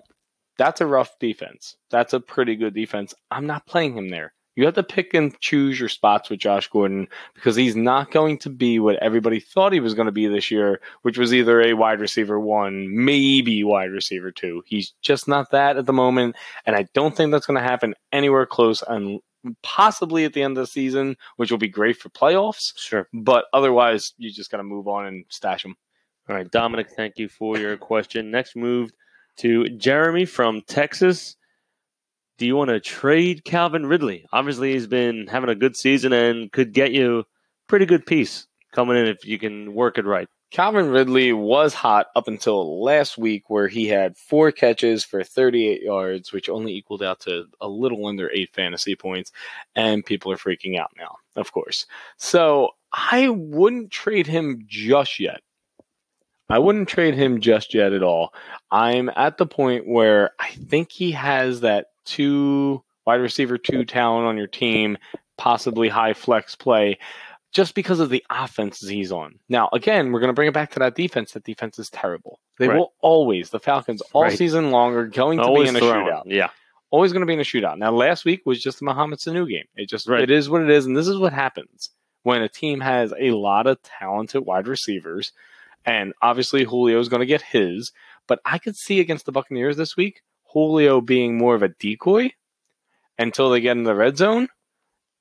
That's 0.59 0.81
a 0.81 0.87
rough 0.87 1.17
defense. 1.21 1.77
That's 1.91 2.13
a 2.13 2.21
pretty 2.21 2.57
good 2.57 2.75
defense. 2.75 3.15
I'm 3.31 3.47
not 3.47 3.67
playing 3.67 3.97
him 3.97 4.09
there. 4.09 4.35
You 4.55 4.65
have 4.67 4.75
to 4.75 4.83
pick 4.83 5.15
and 5.15 5.39
choose 5.41 5.81
your 5.81 5.89
spots 5.89 6.29
with 6.29 6.41
Josh 6.41 6.69
Gordon 6.69 7.09
because 7.35 7.57
he's 7.57 7.75
not 7.75 8.11
going 8.11 8.39
to 8.39 8.51
be 8.51 8.79
what 8.79 8.97
everybody 8.97 9.41
thought 9.41 9.73
he 9.73 9.81
was 9.81 9.95
going 9.95 10.07
to 10.07 10.13
be 10.13 10.27
this 10.27 10.51
year, 10.51 10.81
which 11.03 11.17
was 11.17 11.33
either 11.33 11.63
a 11.63 11.73
wide 11.73 12.01
receiver 12.01 12.39
one, 12.39 12.87
maybe 12.93 13.65
wide 13.65 13.91
receiver 13.91 14.31
two. 14.31 14.63
He's 14.67 14.93
just 15.01 15.27
not 15.27 15.51
that 15.53 15.77
at 15.77 15.87
the 15.87 15.93
moment, 15.93 16.37
and 16.67 16.77
I 16.77 16.87
don't 16.93 17.17
think 17.17 17.33
that's 17.33 17.47
going 17.47 17.61
to 17.61 17.67
happen 17.67 17.95
anywhere 18.13 18.45
close, 18.45 18.83
and 18.83 19.21
possibly 19.63 20.25
at 20.25 20.35
the 20.35 20.43
end 20.43 20.59
of 20.59 20.63
the 20.63 20.67
season, 20.67 21.17
which 21.37 21.51
will 21.51 21.59
be 21.59 21.69
great 21.69 21.97
for 21.97 22.11
playoffs. 22.11 22.73
Sure. 22.77 23.09
But 23.13 23.47
otherwise, 23.53 24.13
you 24.19 24.31
just 24.31 24.51
got 24.51 24.59
to 24.59 24.63
move 24.65 24.87
on 24.87 25.07
and 25.07 25.25
stash 25.29 25.65
him. 25.65 25.77
All 26.29 26.37
right, 26.37 26.51
Dominic, 26.51 26.91
thank 26.91 27.19
you 27.19 27.29
for 27.29 27.59
your 27.59 27.77
question. 27.77 28.31
Next, 28.31 28.55
move 28.55 28.93
to 29.39 29.69
Jeremy 29.71 30.25
from 30.25 30.61
Texas. 30.63 31.37
Do 32.39 32.47
you 32.47 32.57
want 32.57 32.71
to 32.71 32.81
trade 32.81 33.45
Calvin 33.45 33.87
Ridley? 33.87 34.27
Obviously, 34.33 34.73
he's 34.73 34.87
been 34.87 35.27
having 35.27 35.51
a 35.51 35.55
good 35.55 35.77
season 35.77 36.13
and 36.13 36.51
could 36.51 36.73
get 36.73 36.93
you 36.93 37.25
pretty 37.69 37.87
good 37.87 38.07
piece 38.07 38.47
coming 38.73 38.97
in 38.97 39.07
if 39.07 39.25
you 39.25 39.39
can 39.39 39.75
work 39.75 39.99
it 39.99 40.07
right. 40.07 40.29
Calvin 40.51 40.91
Ridley 40.91 41.33
was 41.33 41.73
hot 41.73 42.09
up 42.15 42.29
until 42.29 42.83
last 42.83 43.17
week, 43.17 43.49
where 43.49 43.69
he 43.69 43.89
had 43.89 44.19
four 44.19 44.53
catches 44.53 45.03
for 45.03 45.25
38 45.25 45.81
yards, 45.81 46.31
which 46.31 46.51
only 46.51 46.75
equaled 46.75 47.03
out 47.03 47.21
to 47.21 47.47
a 47.63 47.69
little 47.69 48.07
under 48.07 48.31
eight 48.33 48.53
fantasy 48.53 48.95
points. 48.95 49.33
And 49.75 50.05
people 50.05 50.31
are 50.31 50.37
freaking 50.37 50.79
out 50.79 50.91
now, 50.99 51.17
of 51.37 51.53
course. 51.53 51.87
So 52.19 52.71
I 52.93 53.31
wouldn't 53.31 53.91
trade 53.91 54.27
him 54.27 54.65
just 54.67 55.19
yet. 55.19 55.41
I 56.51 56.59
wouldn't 56.59 56.89
trade 56.89 57.15
him 57.15 57.41
just 57.41 57.73
yet 57.73 57.95
at 57.95 58.03
all. 58.03 58.35
I'm 58.71 59.11
at 59.17 59.39
the 59.39 59.47
point 59.47 59.89
where 59.89 60.33
I 60.39 60.51
think 60.51 60.93
he 60.93 61.13
has 61.13 61.63
that 61.63 61.87
two 62.05 62.83
wide 63.07 63.17
receiver 63.21 63.59
two 63.59 63.85
talent 63.85 64.27
on 64.27 64.37
your 64.37 64.47
team, 64.47 64.97
possibly 65.37 65.89
high 65.89 66.15
flex 66.15 66.55
play 66.55 66.99
just 67.53 67.75
because 67.75 68.01
of 68.01 68.09
the 68.09 68.25
offenses 68.31 68.89
he's 68.89 69.13
on. 69.13 69.39
Now, 69.49 69.69
again, 69.73 70.11
we're 70.11 70.21
going 70.21 70.29
to 70.31 70.35
bring 70.35 70.49
it 70.49 70.55
back 70.55 70.71
to 70.73 70.79
that 70.79 70.95
defense. 70.95 71.33
That 71.33 71.45
defense 71.45 71.79
is 71.79 71.91
terrible. 71.91 72.41
They 72.59 72.69
Right. 72.69 72.79
will 72.79 72.95
always, 73.01 73.51
the 73.51 73.61
Falcons, 73.61 74.01
all 74.13 74.23
Right. 74.23 74.39
season 74.39 74.71
long, 74.71 74.95
are 74.95 75.07
going 75.07 75.39
to 75.39 75.45
Always 75.45 75.71
be 75.71 75.77
in 75.77 75.83
a 75.83 75.87
shootout. 75.87 76.23
Yeah. 76.27 76.49
Always 76.91 77.13
going 77.13 77.21
to 77.21 77.27
be 77.27 77.35
in 77.35 77.41
a 77.41 77.45
shootout. 77.45 77.77
Now, 77.79 77.91
last 77.91 78.25
week 78.25 78.43
was 78.47 78.63
just 78.63 78.79
the 78.79 78.85
Mohamed 78.87 79.19
Sanu 79.19 79.47
game. 79.49 79.67
It 79.77 79.89
just 79.89 80.09
Right. 80.09 80.23
it 80.23 80.31
is 80.31 80.49
what 80.49 80.63
it 80.63 80.71
is, 80.71 80.87
and 80.87 80.97
this 80.97 81.09
is 81.09 81.19
what 81.19 81.33
happens 81.35 81.91
when 82.23 82.41
a 82.41 82.49
team 82.49 82.81
has 82.81 83.13
a 83.19 83.33
lot 83.33 83.67
of 83.67 83.83
talented 83.83 84.47
wide 84.47 84.67
receivers, 84.69 85.33
and 85.85 86.15
obviously 86.23 86.65
Julio 86.65 86.99
is 87.01 87.09
going 87.11 87.21
to 87.21 87.27
get 87.27 87.43
his. 87.43 87.93
But 88.29 88.41
I 88.47 88.57
could 88.59 88.77
see 88.77 89.01
against 89.01 89.27
the 89.27 89.33
Buccaneers 89.33 89.77
this 89.77 89.95
week, 89.97 90.23
Julio 90.53 91.01
being 91.01 91.39
more 91.39 91.55
of 91.55 91.63
a 91.63 91.69
decoy 91.69 92.31
until 93.19 93.51
they 93.51 93.61
get 93.61 93.77
in 93.77 93.85
the 93.85 93.95
red 93.95 94.17
zone. 94.17 94.49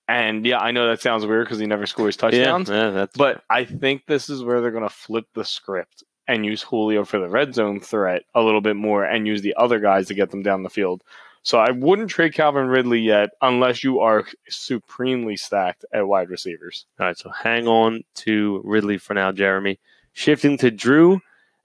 And 0.07 0.45
yeah, 0.45 0.59
I 0.59 0.71
know 0.71 0.89
that 0.89 1.01
sounds 1.01 1.25
weird 1.25 1.45
because 1.45 1.59
he 1.59 1.67
never 1.67 1.85
scores 1.85 2.17
touchdowns. 2.17 2.69
Yeah, 2.69 2.91
yeah, 2.91 3.05
But 3.15 3.43
I 3.49 3.63
think 3.63 4.05
this 4.07 4.29
is 4.29 4.43
where 4.43 4.59
they're 4.59 4.71
going 4.71 4.83
to 4.83 4.89
flip 4.89 5.25
the 5.33 5.45
script 5.45 6.03
and 6.27 6.45
use 6.45 6.61
Julio 6.61 7.05
for 7.05 7.19
the 7.19 7.29
red 7.29 7.53
zone 7.53 7.79
threat 7.79 8.23
a 8.35 8.41
little 8.41 8.61
bit 8.61 8.75
more 8.75 9.03
and 9.03 9.27
use 9.27 9.41
the 9.41 9.55
other 9.57 9.79
guys 9.79 10.07
to 10.07 10.13
get 10.13 10.31
them 10.31 10.43
down 10.43 10.63
the 10.63 10.69
field. 10.69 11.03
So 11.43 11.57
I 11.57 11.71
wouldn't 11.71 12.09
trade 12.09 12.33
Calvin 12.33 12.67
Ridley 12.67 12.99
yet 12.99 13.29
unless 13.41 13.83
you 13.83 13.99
are 13.99 14.25
supremely 14.47 15.37
stacked 15.37 15.85
at 15.91 16.07
wide 16.07 16.29
receivers. 16.29 16.85
All 16.99 17.07
right, 17.07 17.17
so 17.17 17.29
hang 17.29 17.67
on 17.67 18.03
to 18.15 18.61
Ridley 18.63 18.97
for 18.97 19.13
now, 19.13 19.31
Jeremy. 19.31 19.79
Shifting 20.13 20.57
to 20.59 20.69
Drew, 20.69 21.19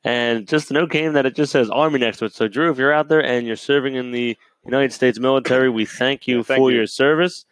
and 0.07 0.47
just 0.47 0.71
a 0.71 0.75
note 0.75 0.91
came 0.91 1.13
that 1.15 1.27
it 1.27 1.35
just 1.35 1.53
says 1.53 1.69
Army 1.69 1.99
next 1.99 2.19
to 2.19 2.27
it. 2.27 2.33
So, 2.33 2.49
Drew, 2.49 2.71
if 2.71 2.79
you're 2.79 2.93
out 2.93 3.09
there 3.09 3.25
and 3.25 3.47
you're 3.47 3.57
serving 3.57 3.97
in 3.97 4.13
the 4.13 4.37
United 4.65 4.93
States 4.93 5.19
military, 5.19 5.69
we 5.69 5.85
thank 5.85 6.29
you 6.29 6.43
thank 6.43 6.59
for 6.59 6.71
you. 6.71 6.79
your 6.79 6.87
service. 6.87 7.45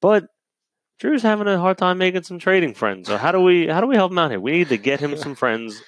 But 0.00 0.26
Drew's 0.98 1.22
having 1.22 1.46
a 1.48 1.58
hard 1.58 1.78
time 1.78 1.98
making 1.98 2.24
some 2.24 2.38
trading 2.38 2.74
friends. 2.74 3.08
So, 3.08 3.16
how 3.16 3.32
do 3.32 3.40
we 3.40 3.66
how 3.68 3.80
do 3.80 3.86
we 3.86 3.94
help 3.96 4.10
him 4.12 4.18
out 4.18 4.30
here? 4.30 4.40
We 4.40 4.52
need 4.52 4.68
to 4.70 4.78
get 4.78 5.00
him 5.00 5.16
some 5.16 5.34
friends 5.34 5.80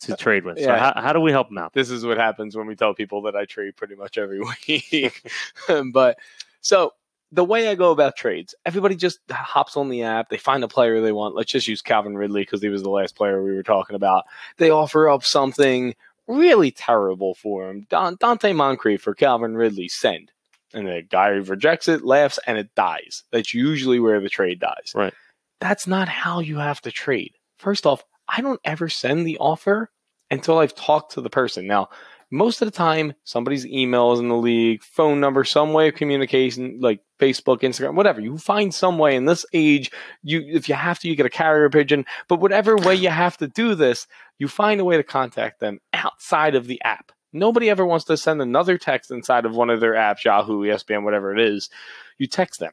to 0.00 0.16
trade 0.18 0.44
with. 0.44 0.58
So, 0.58 0.64
Yeah. 0.64 0.92
how, 0.94 1.02
how 1.02 1.12
do 1.12 1.20
we 1.20 1.32
help 1.32 1.50
him 1.50 1.58
out? 1.58 1.72
This 1.74 1.90
is 1.90 2.04
what 2.04 2.16
happens 2.16 2.56
when 2.56 2.66
we 2.66 2.74
tell 2.74 2.94
people 2.94 3.22
that 3.22 3.36
I 3.36 3.44
trade 3.44 3.76
pretty 3.76 3.94
much 3.94 4.16
every 4.18 4.40
week. 4.68 5.30
but 5.92 6.18
so 6.60 6.92
the 7.30 7.44
way 7.44 7.68
I 7.68 7.74
go 7.74 7.90
about 7.90 8.16
trades, 8.16 8.54
everybody 8.64 8.96
just 8.96 9.20
hops 9.30 9.76
on 9.76 9.88
the 9.88 10.02
app. 10.02 10.28
They 10.28 10.38
find 10.38 10.64
a 10.64 10.68
player 10.68 11.00
they 11.00 11.12
want. 11.12 11.34
Let's 11.34 11.52
just 11.52 11.68
use 11.68 11.82
Calvin 11.82 12.16
Ridley 12.16 12.42
because 12.42 12.62
he 12.62 12.68
was 12.68 12.82
the 12.82 12.90
last 12.90 13.16
player 13.16 13.42
we 13.42 13.54
were 13.54 13.62
talking 13.62 13.96
about. 13.96 14.24
They 14.56 14.70
offer 14.70 15.08
up 15.08 15.24
something 15.24 15.94
really 16.26 16.70
terrible 16.70 17.34
for 17.34 17.68
him. 17.68 17.86
Don, 17.90 18.16
Donte 18.16 18.54
Moncrief 18.54 19.02
for 19.02 19.14
Calvin 19.14 19.56
Ridley, 19.56 19.88
send. 19.88 20.30
And 20.74 20.86
the 20.86 21.02
guy 21.02 21.28
rejects 21.28 21.88
it, 21.88 22.04
laughs, 22.04 22.38
and 22.46 22.58
it 22.58 22.74
dies. 22.74 23.24
That's 23.30 23.54
usually 23.54 24.00
where 24.00 24.20
the 24.20 24.28
trade 24.28 24.60
dies. 24.60 24.92
Right. 24.94 25.14
That's 25.60 25.86
not 25.86 26.08
how 26.08 26.40
you 26.40 26.58
have 26.58 26.80
to 26.82 26.92
trade. 26.92 27.32
First 27.56 27.86
off, 27.86 28.04
I 28.28 28.42
don't 28.42 28.60
ever 28.64 28.88
send 28.88 29.26
the 29.26 29.38
offer 29.38 29.90
until 30.30 30.58
I've 30.58 30.74
talked 30.74 31.12
to 31.12 31.20
the 31.20 31.30
person. 31.30 31.66
Now, 31.66 31.88
most 32.30 32.60
of 32.60 32.66
the 32.66 32.76
time, 32.76 33.14
somebody's 33.24 33.66
email 33.66 34.12
is 34.12 34.20
in 34.20 34.28
the 34.28 34.36
league, 34.36 34.82
phone 34.82 35.20
number, 35.20 35.44
some 35.44 35.72
way 35.72 35.88
of 35.88 35.94
communication, 35.94 36.78
like 36.80 37.00
Facebook, 37.18 37.60
Instagram, 37.60 37.94
whatever. 37.94 38.20
You 38.20 38.36
find 38.36 38.72
some 38.74 38.98
way 38.98 39.16
in 39.16 39.24
this 39.24 39.46
age. 39.52 39.90
You, 40.22 40.42
if 40.46 40.68
you 40.68 40.74
have 40.74 40.98
to, 41.00 41.08
you 41.08 41.16
get 41.16 41.26
a 41.26 41.30
carrier 41.30 41.70
pigeon. 41.70 42.04
But 42.28 42.40
whatever 42.40 42.76
way 42.76 42.94
you 42.94 43.08
have 43.08 43.38
to 43.38 43.48
do 43.48 43.74
this, 43.74 44.06
you 44.38 44.46
find 44.46 44.80
a 44.80 44.84
way 44.84 44.98
to 44.98 45.02
contact 45.02 45.60
them 45.60 45.78
outside 45.92 46.54
of 46.54 46.66
the 46.66 46.82
app. 46.82 47.12
Nobody 47.32 47.70
ever 47.70 47.84
wants 47.84 48.06
to 48.06 48.16
send 48.16 48.42
another 48.42 48.78
text 48.78 49.10
inside 49.10 49.44
of 49.44 49.54
one 49.54 49.70
of 49.70 49.80
their 49.80 49.94
apps, 49.94 50.24
Yahoo, 50.24 50.62
ESPN, 50.62 51.04
whatever 51.04 51.32
it 51.32 51.40
is. 51.40 51.70
You 52.18 52.26
text 52.26 52.60
them, 52.60 52.72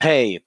"Hey, 0.00 0.40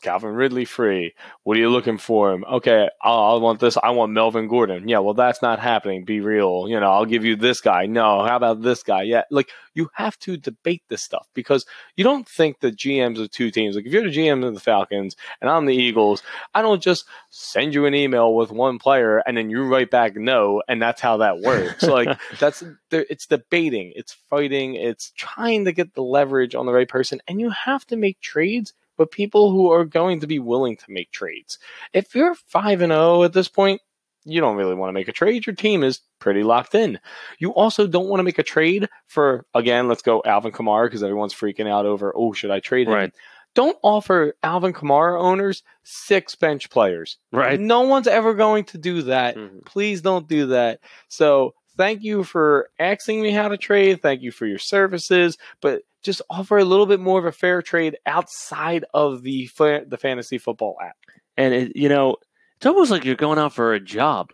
Calvin 0.00 0.30
Ridley 0.30 0.64
free. 0.64 1.14
What 1.42 1.56
are 1.56 1.60
you 1.60 1.70
looking 1.70 1.98
for 1.98 2.32
him? 2.32 2.44
Okay, 2.44 2.88
I'll, 3.02 3.40
want 3.40 3.60
this. 3.60 3.76
I 3.82 3.90
want 3.90 4.12
Melvin 4.12 4.48
Gordon. 4.48 4.88
Yeah, 4.88 4.98
well, 4.98 5.14
that's 5.14 5.42
not 5.42 5.58
happening. 5.58 6.04
Be 6.04 6.20
real. 6.20 6.66
You 6.68 6.80
know, 6.80 6.90
I'll 6.90 7.04
give 7.04 7.24
you 7.24 7.36
this 7.36 7.60
guy. 7.60 7.86
No, 7.86 8.24
how 8.24 8.36
about 8.36 8.62
this 8.62 8.82
guy? 8.82 9.02
Yeah, 9.02 9.22
like 9.30 9.50
you 9.74 9.88
have 9.94 10.18
to 10.18 10.36
debate 10.36 10.82
this 10.88 11.02
stuff 11.02 11.28
because 11.34 11.64
you 11.96 12.04
don't 12.04 12.28
think 12.28 12.60
the 12.60 12.72
GMs 12.72 13.20
of 13.20 13.30
two 13.30 13.50
teams, 13.50 13.76
like 13.76 13.86
if 13.86 13.92
you're 13.92 14.02
the 14.02 14.16
GM 14.16 14.44
of 14.44 14.54
the 14.54 14.60
Falcons 14.60 15.16
and 15.40 15.48
I'm 15.48 15.66
the 15.66 15.74
Eagles, 15.74 16.22
I 16.54 16.62
don't 16.62 16.82
just 16.82 17.04
send 17.30 17.74
you 17.74 17.86
an 17.86 17.94
email 17.94 18.34
with 18.34 18.50
one 18.50 18.78
player 18.78 19.18
and 19.18 19.36
then 19.36 19.50
you 19.50 19.62
write 19.64 19.90
back 19.90 20.16
no, 20.16 20.62
and 20.68 20.82
that's 20.82 21.00
how 21.00 21.18
that 21.18 21.40
works. 21.40 21.82
like 21.84 22.18
that's 22.38 22.62
it's 22.90 23.26
debating, 23.26 23.92
it's 23.94 24.12
fighting, 24.12 24.74
it's 24.74 25.12
trying 25.16 25.64
to 25.64 25.72
get 25.72 25.94
the 25.94 26.02
leverage 26.02 26.54
on 26.54 26.66
the 26.66 26.72
right 26.72 26.88
person, 26.88 27.20
and 27.28 27.40
you 27.40 27.50
have 27.50 27.86
to 27.86 27.96
make 27.96 28.20
trades 28.20 28.74
but 28.98 29.10
people 29.10 29.50
who 29.50 29.70
are 29.72 29.86
going 29.86 30.20
to 30.20 30.26
be 30.26 30.38
willing 30.38 30.76
to 30.76 30.84
make 30.88 31.10
trades. 31.10 31.58
If 31.94 32.14
you're 32.14 32.34
5 32.34 32.82
and 32.82 32.92
0 32.92 33.22
at 33.22 33.32
this 33.32 33.48
point, 33.48 33.80
you 34.24 34.42
don't 34.42 34.56
really 34.56 34.74
want 34.74 34.90
to 34.90 34.92
make 34.92 35.08
a 35.08 35.12
trade. 35.12 35.46
Your 35.46 35.54
team 35.56 35.82
is 35.82 36.00
pretty 36.18 36.42
locked 36.42 36.74
in. 36.74 37.00
You 37.38 37.54
also 37.54 37.86
don't 37.86 38.08
want 38.08 38.20
to 38.20 38.24
make 38.24 38.38
a 38.38 38.42
trade 38.42 38.86
for 39.06 39.46
again, 39.54 39.88
let's 39.88 40.02
go 40.02 40.20
Alvin 40.26 40.52
Kamara 40.52 40.84
because 40.86 41.02
everyone's 41.02 41.32
freaking 41.32 41.66
out 41.70 41.86
over, 41.86 42.12
"Oh, 42.14 42.34
should 42.34 42.50
I 42.50 42.60
trade 42.60 42.88
him?" 42.88 42.92
Right. 42.94 43.12
Don't 43.54 43.78
offer 43.82 44.34
Alvin 44.42 44.74
Kamara 44.74 45.18
owners 45.18 45.62
six 45.82 46.34
bench 46.34 46.68
players. 46.68 47.16
Right. 47.32 47.58
No 47.58 47.80
one's 47.82 48.06
ever 48.06 48.34
going 48.34 48.64
to 48.64 48.78
do 48.78 49.02
that 49.02 49.36
Mhm. 49.36 49.64
please 49.64 50.02
don't 50.02 50.28
do 50.28 50.46
that. 50.48 50.80
So 51.08 51.54
thank 51.78 52.02
you 52.02 52.22
for 52.24 52.68
asking 52.78 53.22
me 53.22 53.30
how 53.30 53.48
to 53.48 53.56
trade. 53.56 54.02
Thank 54.02 54.20
you 54.20 54.30
for 54.32 54.44
your 54.46 54.58
services, 54.58 55.38
but 55.62 55.82
just 56.02 56.22
offer 56.30 56.58
a 56.58 56.64
little 56.64 56.86
bit 56.86 57.00
more 57.00 57.18
of 57.18 57.24
a 57.24 57.32
fair 57.32 57.60
trade 57.62 57.96
outside 58.06 58.84
of 58.94 59.22
the 59.22 59.46
fa- 59.46 59.84
the 59.86 59.96
fantasy 59.96 60.38
football 60.38 60.76
app. 60.82 60.96
and 61.36 61.54
it, 61.54 61.76
you 61.76 61.88
know 61.88 62.16
it's 62.56 62.66
almost 62.66 62.90
like 62.90 63.04
you're 63.04 63.14
going 63.14 63.38
out 63.38 63.52
for 63.52 63.72
a 63.74 63.80
job 63.80 64.30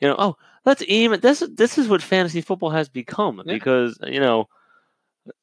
you 0.00 0.08
know 0.08 0.16
oh 0.18 0.36
let's 0.64 0.82
aim 0.88 1.12
at 1.12 1.22
this 1.22 1.42
this 1.54 1.78
is 1.78 1.88
what 1.88 2.02
fantasy 2.02 2.40
football 2.40 2.70
has 2.70 2.88
become 2.88 3.42
Yeah. 3.44 3.54
because 3.54 3.98
you 4.04 4.20
know 4.20 4.46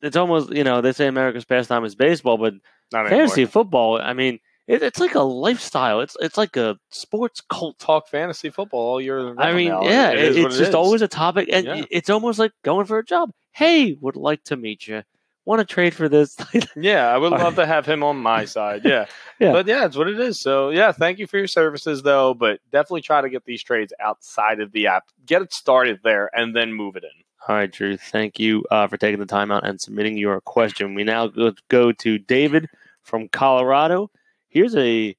it's 0.01 0.15
almost 0.17 0.51
you 0.51 0.63
know 0.63 0.81
they 0.81 0.91
say 0.91 1.07
america's 1.07 1.45
pastime 1.45 1.85
is 1.85 1.95
baseball 1.95 2.37
but 2.37 2.53
Not 2.91 3.07
fantasy 3.09 3.41
anymore. 3.41 3.51
football 3.51 4.01
i 4.01 4.13
mean 4.13 4.39
it, 4.67 4.83
it's 4.83 4.99
like 4.99 5.15
a 5.15 5.21
lifestyle 5.21 6.01
it's 6.01 6.15
it's 6.19 6.37
like 6.37 6.55
a 6.57 6.77
sports 6.91 7.41
cult 7.41 7.79
Talk 7.79 8.07
fantasy 8.09 8.49
football 8.49 8.81
all 8.81 9.01
year. 9.01 9.33
i 9.39 9.53
mean 9.53 9.69
now. 9.69 9.83
yeah 9.83 10.11
It 10.11 10.19
it- 10.19 10.37
it's 10.37 10.55
it 10.55 10.57
just 10.59 10.69
is. 10.69 10.75
always 10.75 11.01
a 11.01 11.07
topic 11.07 11.49
and 11.51 11.65
Yeah. 11.65 11.83
it's 11.89 12.09
almost 12.09 12.39
like 12.39 12.51
going 12.63 12.85
for 12.85 12.97
a 12.99 13.05
job 13.05 13.31
hey 13.51 13.93
would 14.01 14.15
like 14.15 14.43
to 14.45 14.57
meet 14.57 14.85
you 14.87 15.03
want 15.45 15.59
to 15.59 15.65
trade 15.65 15.93
for 15.93 16.07
this 16.07 16.37
Yeah, 16.75 17.07
I 17.07 17.17
would 17.17 17.33
All 17.33 17.39
love 17.39 17.55
to 17.55 17.65
have 17.65 17.85
him 17.85 18.03
on 18.03 18.17
my 18.17 18.45
side. 18.45 18.81
Yeah. 18.85 19.05
Yeah. 19.41 19.53
But 19.53 19.67
yeah, 19.67 19.85
it's 19.85 19.95
what 19.95 20.09
it 20.09 20.19
is. 20.19 20.37
So 20.37 20.67
yeah, 20.69 20.91
thank 20.91 21.17
you 21.17 21.25
for 21.25 21.37
your 21.37 21.47
services 21.47 22.03
though, 22.03 22.33
but 22.33 22.59
definitely 22.73 22.99
try 22.99 23.21
to 23.21 23.29
get 23.29 23.45
these 23.45 23.63
trades 23.63 23.93
outside 24.01 24.59
of 24.59 24.73
the 24.73 24.87
app. 24.87 25.05
Get 25.25 25.41
it 25.41 25.53
started 25.53 26.01
there 26.03 26.29
and 26.37 26.53
then 26.53 26.73
move 26.73 26.97
it 26.97 27.05
in. 27.05 27.23
All 27.47 27.55
right, 27.55 27.71
Drew. 27.71 27.95
Thank 27.95 28.37
you 28.37 28.65
uh, 28.69 28.87
for 28.87 28.97
taking 28.97 29.21
the 29.21 29.25
time 29.25 29.49
out 29.49 29.65
and 29.65 29.79
submitting 29.79 30.17
your 30.17 30.41
question. 30.41 30.93
We 30.93 31.05
now 31.05 31.27
go, 31.27 31.53
go 31.69 31.93
to 31.93 32.17
David 32.17 32.67
from 33.01 33.29
Colorado. 33.29 34.11
Here's 34.49 34.75
a 34.75 35.15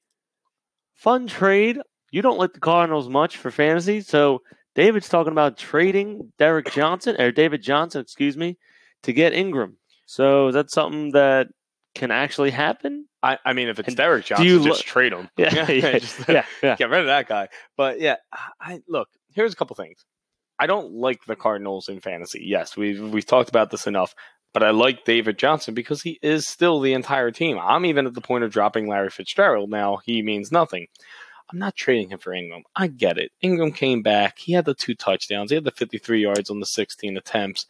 fun 0.93 1.25
trade. 1.25 1.79
You 2.11 2.21
don't 2.21 2.37
like 2.37 2.53
the 2.53 2.59
Cardinals 2.59 3.09
much 3.09 3.37
for 3.37 3.49
fantasy, 3.49 4.01
so 4.01 4.43
David's 4.75 5.09
talking 5.09 5.31
about 5.31 5.57
trading 5.57 6.31
Derek 6.37 6.71
Johnson 6.71 7.19
or 7.19 7.31
David 7.31 7.63
Johnson, 7.63 8.01
excuse 8.01 8.37
me, 8.37 8.57
to 9.03 9.13
get 9.13 9.33
Ingram. 9.33 9.77
So 10.11 10.49
is 10.49 10.55
that 10.55 10.69
something 10.69 11.11
that 11.11 11.47
can 11.95 12.11
actually 12.11 12.51
happen? 12.51 13.07
I, 13.23 13.37
I 13.45 13.53
mean, 13.53 13.69
if 13.69 13.79
it's 13.79 13.87
And 13.87 13.95
Derek 13.95 14.25
Johnson, 14.25 14.45
you 14.45 14.57
just 14.63 14.67
lo- 14.67 14.91
trade 14.91 15.13
him. 15.13 15.29
Yeah, 15.37 15.71
yeah, 15.71 15.99
just- 15.99 16.27
yeah, 16.27 16.45
yeah. 16.61 16.75
get 16.75 16.89
rid 16.89 16.99
of 16.99 17.05
that 17.05 17.29
guy. 17.29 17.47
But 17.77 18.01
yeah, 18.01 18.17
I 18.59 18.81
look. 18.89 19.07
Here's 19.33 19.53
a 19.53 19.55
couple 19.55 19.75
things. 19.77 20.03
I 20.59 20.67
don't 20.67 20.91
like 20.93 21.23
the 21.25 21.37
Cardinals 21.37 21.87
in 21.87 22.01
fantasy. 22.01 22.43
Yes, 22.45 22.75
we've 22.75 22.99
we've 23.01 23.25
talked 23.25 23.47
about 23.49 23.71
this 23.71 23.87
enough. 23.87 24.13
But 24.53 24.63
I 24.63 24.71
like 24.71 25.05
David 25.05 25.37
Johnson 25.37 25.73
because 25.73 26.01
he 26.01 26.19
is 26.21 26.45
still 26.45 26.81
the 26.81 26.91
entire 26.91 27.31
team. 27.31 27.57
I'm 27.57 27.85
even 27.85 28.05
at 28.05 28.13
the 28.13 28.19
point 28.19 28.43
of 28.43 28.51
dropping 28.51 28.89
Larry 28.89 29.09
Fitzgerald 29.09 29.69
now. 29.69 29.99
He 30.03 30.21
means 30.21 30.51
nothing. 30.51 30.87
I'm 31.49 31.57
not 31.59 31.77
trading 31.77 32.09
him 32.09 32.19
for 32.19 32.33
Ingram. 32.33 32.63
I 32.75 32.87
get 32.87 33.17
it. 33.17 33.31
Ingram 33.41 33.71
came 33.71 34.01
back. 34.01 34.39
He 34.39 34.51
had 34.51 34.65
the 34.65 34.73
two 34.73 34.93
touchdowns. 34.93 35.51
He 35.51 35.55
had 35.55 35.63
the 35.63 35.71
53 35.71 36.21
yards 36.21 36.49
on 36.49 36.59
the 36.59 36.65
16 36.65 37.15
attempts. 37.15 37.65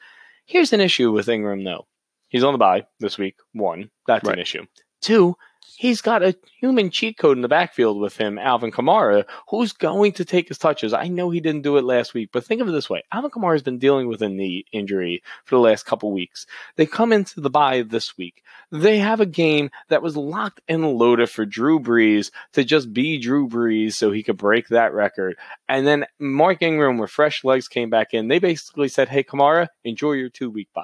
Here's 0.46 0.74
an 0.74 0.82
issue 0.82 1.12
with 1.12 1.30
Ingram, 1.30 1.64
though. 1.64 1.86
He's 2.32 2.44
on 2.44 2.54
the 2.54 2.58
bye 2.58 2.86
this 3.00 3.20
week. 3.20 3.36
One, 3.54 3.92
that's 4.08 4.26
Right. 4.28 4.38
an 4.38 4.42
issue. 4.42 4.66
Two, 5.02 5.36
he's 5.78 6.02
got 6.02 6.22
a 6.24 6.36
human 6.60 6.90
cheat 6.92 7.18
code 7.18 7.38
in 7.38 7.42
the 7.42 7.48
backfield 7.48 8.00
with 8.00 8.16
him, 8.16 8.38
Alvin 8.38 8.72
Kamara, 8.72 9.26
who's 9.50 9.74
going 9.74 10.12
to 10.14 10.24
take 10.26 10.48
his 10.48 10.58
touches. 10.60 10.94
I 10.94 11.08
know 11.08 11.30
he 11.32 11.40
didn't 11.40 11.64
do 11.64 11.78
it 11.78 11.84
last 11.84 12.14
week, 12.14 12.30
but 12.32 12.46
think 12.46 12.62
of 12.62 12.68
it 12.68 12.72
this 12.72 12.90
way 12.90 13.04
Alvin 13.12 13.32
Kamara 13.32 13.54
has 13.54 13.64
been 13.64 13.80
dealing 13.80 14.08
with 14.08 14.22
a 14.22 14.30
knee 14.30 14.64
injury 14.72 15.24
for 15.44 15.56
the 15.56 15.60
last 15.62 15.86
couple 15.86 16.12
weeks. 16.12 16.46
They 16.78 16.86
come 16.86 17.12
into 17.12 17.42
the 17.42 17.50
bye 17.50 17.82
this 17.82 18.16
week. 18.18 18.44
They 18.72 19.00
have 19.00 19.20
a 19.22 19.26
game 19.26 19.72
that 19.90 20.02
was 20.04 20.16
locked 20.16 20.62
and 20.70 20.86
loaded 20.94 21.30
for 21.30 21.46
Drew 21.46 21.80
Brees 21.80 22.32
to 22.54 22.64
just 22.64 22.94
be 22.94 23.18
Drew 23.18 23.50
Brees 23.50 23.94
so 23.94 24.12
he 24.12 24.24
could 24.24 24.38
break 24.38 24.68
that 24.70 24.94
record. 24.94 25.36
And 25.68 25.86
then 25.86 26.06
Mark 26.20 26.62
Ingram, 26.62 26.98
with 27.00 27.10
fresh 27.12 27.44
legs, 27.44 27.68
came 27.68 27.90
back 27.90 28.14
in. 28.14 28.28
They 28.28 28.40
basically 28.40 28.88
said, 28.88 29.10
Hey, 29.10 29.24
Kamara, 29.24 29.68
enjoy 29.84 30.14
your 30.14 30.30
two 30.30 30.50
week 30.50 30.70
bye. 30.74 30.84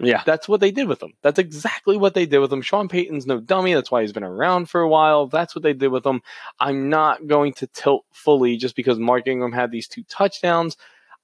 Yeah. 0.00 0.22
That's 0.26 0.48
what 0.48 0.60
they 0.60 0.70
did 0.70 0.88
with 0.88 1.02
him. 1.02 1.12
That's 1.22 1.38
exactly 1.38 1.96
what 1.96 2.14
they 2.14 2.26
did 2.26 2.38
with 2.38 2.52
him. 2.52 2.62
Sean 2.62 2.88
Payton's 2.88 3.26
no 3.26 3.40
dummy. 3.40 3.74
That's 3.74 3.90
why 3.90 4.02
he's 4.02 4.12
been 4.12 4.24
around 4.24 4.68
for 4.68 4.80
a 4.80 4.88
while. 4.88 5.26
That's 5.26 5.54
what 5.54 5.62
they 5.62 5.74
did 5.74 5.88
with 5.88 6.04
him. 6.04 6.22
I'm 6.58 6.88
not 6.88 7.26
going 7.26 7.52
to 7.54 7.66
tilt 7.68 8.04
fully 8.12 8.56
just 8.56 8.74
because 8.74 8.98
Mark 8.98 9.26
Ingram 9.26 9.52
had 9.52 9.70
these 9.70 9.88
two 9.88 10.02
touchdowns. 10.04 10.76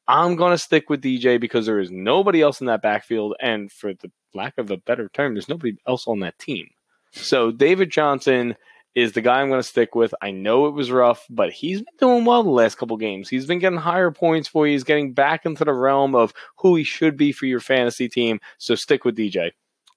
I'm 0.07 0.37
going 0.37 0.53
to 0.53 0.59
stick 0.59 0.89
with 0.89 1.03
DJ 1.03 1.41
because 1.41 1.66
there 1.66 1.81
is 1.81 1.91
nobody 1.91 2.41
else 2.41 2.61
in 2.61 2.66
that 2.69 2.83
backfield. 2.83 3.35
And 3.41 3.71
for 3.71 3.95
the 3.95 4.11
lack 4.33 4.57
of 4.59 4.71
a 4.71 4.77
better 4.77 5.09
term, 5.09 5.35
there's 5.35 5.49
nobody 5.49 5.77
else 5.87 6.07
on 6.07 6.21
that 6.21 6.39
team. 6.39 6.71
So 7.11 7.51
David 7.51 7.91
Johnson 7.91 8.57
is 8.95 9.12
the 9.12 9.20
guy 9.20 9.41
I'm 9.41 9.49
going 9.49 9.61
to 9.61 9.68
stick 9.68 9.95
with. 9.95 10.14
I 10.20 10.30
know 10.30 10.66
it 10.66 10.74
was 10.74 10.91
rough, 10.91 11.26
but 11.30 11.53
he's 11.53 11.78
been 11.78 11.95
doing 11.99 12.24
well 12.24 12.43
the 12.43 12.51
last 12.51 12.78
couple 12.78 12.97
games. 12.97 13.28
He's 13.28 13.47
been 13.47 13.59
getting 13.59 13.78
higher 13.78 14.11
points 14.11 14.49
for 14.49 14.66
you. 14.66 14.72
He's 14.72 14.84
getting 14.84 15.12
back 15.12 15.47
into 15.47 15.64
the 15.64 15.72
realm 15.72 16.14
of 16.14 16.32
who 16.57 16.74
he 16.74 16.84
should 16.84 17.16
be 17.16 17.32
for 17.32 17.47
your 17.47 17.61
fantasy 17.61 18.09
team. 18.09 18.41
So 18.59 18.74
stick 18.74 19.05
with 19.05 19.16
DJ. 19.16 19.53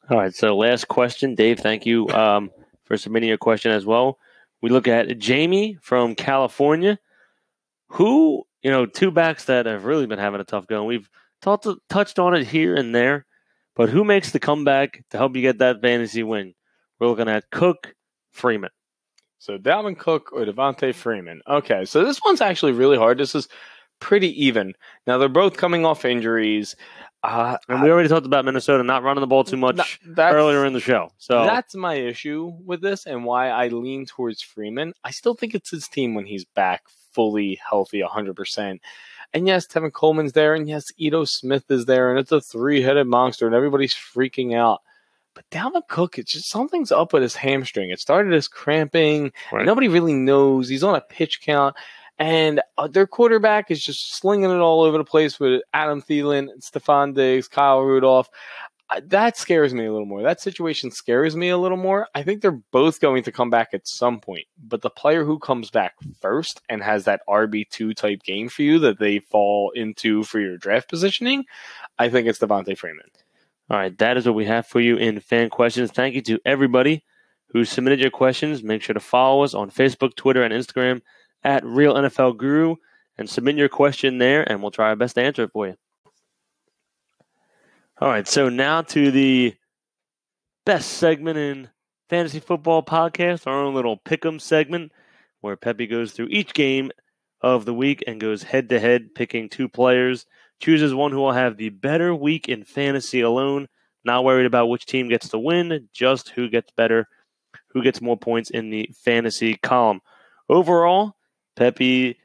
All 0.09 0.17
right. 0.17 0.33
So 0.35 0.55
last 0.55 0.87
question, 0.87 1.35
Dave. 1.35 1.59
Thank 1.59 1.85
you 1.85 2.09
um, 2.09 2.51
for 2.85 2.97
submitting 2.97 3.29
your 3.29 3.37
question 3.37 3.71
as 3.71 3.85
well. 3.85 4.19
We 4.61 4.69
look 4.69 4.87
at 4.87 5.17
Jamie 5.17 5.77
from 5.81 6.13
California, 6.15 6.99
who 7.87 8.43
you 8.61 8.69
know 8.69 8.85
two 8.85 9.09
backs 9.09 9.45
that 9.45 9.65
have 9.65 9.85
really 9.85 10.05
been 10.05 10.19
having 10.19 10.41
a 10.41 10.43
tough 10.43 10.67
go. 10.67 10.83
We've 10.83 11.09
talked, 11.41 11.67
touched 11.89 12.19
on 12.19 12.35
it 12.35 12.45
here 12.45 12.75
and 12.75 12.93
there, 12.93 13.25
but 13.75 13.89
who 13.89 14.03
makes 14.03 14.31
the 14.31 14.39
comeback 14.39 15.03
to 15.09 15.17
help 15.17 15.35
you 15.35 15.41
get 15.41 15.57
that 15.59 15.81
fantasy 15.81 16.21
win? 16.21 16.53
We're 16.99 17.07
looking 17.07 17.29
at 17.29 17.49
Cook, 17.49 17.95
Freeman. 18.31 18.69
So 19.41 19.57
Dalvin 19.57 19.97
Cook 19.97 20.29
or 20.33 20.45
Devonta 20.45 20.93
Freeman. 20.93 21.41
Okay, 21.47 21.83
so 21.85 22.05
this 22.05 22.21
one's 22.23 22.41
actually 22.41 22.73
really 22.73 22.95
hard. 22.95 23.17
This 23.17 23.33
is 23.33 23.47
pretty 23.99 24.45
even. 24.45 24.73
Now 25.07 25.17
they're 25.17 25.29
both 25.29 25.57
coming 25.57 25.83
off 25.83 26.05
injuries. 26.05 26.75
Uh, 27.23 27.57
and 27.67 27.81
we 27.81 27.89
already 27.89 28.07
talked 28.07 28.27
about 28.27 28.45
Minnesota 28.45 28.83
not 28.83 29.01
running 29.01 29.21
the 29.21 29.27
ball 29.27 29.43
too 29.43 29.57
much 29.57 29.99
earlier 30.15 30.63
in 30.63 30.73
the 30.73 30.79
show. 30.79 31.11
So 31.17 31.43
that's 31.43 31.73
my 31.73 31.95
issue 31.95 32.53
with 32.63 32.81
this 32.81 33.07
and 33.07 33.25
why 33.25 33.49
I 33.49 33.69
lean 33.69 34.05
towards 34.05 34.43
Freeman. 34.43 34.93
I 35.03 35.09
still 35.09 35.33
think 35.33 35.55
it's 35.55 35.71
his 35.71 35.87
team 35.87 36.13
when 36.13 36.27
he's 36.27 36.45
back 36.45 36.83
fully 37.11 37.59
healthy, 37.67 38.01
100%. 38.01 38.79
And 39.33 39.47
yes, 39.47 39.65
Tevin 39.65 39.91
Coleman's 39.91 40.33
there, 40.33 40.53
and 40.53 40.69
yes, 40.69 40.91
Ito 40.97 41.25
Smith 41.25 41.65
is 41.71 41.85
there, 41.85 42.11
and 42.11 42.19
it's 42.19 42.31
a 42.31 42.41
three 42.41 42.83
headed 42.83 43.07
monster, 43.07 43.47
and 43.47 43.55
everybody's 43.55 43.95
freaking 43.95 44.55
out. 44.55 44.81
But 45.33 45.49
Dalvin 45.49 45.87
Cook, 45.87 46.17
it's 46.17 46.31
just 46.31 46.49
something's 46.49 46.91
up 46.91 47.13
with 47.13 47.23
his 47.23 47.35
hamstring. 47.35 47.89
It 47.89 47.99
started 47.99 48.33
as 48.33 48.47
cramping. 48.47 49.31
Right. 49.51 49.65
Nobody 49.65 49.87
really 49.87 50.13
knows. 50.13 50.67
He's 50.67 50.83
on 50.83 50.95
a 50.95 51.01
pitch 51.01 51.41
count. 51.41 51.75
And 52.19 52.61
uh, 52.77 52.87
their 52.87 53.07
quarterback 53.07 53.71
is 53.71 53.83
just 53.83 54.15
slinging 54.15 54.51
it 54.51 54.59
all 54.59 54.81
over 54.81 54.97
the 54.97 55.03
place 55.03 55.39
with 55.39 55.61
Adam 55.73 56.01
Thielen, 56.01 56.49
Stefon 56.59 57.15
Diggs, 57.15 57.47
Kyle 57.47 57.81
Rudolph. 57.81 58.29
Uh, 58.91 58.99
that 59.05 59.37
scares 59.37 59.73
me 59.73 59.85
a 59.85 59.91
little 59.91 60.05
more. 60.05 60.21
That 60.21 60.41
situation 60.41 60.91
scares 60.91 61.35
me 61.35 61.49
a 61.49 61.57
little 61.57 61.77
more. 61.77 62.09
I 62.13 62.23
think 62.23 62.41
they're 62.41 62.51
both 62.51 62.99
going 62.99 63.23
to 63.23 63.31
come 63.31 63.49
back 63.49 63.69
at 63.73 63.87
some 63.87 64.19
point. 64.19 64.45
But 64.61 64.81
the 64.81 64.89
player 64.89 65.23
who 65.23 65.39
comes 65.39 65.71
back 65.71 65.93
first 66.19 66.61
and 66.67 66.83
has 66.83 67.05
that 67.05 67.21
RB2 67.27 67.95
type 67.95 68.21
game 68.23 68.49
for 68.49 68.63
you 68.63 68.79
that 68.79 68.99
they 68.99 69.19
fall 69.19 69.71
into 69.71 70.23
for 70.25 70.39
your 70.39 70.57
draft 70.57 70.89
positioning, 70.89 71.45
I 71.97 72.09
think 72.09 72.27
it's 72.27 72.39
Devonta 72.39 72.77
Freeman. 72.77 73.09
All 73.71 73.77
right, 73.77 73.97
that 73.99 74.17
is 74.17 74.25
what 74.25 74.35
we 74.35 74.43
have 74.47 74.67
for 74.67 74.81
you 74.81 74.97
in 74.97 75.21
fan 75.21 75.49
questions. 75.49 75.91
Thank 75.91 76.13
you 76.13 76.21
to 76.23 76.41
everybody 76.43 77.05
who 77.53 77.63
submitted 77.63 78.01
your 78.01 78.11
questions. 78.11 78.61
Make 78.61 78.81
sure 78.81 78.93
to 78.93 78.99
follow 78.99 79.45
us 79.45 79.53
on 79.53 79.71
Facebook, 79.71 80.13
Twitter, 80.17 80.43
and 80.43 80.53
Instagram 80.53 81.01
at 81.41 81.63
Real 81.63 81.93
NFL 81.93 82.37
Guru 82.37 82.75
and 83.17 83.29
submit 83.29 83.55
your 83.55 83.69
question 83.69 84.17
there, 84.17 84.43
and 84.43 84.61
we'll 84.61 84.71
try 84.71 84.89
our 84.89 84.97
best 84.97 85.15
to 85.15 85.21
answer 85.21 85.43
it 85.43 85.51
for 85.53 85.67
you. 85.67 85.77
All 88.01 88.09
right, 88.09 88.27
so 88.27 88.49
now 88.49 88.81
to 88.81 89.09
the 89.09 89.55
best 90.65 90.89
segment 90.89 91.37
in 91.37 91.69
fantasy 92.09 92.41
football 92.41 92.83
podcast, 92.83 93.47
our 93.47 93.63
own 93.63 93.73
little 93.73 93.99
pick'em 93.99 94.41
segment, 94.41 94.91
where 95.39 95.55
Pepe 95.55 95.87
goes 95.87 96.11
through 96.11 96.27
each 96.29 96.53
game 96.53 96.91
of 97.39 97.63
the 97.63 97.73
week 97.73 98.03
and 98.05 98.19
goes 98.19 98.43
head 98.43 98.67
to 98.67 98.81
head, 98.81 99.15
picking 99.15 99.47
two 99.47 99.69
players 99.69 100.25
chooses 100.61 100.93
one 100.93 101.11
who 101.11 101.17
will 101.17 101.33
have 101.33 101.57
the 101.57 101.69
better 101.69 102.15
week 102.15 102.47
in 102.47 102.63
fantasy 102.63 103.21
alone. 103.21 103.67
Not 104.03 104.23
worried 104.23 104.45
about 104.45 104.67
which 104.67 104.85
team 104.85 105.09
gets 105.09 105.27
the 105.29 105.39
win, 105.39 105.89
just 105.93 106.29
who 106.29 106.49
gets 106.49 106.71
better, 106.71 107.07
who 107.69 107.83
gets 107.83 108.01
more 108.01 108.17
points 108.17 108.49
in 108.49 108.69
the 108.69 108.89
fantasy 108.95 109.55
column. 109.55 110.01
Overall, 110.49 111.15
Pepe 111.55 112.17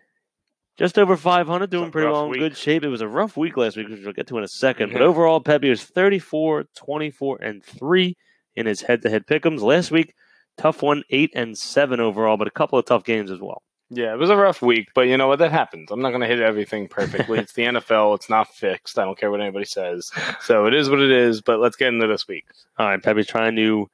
just 0.77 0.99
over 0.99 1.17
500, 1.17 1.71
doing 1.71 1.91
pretty 1.91 2.09
well 2.09 2.31
in 2.33 2.39
good 2.39 2.57
shape. 2.57 2.85
It 2.85 2.89
was 2.89 3.01
a 3.01 3.09
rough 3.09 3.37
week 3.37 3.57
last 3.57 3.77
week, 3.77 3.89
which 3.89 4.05
we'll 4.05 4.13
get 4.13 4.27
to 4.29 4.39
in 4.39 4.45
a 4.45 4.47
2nd 4.47 4.75
mm-hmm. 4.75 4.93
But 4.93 5.03
overall, 5.03 5.41
Pepe 5.41 5.71
was 5.71 5.83
34, 5.83 6.65
24, 6.77 7.39
and 7.43 7.65
3 7.65 8.17
in 8.57 8.67
his 8.67 8.83
head 8.83 9.03
to 9.03 9.11
head 9.11 9.27
pickums. 9.27 9.63
Last 9.63 9.91
week, 9.91 10.15
tough 10.59 10.83
one, 10.83 11.03
8 11.09 11.33
and 11.35 11.57
7 11.57 11.99
overall, 11.99 12.37
but 12.37 12.47
a 12.47 12.51
couple 12.51 12.79
of 12.79 12.85
tough 12.85 13.05
games 13.05 13.31
as 13.31 13.41
well. 13.41 13.63
Yeah, 13.89 14.13
it 14.13 14.19
was 14.19 14.31
a 14.31 14.37
rough 14.37 14.63
week, 14.63 14.89
but 14.95 15.03
you 15.03 15.17
know 15.17 15.29
what? 15.29 15.39
That 15.39 15.53
happens. 15.53 15.93
I'm 15.93 16.01
not 16.01 16.11
going 16.11 16.23
to 16.23 16.27
hit 16.27 16.41
everything 16.41 16.89
perfectly. 16.89 17.39
it's 17.39 17.53
the 17.53 17.63
NFL. 17.67 18.17
It's 18.17 18.29
not 18.29 18.53
fixed. 18.53 18.99
I 18.99 19.05
don't 19.05 19.19
care 19.19 19.31
what 19.31 19.41
anybody 19.41 19.65
says. 19.65 20.11
So 20.41 20.67
it 20.67 20.75
is 20.75 20.91
what 20.91 21.01
it 21.01 21.13
is. 21.13 21.41
But 21.41 21.61
let's 21.61 21.77
get 21.77 21.89
into 21.89 22.09
this 22.09 22.27
week. 22.27 22.47
All 22.79 22.87
right, 22.89 23.01
Pepe's 23.03 23.29
trying 23.29 23.55
to 23.57 23.89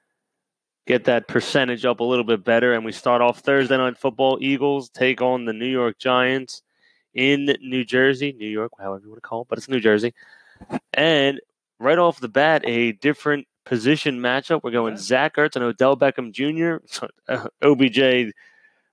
get 0.86 1.04
that 1.04 1.28
percentage 1.28 1.84
up 1.84 2.00
a 2.00 2.04
little 2.04 2.24
bit 2.24 2.42
better, 2.42 2.72
and 2.72 2.84
we 2.84 2.92
start 2.92 3.20
off 3.20 3.40
Thursday 3.40 3.76
night 3.76 3.98
football. 3.98 4.38
Eagles 4.40 4.88
take 4.88 5.20
on 5.20 5.44
the 5.44 5.52
New 5.52 5.66
York 5.66 5.98
Giants 5.98 6.62
in 7.14 7.54
New 7.60 7.84
Jersey, 7.84 8.32
New 8.32 8.48
York, 8.48 8.72
however 8.78 9.02
you 9.04 9.10
want 9.10 9.22
to 9.22 9.28
call 9.28 9.42
it, 9.42 9.48
but 9.48 9.58
it's 9.58 9.68
New 9.68 9.80
Jersey. 9.80 10.14
And 10.94 11.40
right 11.78 11.98
off 11.98 12.20
the 12.20 12.28
bat, 12.28 12.62
a 12.64 12.92
different 12.92 13.46
position 13.64 14.18
matchup. 14.20 14.62
We're 14.62 14.70
going 14.70 14.96
Zach 14.96 15.36
Ertz 15.36 15.56
and 15.56 15.64
Odell 15.64 15.96
Beckham 15.96 16.32
Jr. 16.32 16.78
OBJ. 17.62 18.32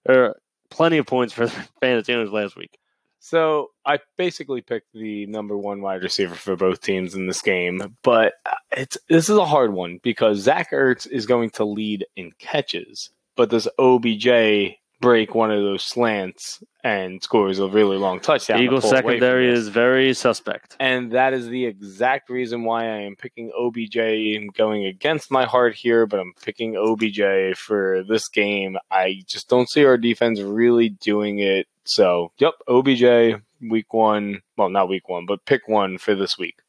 Or 0.08 0.36
plenty 0.70 0.98
of 0.98 1.06
points 1.06 1.34
for 1.34 1.46
the 1.48 1.68
fantasy 1.82 2.14
owners 2.14 2.32
last 2.32 2.56
week. 2.56 2.78
So 3.20 3.72
I 3.86 4.00
basically 4.18 4.62
picked 4.62 4.94
the 4.94 5.26
number 5.26 5.58
one 5.58 5.82
wide 5.82 6.04
receiver 6.04 6.36
for 6.36 6.56
both 6.56 6.82
teams 6.82 7.16
in 7.16 7.28
this 7.28 7.42
game, 7.42 7.98
but 8.02 8.34
uh, 8.46 8.56
it's 8.72 8.98
this 9.10 9.30
is 9.30 9.36
a 9.36 9.46
hard 9.46 9.74
one 9.74 10.00
because 10.02 10.40
Zach 10.40 10.72
Ertz 10.72 11.06
is 11.06 11.26
going 11.26 11.50
to 11.52 11.66
lead 11.66 12.06
in 12.16 12.32
catches, 12.40 13.10
but 13.36 13.50
does 13.50 13.68
OBJ 13.78 14.78
break 15.02 15.36
one 15.36 15.52
of 15.52 15.62
those 15.62 15.84
slants 15.84 16.64
and 16.84 17.22
scores 17.22 17.60
a 17.60 17.68
really 17.68 17.98
long 17.98 18.20
touchdown. 18.20 18.62
Eagle 18.62 18.82
secondary 18.82 19.52
is 19.52 19.68
very 19.68 20.14
suspect. 20.14 20.78
And 20.80 21.12
that 21.12 21.34
is 21.34 21.48
the 21.48 21.66
exact 21.66 22.30
reason 22.30 22.64
why 22.64 22.86
I 22.86 23.02
am 23.02 23.16
picking 23.16 23.52
OBJ 23.58 23.98
and 23.98 24.54
going 24.54 24.86
against 24.86 25.30
my 25.30 25.46
heart 25.46 25.76
here, 25.76 26.06
but 26.06 26.20
I'm 26.20 26.34
picking 26.42 26.78
OBJ 26.78 27.58
for 27.58 28.04
this 28.04 28.30
game. 28.30 28.78
I 28.90 29.24
just 29.28 29.50
don't 29.50 29.70
see 29.70 29.84
our 29.86 29.98
defense 29.98 30.40
really 30.40 30.90
doing 30.90 31.40
it. 31.40 31.68
So, 31.84 32.32
yep, 32.38 32.54
OBJ 32.68 33.42
week 33.62 33.94
one. 33.94 34.42
Well, 34.58 34.70
not 34.70 34.90
week 34.90 35.10
one, 35.10 35.26
but 35.26 35.46
pick 35.46 35.68
one 35.68 35.98
for 35.98 36.16
this 36.16 36.38
week. 36.38 36.60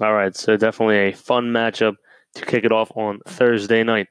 All 0.00 0.14
right. 0.14 0.34
So, 0.34 0.56
definitely 0.56 0.98
a 0.98 1.12
fun 1.12 1.46
matchup 1.46 1.96
to 2.36 2.46
kick 2.46 2.64
it 2.64 2.72
off 2.72 2.90
on 2.94 3.20
Thursday 3.26 3.82
night. 3.82 4.06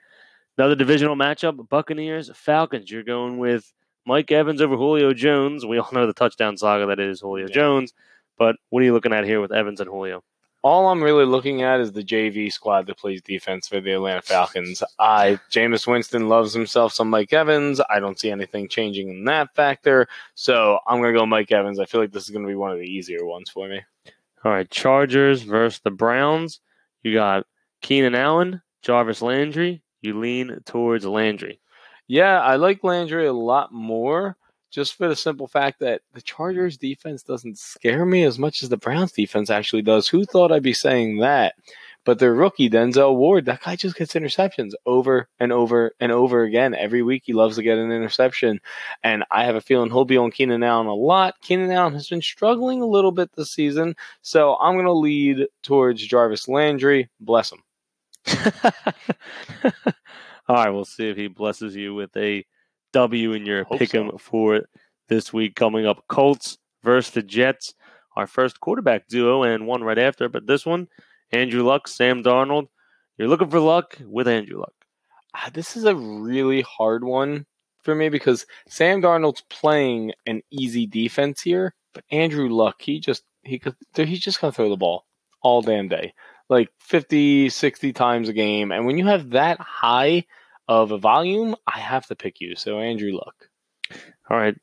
Another 0.58 0.76
divisional 0.76 1.16
matchup 1.16 1.70
Buccaneers, 1.70 2.30
Falcons. 2.36 2.92
You're 2.92 3.04
going 3.04 3.38
with 3.38 3.72
Mike 4.10 4.32
Evans 4.32 4.60
over 4.60 4.76
Julio 4.76 5.14
Jones. 5.14 5.68
We 5.68 5.78
all 5.78 5.88
know 5.92 6.08
the 6.08 6.14
touchdown 6.14 6.58
saga 6.58 6.88
that 6.88 7.00
is 7.00 7.22
Julio 7.22 7.46
yeah. 7.46 7.54
Jones. 7.54 7.94
But 8.40 8.56
what 8.70 8.82
are 8.82 8.84
you 8.84 8.92
looking 8.92 9.14
at 9.14 9.24
here 9.24 9.40
with 9.40 9.52
Evans 9.52 9.80
and 9.82 9.88
Julio? 9.88 10.24
All 10.64 10.88
I'm 10.88 11.04
really 11.04 11.26
looking 11.26 11.62
at 11.62 11.80
is 11.80 11.92
the 11.92 12.04
JV 12.04 12.52
squad 12.52 12.88
that 12.88 12.98
plays 12.98 13.22
defense 13.22 13.68
for 13.68 13.80
the 13.80 13.92
Atlanta 13.92 14.24
Falcons. 14.24 14.82
I 14.98 15.40
Jameis 15.52 15.86
Winston 15.86 16.28
loves 16.28 16.56
himself 16.56 16.92
some 16.92 17.08
Mike 17.08 17.32
Evans. 17.34 17.80
I 17.88 18.00
don't 18.00 18.20
see 18.20 18.32
anything 18.32 18.68
changing 18.68 19.10
in 19.10 19.26
that 19.26 19.56
factor. 19.56 20.08
So 20.34 20.80
I'm 20.88 21.00
gonna 21.00 21.14
go 21.14 21.28
Mike 21.28 21.52
Evans. 21.52 21.80
I 21.80 21.86
feel 21.86 22.02
like 22.02 22.12
this 22.12 22.24
is 22.24 22.32
gonna 22.32 22.48
be 22.48 22.56
one 22.56 22.72
of 22.72 22.80
the 22.80 22.90
easier 22.92 23.26
ones 23.26 23.52
for 23.52 23.70
me. 23.70 23.80
All 24.44 24.52
right, 24.52 24.70
Chargers 24.72 25.44
versus 25.44 25.82
the 25.82 25.92
Browns. 25.92 26.62
You 27.04 27.14
got 27.14 27.46
Keenan 27.82 28.16
Allen, 28.16 28.64
Jarvis 28.82 29.22
Landry. 29.22 29.84
You 30.02 30.20
lean 30.20 30.62
towards 30.66 31.06
Landry. 31.06 31.60
Yeah, 32.10 32.42
I 32.42 32.56
like 32.56 32.84
Landry 32.84 33.28
a 33.28 33.34
lot 33.34 33.72
more 33.72 34.36
just 34.72 34.96
for 34.96 35.08
the 35.08 35.16
simple 35.16 35.48
fact 35.48 35.80
that 35.80 36.02
the 36.14 36.22
Chargers 36.24 36.76
defense 36.76 37.22
doesn't 37.22 37.60
scare 37.60 38.04
me 38.04 38.24
as 38.24 38.40
much 38.40 38.64
as 38.64 38.70
the 38.70 38.78
Browns 38.78 39.12
defense 39.12 39.52
actually 39.52 39.84
does. 39.84 40.08
Who 40.08 40.26
thought 40.26 40.52
I'd 40.52 40.64
be 40.64 40.74
saying 40.74 41.20
that? 41.20 41.54
But 42.06 42.18
their 42.18 42.34
rookie, 42.34 42.68
Denzel 42.68 43.16
Ward, 43.16 43.46
that 43.46 43.62
guy 43.62 43.76
just 43.76 43.96
gets 43.96 44.16
interceptions 44.16 44.72
over 44.88 45.28
and 45.40 45.52
over 45.52 45.92
and 46.00 46.12
over 46.12 46.42
again. 46.44 46.74
Every 46.74 47.04
week 47.04 47.24
he 47.26 47.34
loves 47.34 47.58
to 47.58 47.64
get 47.64 47.78
an 47.78 47.92
interception. 47.92 48.60
And 49.04 49.24
I 49.30 49.44
have 49.44 49.56
a 49.56 49.62
feeling 49.62 49.92
he'll 49.92 50.06
be 50.06 50.18
on 50.18 50.32
Keenan 50.32 50.64
Allen 50.64 50.88
a 50.88 50.96
lot. 50.96 51.36
Keenan 51.42 51.72
Allen 51.72 51.94
has 51.94 52.08
been 52.08 52.24
struggling 52.24 52.82
a 52.82 52.88
little 52.88 53.12
bit 53.12 53.30
this 53.36 53.52
season. 53.52 53.96
So 54.24 54.56
I'm 54.56 54.74
going 54.74 54.86
to 54.86 54.94
lead 54.94 55.46
towards 55.62 56.04
Jarvis 56.04 56.48
Landry. 56.48 57.08
Bless 57.20 57.52
him. 57.52 57.62
All 60.50 60.56
right, 60.56 60.72
we'll 60.72 60.84
see 60.84 61.08
if 61.08 61.16
he 61.16 61.28
blesses 61.28 61.76
you 61.76 61.94
with 61.94 62.18
a 62.18 62.44
W 62.94 63.34
in 63.34 63.46
your 63.46 63.66
pick'em 63.66 64.10
so. 64.10 64.18
for 64.18 64.62
this 65.08 65.32
week. 65.32 65.56
Coming 65.56 65.86
up, 65.86 66.04
Colts 66.08 66.58
versus 66.84 67.14
the 67.14 67.22
Jets. 67.22 67.76
Our 68.16 68.26
first 68.26 68.60
quarterback 68.60 69.08
duo 69.08 69.44
and 69.44 69.68
one 69.68 69.84
right 69.84 70.00
after, 70.00 70.28
but 70.28 70.48
this 70.48 70.66
one, 70.66 70.88
Andrew 71.32 71.62
Luck, 71.62 71.88
Sam 71.88 72.24
Darnold. 72.24 72.68
You're 73.20 73.28
looking 73.28 73.52
for 73.52 73.60
luck 73.60 74.00
with 74.04 74.28
Andrew 74.28 74.58
Luck. 74.58 74.74
Uh, 75.36 75.52
this 75.54 75.78
is 75.78 75.84
a 75.84 75.96
really 75.96 76.62
hard 76.62 77.04
one 77.04 77.46
for 77.84 77.94
me 77.94 78.10
because 78.10 78.48
Sam 78.68 79.04
Darnold's 79.04 79.44
playing 79.52 80.14
an 80.26 80.42
easy 80.50 80.88
defense 80.88 81.42
here, 81.42 81.76
but 81.94 82.06
Andrew 82.10 82.50
Luck, 82.50 82.82
he 82.82 83.00
just 83.00 83.24
he 83.44 83.60
could 83.60 83.76
he's 83.96 84.20
just 84.20 84.40
to 84.40 84.52
throw 84.52 84.70
the 84.70 84.78
ball 84.78 85.06
all 85.44 85.62
damn 85.62 85.88
day, 85.90 86.14
like 86.50 86.70
50, 86.80 87.50
60 87.50 87.94
times 87.94 88.28
a 88.28 88.34
game. 88.34 88.72
And 88.72 88.86
when 88.86 88.98
you 88.98 89.06
have 89.08 89.30
that 89.32 89.60
high 89.60 90.26
of 90.68 90.92
a 90.92 90.98
volume, 90.98 91.56
I 91.68 91.80
have 91.80 92.08
to 92.08 92.16
pick 92.16 92.42
you. 92.42 92.56
So 92.56 92.80
Andrew 92.80 93.14
Luck. 93.14 93.50
All 94.30 94.38
right. 94.38 94.56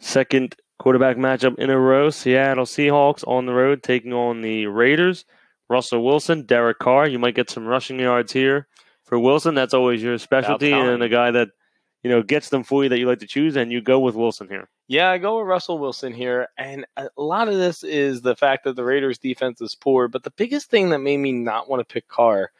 Second 0.00 0.56
quarterback 0.78 1.16
matchup 1.16 1.58
in 1.58 1.70
a 1.70 1.78
row. 1.78 2.10
Seattle 2.10 2.64
Seahawks 2.64 3.26
on 3.26 3.46
the 3.46 3.52
road 3.52 3.82
taking 3.82 4.12
on 4.12 4.42
the 4.42 4.66
Raiders. 4.66 5.24
Russell 5.68 6.04
Wilson, 6.04 6.44
Derek 6.44 6.78
Carr. 6.78 7.08
You 7.08 7.18
might 7.18 7.34
get 7.34 7.50
some 7.50 7.66
rushing 7.66 7.98
yards 7.98 8.32
here 8.32 8.66
for 9.04 9.18
Wilson. 9.18 9.54
That's 9.54 9.74
always 9.74 10.02
your 10.02 10.18
specialty, 10.18 10.72
and 10.72 11.02
a 11.02 11.08
guy 11.08 11.30
that 11.30 11.48
you 12.02 12.10
know 12.10 12.22
gets 12.22 12.48
them 12.48 12.64
for 12.64 12.82
you 12.82 12.88
that 12.88 12.98
you 12.98 13.06
like 13.06 13.20
to 13.20 13.26
choose, 13.26 13.56
and 13.56 13.72
you 13.72 13.80
go 13.80 14.00
with 14.00 14.14
Wilson 14.14 14.48
here. 14.48 14.68
Yeah, 14.88 15.10
I 15.10 15.18
go 15.18 15.38
with 15.38 15.46
Russell 15.46 15.78
Wilson 15.78 16.12
here, 16.12 16.48
and 16.58 16.84
a 16.96 17.08
lot 17.16 17.48
of 17.48 17.54
this 17.54 17.84
is 17.84 18.22
the 18.22 18.36
fact 18.36 18.64
that 18.64 18.76
the 18.76 18.84
Raiders' 18.84 19.18
defense 19.18 19.60
is 19.60 19.74
poor. 19.74 20.08
But 20.08 20.22
the 20.22 20.32
biggest 20.32 20.70
thing 20.70 20.90
that 20.90 20.98
made 20.98 21.18
me 21.18 21.32
not 21.32 21.68
want 21.68 21.86
to 21.86 21.92
pick 21.92 22.08
Carr 22.08 22.50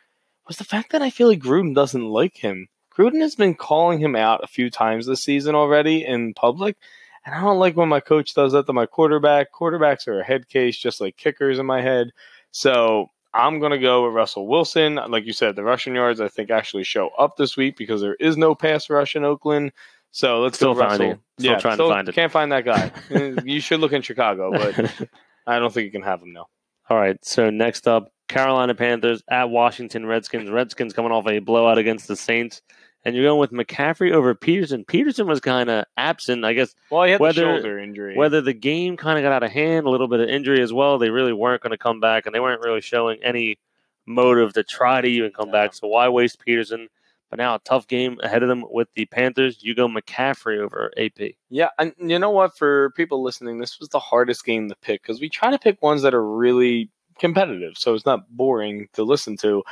was 0.47 0.57
the 0.57 0.64
fact 0.64 0.93
that 0.93 1.03
I 1.03 1.11
feel 1.11 1.28
like 1.28 1.40
Gruden 1.40 1.74
doesn't 1.74 2.05
like 2.05 2.36
him. 2.36 2.68
Gruden 2.97 3.20
has 3.20 3.34
been 3.34 3.55
calling 3.55 3.99
him 3.99 4.14
out 4.14 4.45
a 4.45 4.49
few 4.49 4.70
times 4.70 5.07
this 5.07 5.22
season 5.22 5.55
already 5.55 6.05
in 6.05 6.34
public. 6.34 6.76
And 7.24 7.34
I 7.34 7.40
don't 7.40 7.59
like 7.59 7.76
when 7.76 7.88
my 7.88 8.01
coach 8.01 8.34
does 8.34 8.53
that 8.53 8.66
to 8.66 8.72
my 8.72 8.86
quarterback. 8.86 9.53
Quarterbacks 9.53 10.09
are 10.09 10.20
a 10.20 10.24
head 10.24 10.49
case, 10.49 10.76
just 10.76 11.01
like 11.01 11.16
kickers 11.16 11.59
in 11.59 11.66
my 11.66 11.80
head. 11.80 12.11
So 12.51 13.11
I'm 13.35 13.61
going 13.61 13.72
to 13.72 13.78
go 13.78 14.05
with 14.05 14.14
Russell 14.14 14.47
Wilson. 14.47 14.97
Like 15.09 15.24
you 15.24 15.33
said, 15.33 15.57
the 15.57 15.64
rushing 15.64 15.95
yards 15.95 16.20
I 16.20 16.28
think 16.28 16.51
actually 16.51 16.85
show 16.85 17.11
up 17.18 17.37
this 17.37 17.57
week 17.57 17.76
because 17.76 18.01
there 18.01 18.14
is 18.16 18.37
no 18.37 18.55
pass 18.55 18.91
rush 18.91 19.16
in 19.16 19.24
Oakland. 19.24 19.72
So 20.11 20.41
let's 20.41 20.57
still 20.57 20.74
go 20.74 20.80
Russell. 20.80 20.99
Finding, 20.99 21.18
still 21.39 21.53
yeah, 21.53 21.59
trying 21.59 21.74
still 21.74 21.89
to 21.89 21.95
find 21.95 22.09
it. 22.09 22.14
Can't 22.14 22.33
find 22.33 22.53
that 22.53 22.64
guy. 22.64 22.93
you 23.45 23.61
should 23.61 23.80
look 23.80 23.93
in 23.93 24.03
Chicago, 24.03 24.51
but 24.53 25.09
I 25.47 25.59
don't 25.59 25.72
think 25.72 25.87
you 25.87 25.91
can 25.91 26.03
have 26.03 26.20
him 26.20 26.33
now. 26.33 26.47
All 26.91 26.99
right. 26.99 27.16
So 27.24 27.49
next 27.49 27.89
up, 27.89 28.12
Carolina 28.28 28.74
Panthers 28.74 29.22
at 29.30 29.49
Washington 29.49 30.05
Redskins. 30.05 30.51
Redskins 30.51 30.93
coming 30.93 31.12
off 31.12 31.26
a 31.26 31.39
blowout 31.39 31.78
against 31.78 32.09
the 32.09 32.16
Saints 32.16 32.61
and 33.05 33.14
you're 33.14 33.24
going 33.24 33.40
with 33.40 33.50
McCaffrey 33.50 34.12
over 34.12 34.34
Peterson. 34.34 34.84
Peterson 34.84 35.26
was 35.26 35.40
kind 35.40 35.68
of 35.68 35.84
absent, 35.96 36.44
I 36.44 36.53
guess. 36.53 36.74
Well, 36.90 37.05
he 37.05 37.12
had 37.12 37.20
whether, 37.20 37.44
the 37.44 37.55
shoulder 37.55 37.78
injury. 37.78 38.16
Whether 38.16 38.40
the 38.40 38.53
game 38.53 38.96
kind 38.96 39.18
of 39.18 39.22
got 39.22 39.32
out 39.32 39.42
of 39.42 39.50
hand, 39.50 39.86
a 39.86 39.90
little 39.90 40.09
bit 40.09 40.20
of 40.20 40.28
injury 40.28 40.62
as 40.62 40.72
well, 40.72 40.98
they 40.98 41.11
really 41.11 41.32
weren't 41.32 41.62
going 41.62 41.72
to 41.72 41.78
come 41.78 42.00
back, 42.00 42.26
and 42.26 42.34
they 42.34 42.40
weren't 42.40 42.62
really 42.62 42.80
showing 42.80 43.22
any 43.22 43.59
motive 44.07 44.53
to 44.55 44.62
try 44.62 45.00
to 45.00 45.09
even 45.09 45.32
come 45.32 45.48
yeah. 45.48 45.53
back. 45.53 45.74
So 45.74 45.88
why 45.88 46.09
waste 46.09 46.44
Peterson? 46.44 46.88
But 47.30 47.38
now 47.38 47.55
a 47.55 47.61
tough 47.61 47.88
game 47.88 48.18
ahead 48.22 48.42
of 48.42 48.50
them 48.50 48.62
with 48.70 48.88
the 48.94 49.07
Panthers. 49.07 49.62
You 49.62 49.74
go 49.74 49.88
McCaffrey 49.88 50.59
over 50.59 50.92
AP. 50.98 51.32
Yeah, 51.48 51.68
and 51.78 51.94
you 51.98 52.18
know 52.18 52.30
what? 52.30 52.57
For 52.59 52.90
people 52.90 53.22
listening, 53.22 53.59
this 53.59 53.80
was 53.80 53.88
the 53.88 53.98
hardest 53.98 54.44
game 54.44 54.68
to 54.68 54.76
pick 54.82 55.03
because 55.03 55.18
we 55.18 55.30
try 55.30 55.50
to 55.50 55.59
pick 55.59 55.80
ones 55.80 56.03
that 56.03 56.12
are 56.12 56.24
really 56.24 56.90
competitive, 57.19 57.77
so 57.77 57.95
it's 57.95 58.07
not 58.07 58.29
boring 58.31 58.89
to 58.95 59.03
listen 59.03 59.37
to. 59.39 59.63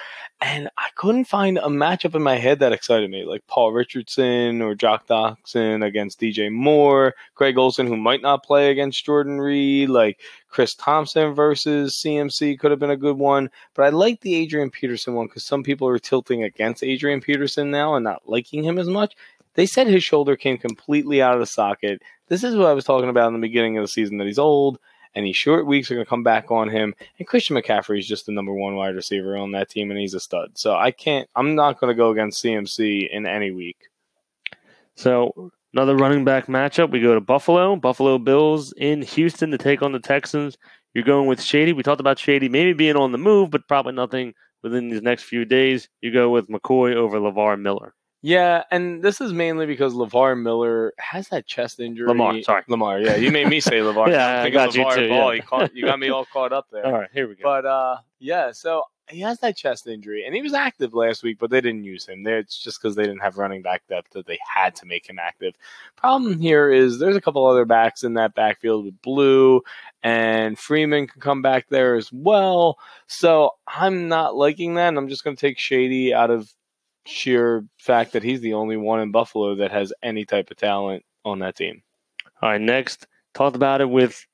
And 0.41 0.69
I 0.79 0.89
couldn't 0.95 1.25
find 1.25 1.59
a 1.59 1.69
matchup 1.69 2.15
in 2.15 2.23
my 2.23 2.37
head 2.37 2.61
that 2.61 2.73
excited 2.73 3.11
me, 3.11 3.25
like 3.25 3.47
Paul 3.47 3.73
Richardson 3.73 4.63
or 4.63 4.75
Josh 4.75 5.03
Doctson 5.09 5.85
against 5.85 6.21
DJ 6.21 6.51
Moore, 6.51 7.15
Greg 7.35 7.59
Olsen, 7.59 7.87
who 7.87 7.97
might 7.97 8.23
not 8.23 8.45
play 8.45 8.71
against 8.71 9.05
Jordan 9.05 9.41
Reed, 9.41 9.89
like 9.89 10.21
Chris 10.49 10.75
Thompson 10.75 11.35
versus 11.35 11.97
CMC 11.97 12.59
could 12.59 12.71
have 12.71 12.81
been 12.81 12.91
a 12.91 12.97
good 12.97 13.19
one. 13.19 13.51
But 13.75 13.85
I 13.85 13.89
like 13.91 14.21
the 14.21 14.35
Adrian 14.35 14.71
Peterson 14.71 15.15
one 15.15 15.27
because 15.27 15.45
some 15.45 15.63
people 15.63 15.89
are 15.89 15.99
tilting 15.99 16.43
against 16.43 16.83
Adrian 16.83 17.21
Peterson 17.21 17.71
now 17.71 17.95
and 17.95 18.05
not 18.05 18.29
liking 18.29 18.65
him 18.65 18.79
as 18.79 18.89
much. 18.89 19.15
They 19.55 19.67
said 19.67 19.89
his 19.89 20.05
shoulder 20.05 20.37
came 20.37 20.59
completely 20.59 21.21
out 21.21 21.35
of 21.35 21.41
the 21.41 21.47
socket. 21.47 22.03
This 22.29 22.45
is 22.45 22.57
what 22.57 22.67
I 22.67 22.73
was 22.73 22.85
talking 22.85 23.09
about 23.09 23.29
in 23.29 23.35
the 23.35 23.41
beginning 23.41 23.77
of 23.77 23.85
the 23.85 23.89
season 23.89 24.19
that 24.19 24.27
he's 24.27 24.39
old 24.39 24.79
these 25.15 25.37
short 25.37 25.67
weeks 25.67 25.91
are 25.91 25.95
going 25.95 26.05
to 26.05 26.09
come 26.09 26.23
back 26.23 26.51
on 26.51 26.69
him. 26.69 26.95
And 27.19 27.27
Christian 27.27 27.57
McCaffrey 27.57 27.99
is 27.99 28.07
just 28.07 28.27
the 28.27 28.33
number 28.33 28.53
one 28.53 28.77
wide 28.77 28.95
receiver 28.95 29.37
on 29.37 29.53
that 29.53 29.69
team, 29.69 29.91
and 29.91 29.99
he's 29.99 30.15
a 30.15 30.21
stud. 30.21 30.57
So 30.57 30.75
I 30.75 30.91
can't. 30.91 31.29
I'm 31.35 31.55
not 31.55 31.81
going 31.81 31.91
to 31.91 31.97
go 31.97 32.11
against 32.11 32.43
CMC 32.43 33.11
in 33.11 33.27
any 33.27 33.51
week. 33.51 33.77
So 34.95 35.51
another 35.73 35.97
running 35.97 36.25
back 36.25 36.47
matchup. 36.47 36.91
We 36.91 37.01
go 37.01 37.15
to 37.15 37.21
Buffalo. 37.21 37.77
Buffalo 37.77 38.19
Bills 38.19 38.73
in 38.77 39.03
Houston 39.03 39.51
to 39.51 39.59
take 39.59 39.83
on 39.83 39.93
the 39.93 40.01
Texans. 40.01 40.57
You're 40.95 41.05
going 41.05 41.29
with 41.29 41.41
Shady. 41.41 41.73
We 41.73 41.83
talked 41.83 42.01
about 42.01 42.19
Shady 42.19 42.49
maybe 42.49 42.73
being 42.73 42.97
on 42.97 43.13
the 43.13 43.19
move, 43.19 43.51
but 43.51 43.69
probably 43.69 43.93
nothing 43.93 44.35
within 44.63 44.89
these 44.89 45.03
next 45.03 45.25
few 45.25 45.45
days. 45.45 45.89
You 46.01 46.13
go 46.13 46.31
with 46.31 46.49
McCoy 46.49 46.95
over 46.95 47.19
LeVar 47.19 47.61
Miller. 47.61 47.95
Yeah, 48.23 48.65
and 48.71 49.03
this 49.03 49.21
is 49.21 49.33
mainly 49.33 49.65
because 49.65 49.95
LeVar 49.95 50.41
Miller 50.41 50.93
has 50.99 51.29
that 51.29 51.47
chest 51.47 51.81
injury. 51.81 52.07
Lamar, 52.07 52.43
sorry. 52.43 52.63
Lamar, 52.69 53.01
yeah. 53.01 53.17
You 53.17 53.31
made 53.31 53.49
me 53.49 53.61
say 53.61 53.79
LeVar. 53.81 54.09
yeah, 54.09 54.43
I 54.43 54.51
got 54.51 54.75
you 54.75 54.85
too. 54.95 55.09
Ball. 55.09 55.31
Yeah. 55.31 55.33
You, 55.33 55.43
caught, 55.43 55.75
you 55.75 55.85
got 55.87 55.99
me 55.99 56.11
all 56.11 56.27
caught 56.27 56.53
up 56.53 56.67
there. 56.71 56.85
All 56.91 56.93
right, 56.93 57.09
here 57.13 57.29
we 57.29 57.35
go. 57.35 57.43
But, 57.45 57.65
uh, 57.65 57.97
yeah, 58.19 58.53
so 58.53 58.85
he 59.09 59.21
has 59.21 59.39
that 59.41 59.57
chest 59.57 59.87
injury, 59.87 60.25
and 60.25 60.35
he 60.35 60.43
was 60.43 60.53
active 60.53 60.93
last 60.93 61.23
week, 61.23 61.39
but 61.39 61.51
they 61.51 61.63
didn't 61.63 61.85
use 61.85 62.07
him. 62.07 62.23
There, 62.23 62.39
it's 62.39 62.59
just 62.59 62.81
because 62.81 62.95
they 62.95 63.05
didn't 63.05 63.21
have 63.21 63.39
running 63.39 63.63
back 63.63 63.87
depth 63.89 64.11
that 64.13 64.27
they 64.27 64.39
had 64.47 64.75
to 64.77 64.87
make 64.87 65.09
him 65.09 65.19
active. 65.19 65.55
Problem 65.97 66.39
here 66.39 66.71
is 66.71 66.99
there's 66.99 67.17
a 67.17 67.21
couple 67.21 67.47
other 67.47 67.65
backs 67.65 68.05
in 68.05 68.15
that 68.15 68.35
backfield 68.35 68.85
with 68.85 69.01
Blue, 69.03 69.63
and 70.03 70.59
Freeman 70.59 71.07
can 71.07 71.21
come 71.21 71.41
back 71.41 71.69
there 71.71 71.97
as 71.97 72.13
well. 72.13 72.79
So 73.07 73.53
I'm 73.67 74.09
not 74.09 74.37
liking 74.37 74.75
that, 74.75 74.89
and 74.89 74.99
I'm 74.99 75.09
just 75.09 75.25
going 75.25 75.37
to 75.37 75.41
take 75.41 75.59
Shady 75.59 76.13
out 76.13 76.31
of 76.31 76.53
sheer 77.11 77.65
fact 77.79 78.13
that 78.13 78.23
he's 78.23 78.41
the 78.41 78.55
only 78.55 78.77
one 78.77 79.01
in 79.01 79.11
Buffalo 79.11 79.57
that 79.57 79.71
has 79.71 79.93
any 80.03 80.25
type 80.25 80.51
of 80.51 80.57
talent 80.57 81.05
on 81.25 81.41
that 81.41 81.57
team. 81.57 81.83
All 82.41 82.51
right, 82.51 82.61
next, 82.61 83.07
talked 83.35 83.57
about 83.57 83.81
it 83.81 83.91
with 83.91 84.25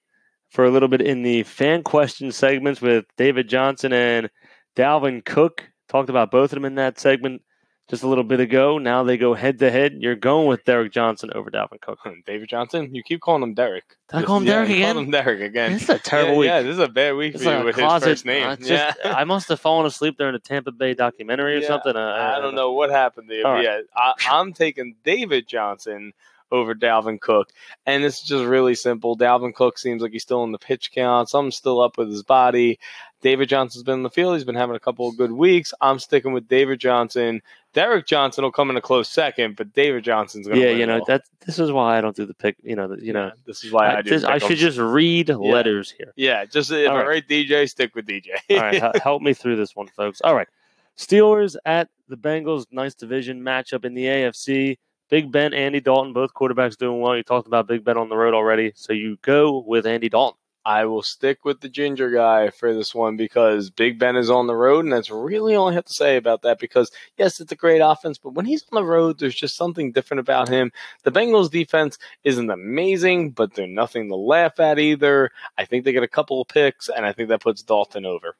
for 0.50 0.64
a 0.64 0.70
little 0.70 0.88
bit 0.88 1.00
in 1.00 1.22
the 1.22 1.42
fan 1.42 1.82
question 1.82 2.30
segments 2.30 2.80
with 2.80 3.04
David 3.16 3.48
Johnson 3.48 3.92
and 3.92 4.30
Dalvin 4.76 5.24
Cook. 5.24 5.68
Talked 5.88 6.10
about 6.10 6.30
both 6.30 6.52
of 6.52 6.56
them 6.56 6.64
in 6.64 6.76
that 6.76 6.98
segment 6.98 7.42
just 7.88 8.02
a 8.02 8.08
little 8.08 8.24
bit 8.24 8.40
ago. 8.40 8.78
Now 8.78 9.04
they 9.04 9.16
go 9.16 9.34
head 9.34 9.58
to 9.60 9.70
head. 9.70 9.98
You're 10.00 10.16
going 10.16 10.48
with 10.48 10.64
Derek 10.64 10.92
Johnson 10.92 11.30
over 11.34 11.50
Dalvin 11.50 11.80
Cook. 11.80 12.00
David 12.26 12.48
Johnson? 12.48 12.94
You 12.94 13.02
keep 13.02 13.20
calling 13.20 13.42
him 13.42 13.54
Derek. 13.54 13.84
Did 14.08 14.18
I 14.18 14.22
call 14.22 14.38
him 14.38 14.44
yeah, 14.44 14.52
Derek 14.52 14.70
again? 14.70 14.94
Call 14.94 15.02
him 15.04 15.10
Derek 15.10 15.40
again. 15.40 15.72
This 15.74 15.82
is 15.82 15.88
a 15.90 15.98
terrible 15.98 16.32
yeah, 16.32 16.38
week. 16.38 16.46
Yeah, 16.46 16.62
this 16.62 16.72
is 16.72 16.78
a 16.78 16.88
bad 16.88 17.14
week 17.14 17.34
it's 17.34 17.44
for 17.44 17.50
like 17.50 17.58
you 17.60 17.64
with 17.64 17.76
closet, 17.76 18.08
his 18.08 18.18
first 18.18 18.26
name. 18.26 18.46
Uh, 18.46 18.56
just, 18.56 18.70
yeah. 18.70 18.94
I 19.04 19.24
must 19.24 19.48
have 19.48 19.60
fallen 19.60 19.86
asleep 19.86 20.16
during 20.18 20.34
a 20.34 20.38
Tampa 20.38 20.72
Bay 20.72 20.94
documentary 20.94 21.56
or 21.56 21.60
yeah, 21.60 21.68
something. 21.68 21.96
I, 21.96 22.36
I, 22.36 22.40
don't 22.40 22.54
know 22.54 22.72
what 22.72 22.90
happened 22.90 23.30
there. 23.30 23.44
Right. 23.44 23.64
Yeah, 23.64 23.80
I, 23.94 24.14
I'm 24.30 24.52
taking 24.52 24.96
David 25.04 25.46
Johnson 25.46 26.12
over 26.50 26.74
Dalvin 26.74 27.20
Cook. 27.20 27.50
And 27.84 28.04
it's 28.04 28.22
just 28.22 28.44
really 28.44 28.74
simple. 28.74 29.16
Dalvin 29.16 29.54
Cook 29.54 29.78
seems 29.78 30.02
like 30.02 30.12
he's 30.12 30.22
still 30.22 30.44
in 30.44 30.52
the 30.52 30.58
pitch 30.58 30.92
count. 30.92 31.28
Something's 31.28 31.56
still 31.56 31.80
up 31.80 31.98
with 31.98 32.08
his 32.08 32.22
body. 32.22 32.78
David 33.22 33.48
Johnson's 33.48 33.82
been 33.82 33.94
in 33.94 34.02
the 34.02 34.10
field. 34.10 34.34
He's 34.34 34.44
been 34.44 34.54
having 34.54 34.76
a 34.76 34.80
couple 34.80 35.08
of 35.08 35.16
good 35.16 35.32
weeks. 35.32 35.72
I'm 35.80 35.98
sticking 35.98 36.32
with 36.32 36.48
David 36.48 36.78
Johnson. 36.78 37.42
Derek 37.72 38.06
Johnson 38.06 38.44
will 38.44 38.52
come 38.52 38.70
in 38.70 38.76
a 38.76 38.80
close 38.80 39.08
second, 39.08 39.56
but 39.56 39.72
David 39.72 40.04
Johnson's 40.04 40.46
going 40.46 40.60
to 40.60 40.66
Yeah, 40.66 40.72
you 40.76 40.86
know, 40.86 41.02
that 41.08 41.22
this 41.44 41.58
is 41.58 41.72
why 41.72 41.98
I 41.98 42.00
don't 42.00 42.14
do 42.14 42.24
the 42.24 42.34
pick, 42.34 42.56
you 42.62 42.76
know, 42.76 42.96
you 43.00 43.12
know. 43.12 43.32
This 43.44 43.64
is 43.64 43.72
why 43.72 43.88
I, 43.88 43.98
I 43.98 44.02
do. 44.02 44.10
This, 44.10 44.24
I 44.24 44.38
should 44.38 44.58
just 44.58 44.78
read 44.78 45.28
yeah. 45.28 45.36
letters 45.36 45.90
here. 45.90 46.12
Yeah, 46.16 46.44
just 46.44 46.70
if 46.70 46.88
All 46.88 46.96
I 46.96 47.00
right. 47.00 47.08
write 47.08 47.28
DJ, 47.28 47.68
stick 47.68 47.94
with 47.94 48.06
DJ. 48.06 48.28
All 48.50 48.56
right, 48.56 49.02
help 49.02 49.22
me 49.22 49.34
through 49.34 49.56
this 49.56 49.74
one, 49.74 49.88
folks. 49.88 50.20
All 50.22 50.34
right. 50.34 50.48
Steelers 50.96 51.56
at 51.64 51.88
the 52.08 52.16
Bengals, 52.16 52.66
nice 52.70 52.94
division 52.94 53.42
matchup 53.42 53.84
in 53.84 53.94
the 53.94 54.04
AFC. 54.04 54.78
Big 55.08 55.30
Ben, 55.30 55.54
Andy 55.54 55.80
Dalton, 55.80 56.12
both 56.12 56.34
quarterbacks 56.34 56.76
doing 56.76 57.00
well. 57.00 57.16
You 57.16 57.22
talked 57.22 57.46
about 57.46 57.68
Big 57.68 57.84
Ben 57.84 57.96
on 57.96 58.08
the 58.08 58.16
road 58.16 58.34
already, 58.34 58.72
so 58.74 58.92
you 58.92 59.18
go 59.22 59.60
with 59.66 59.86
Andy 59.86 60.08
Dalton. 60.08 60.38
I 60.64 60.84
will 60.86 61.04
stick 61.04 61.44
with 61.44 61.60
the 61.60 61.68
ginger 61.68 62.10
guy 62.10 62.50
for 62.50 62.74
this 62.74 62.92
one 62.92 63.16
because 63.16 63.70
Big 63.70 64.00
Ben 64.00 64.16
is 64.16 64.28
on 64.28 64.48
the 64.48 64.56
road, 64.56 64.84
and 64.84 64.92
that's 64.92 65.10
really 65.10 65.54
all 65.54 65.68
I 65.68 65.74
have 65.74 65.84
to 65.84 65.92
say 65.92 66.16
about 66.16 66.42
that. 66.42 66.58
Because 66.58 66.90
yes, 67.16 67.38
it's 67.38 67.52
a 67.52 67.56
great 67.56 67.78
offense, 67.78 68.18
but 68.18 68.34
when 68.34 68.46
he's 68.46 68.64
on 68.72 68.82
the 68.82 68.84
road, 68.84 69.20
there's 69.20 69.36
just 69.36 69.56
something 69.56 69.92
different 69.92 70.18
about 70.18 70.48
him. 70.48 70.72
The 71.04 71.12
Bengals 71.12 71.52
defense 71.52 71.98
isn't 72.24 72.50
amazing, 72.50 73.30
but 73.30 73.54
they're 73.54 73.68
nothing 73.68 74.08
to 74.08 74.16
laugh 74.16 74.58
at 74.58 74.80
either. 74.80 75.30
I 75.56 75.66
think 75.66 75.84
they 75.84 75.92
get 75.92 76.02
a 76.02 76.08
couple 76.08 76.40
of 76.40 76.48
picks, 76.48 76.88
and 76.88 77.06
I 77.06 77.12
think 77.12 77.28
that 77.28 77.42
puts 77.42 77.62
Dalton 77.62 78.04
over. 78.04 78.34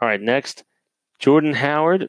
All 0.00 0.08
right, 0.08 0.20
next, 0.20 0.64
Jordan 1.18 1.52
Howard 1.52 2.08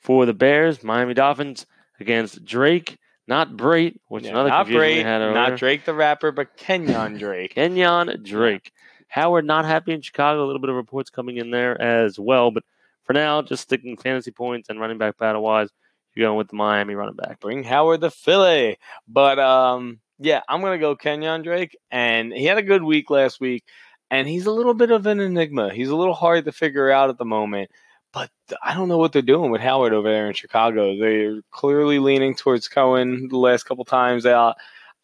for 0.00 0.26
the 0.26 0.32
Bears, 0.32 0.84
Miami 0.84 1.14
Dolphins 1.14 1.66
against 2.00 2.44
Drake, 2.44 2.98
not 3.26 3.50
Brate, 3.52 3.98
which 4.08 4.24
yeah, 4.24 4.30
another 4.30 4.48
not 4.50 4.66
Brate, 4.66 4.96
we 4.96 5.02
had 5.02 5.20
earlier. 5.20 5.34
not 5.34 5.58
Drake 5.58 5.84
the 5.84 5.94
rapper, 5.94 6.32
but 6.32 6.56
Kenyon 6.56 7.18
Drake. 7.18 7.54
Kenyon 7.54 8.22
Drake. 8.22 8.72
Howard 9.08 9.44
not 9.44 9.64
happy 9.64 9.92
in 9.92 10.00
Chicago. 10.02 10.44
A 10.44 10.46
little 10.46 10.60
bit 10.60 10.70
of 10.70 10.76
reports 10.76 11.10
coming 11.10 11.38
in 11.38 11.50
there 11.50 11.80
as 11.80 12.18
well, 12.18 12.50
but 12.50 12.62
for 13.04 13.12
now, 13.14 13.40
just 13.40 13.62
sticking 13.62 13.96
fantasy 13.96 14.30
points 14.30 14.68
and 14.68 14.78
running 14.78 14.98
back 14.98 15.16
battle 15.16 15.42
wise, 15.42 15.70
you're 16.14 16.26
going 16.26 16.36
with 16.36 16.48
the 16.48 16.56
Miami 16.56 16.94
running 16.94 17.14
back. 17.14 17.40
Bring 17.40 17.64
Howard 17.64 18.00
the 18.00 18.10
Philly, 18.10 18.76
but 19.06 19.38
um, 19.38 20.00
yeah, 20.18 20.42
I'm 20.48 20.60
gonna 20.60 20.78
go 20.78 20.96
Kenyon 20.96 21.42
Drake, 21.42 21.76
and 21.90 22.32
he 22.32 22.44
had 22.44 22.58
a 22.58 22.62
good 22.62 22.82
week 22.82 23.08
last 23.08 23.40
week, 23.40 23.64
and 24.10 24.28
he's 24.28 24.46
a 24.46 24.52
little 24.52 24.74
bit 24.74 24.90
of 24.90 25.06
an 25.06 25.20
enigma. 25.20 25.72
He's 25.72 25.88
a 25.90 25.96
little 25.96 26.14
hard 26.14 26.44
to 26.44 26.52
figure 26.52 26.90
out 26.90 27.10
at 27.10 27.18
the 27.18 27.24
moment. 27.24 27.70
But 28.18 28.58
I 28.64 28.74
don't 28.74 28.88
know 28.88 28.98
what 28.98 29.12
they're 29.12 29.22
doing 29.22 29.52
with 29.52 29.60
Howard 29.60 29.92
over 29.92 30.10
there 30.10 30.26
in 30.26 30.34
Chicago. 30.34 30.98
They're 30.98 31.40
clearly 31.52 32.00
leaning 32.00 32.34
towards 32.34 32.66
Cohen 32.66 33.28
the 33.28 33.38
last 33.38 33.62
couple 33.62 33.84
times 33.84 34.26
out. 34.26 34.56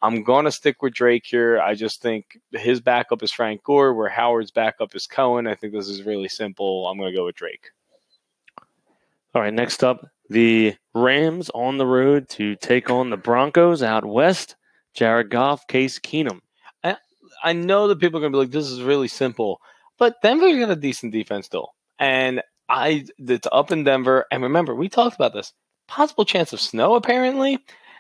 I'm 0.03 0.25
going 0.25 0.47
to 0.47 0.51
stick 0.51 0.83
with 0.83 0.95
Drake 0.95 1.25
here. 1.25 1.61
I 1.61 1.75
just 1.75 2.03
think 2.03 2.41
his 2.51 2.81
backup 2.81 3.23
is 3.23 3.31
Frank 3.31 3.63
Gore, 3.63 3.95
where 3.95 4.09
Howard's 4.09 4.51
backup 4.51 4.97
is 4.97 5.07
Cohen. 5.07 5.47
I 5.47 5.55
think 5.55 5.73
this 5.73 5.89
is 5.89 6.03
really 6.03 6.27
simple. 6.27 6.89
I'm 6.89 6.99
going 6.99 7.13
to 7.13 7.17
go 7.17 7.27
with 7.27 7.37
Drake. 7.37 7.71
All 9.33 9.43
right, 9.43 9.55
next 9.55 9.85
up, 9.85 10.09
the 10.29 10.75
Rams 10.93 11.51
on 11.55 11.79
the 11.79 11.87
road 11.87 12.29
to 12.31 12.57
take 12.57 12.91
on 12.91 13.11
the 13.11 13.17
Broncos 13.17 13.81
out 13.81 14.05
west. 14.05 14.57
Jared 14.93 15.31
Goff, 15.31 15.69
Case 15.69 16.01
Keenum. 16.01 16.41
I 17.45 17.53
know 17.53 17.87
that 17.87 18.01
people 18.01 18.19
are 18.19 18.23
going 18.23 18.33
to 18.33 18.37
be 18.37 18.41
like, 18.41 18.51
this 18.51 18.71
is 18.71 18.83
really 18.83 19.07
simple, 19.07 19.61
but 19.99 20.21
Denver's 20.21 20.59
got 20.59 20.71
a 20.71 20.77
decent 20.77 21.13
defense 21.13 21.47
still. 21.47 21.75
And 22.01 22.43
I, 22.69 23.05
it's 23.19 23.49
up 23.53 23.71
in 23.71 23.85
Denver. 23.85 24.27
And 24.31 24.43
remember, 24.43 24.75
we 24.75 24.89
talked 24.89 25.17
about 25.17 25.35
this 25.35 25.53
possible 25.89 26.25
chance 26.25 26.53
of 26.53 26.61
snow, 26.61 26.95
apparently. 26.95 27.59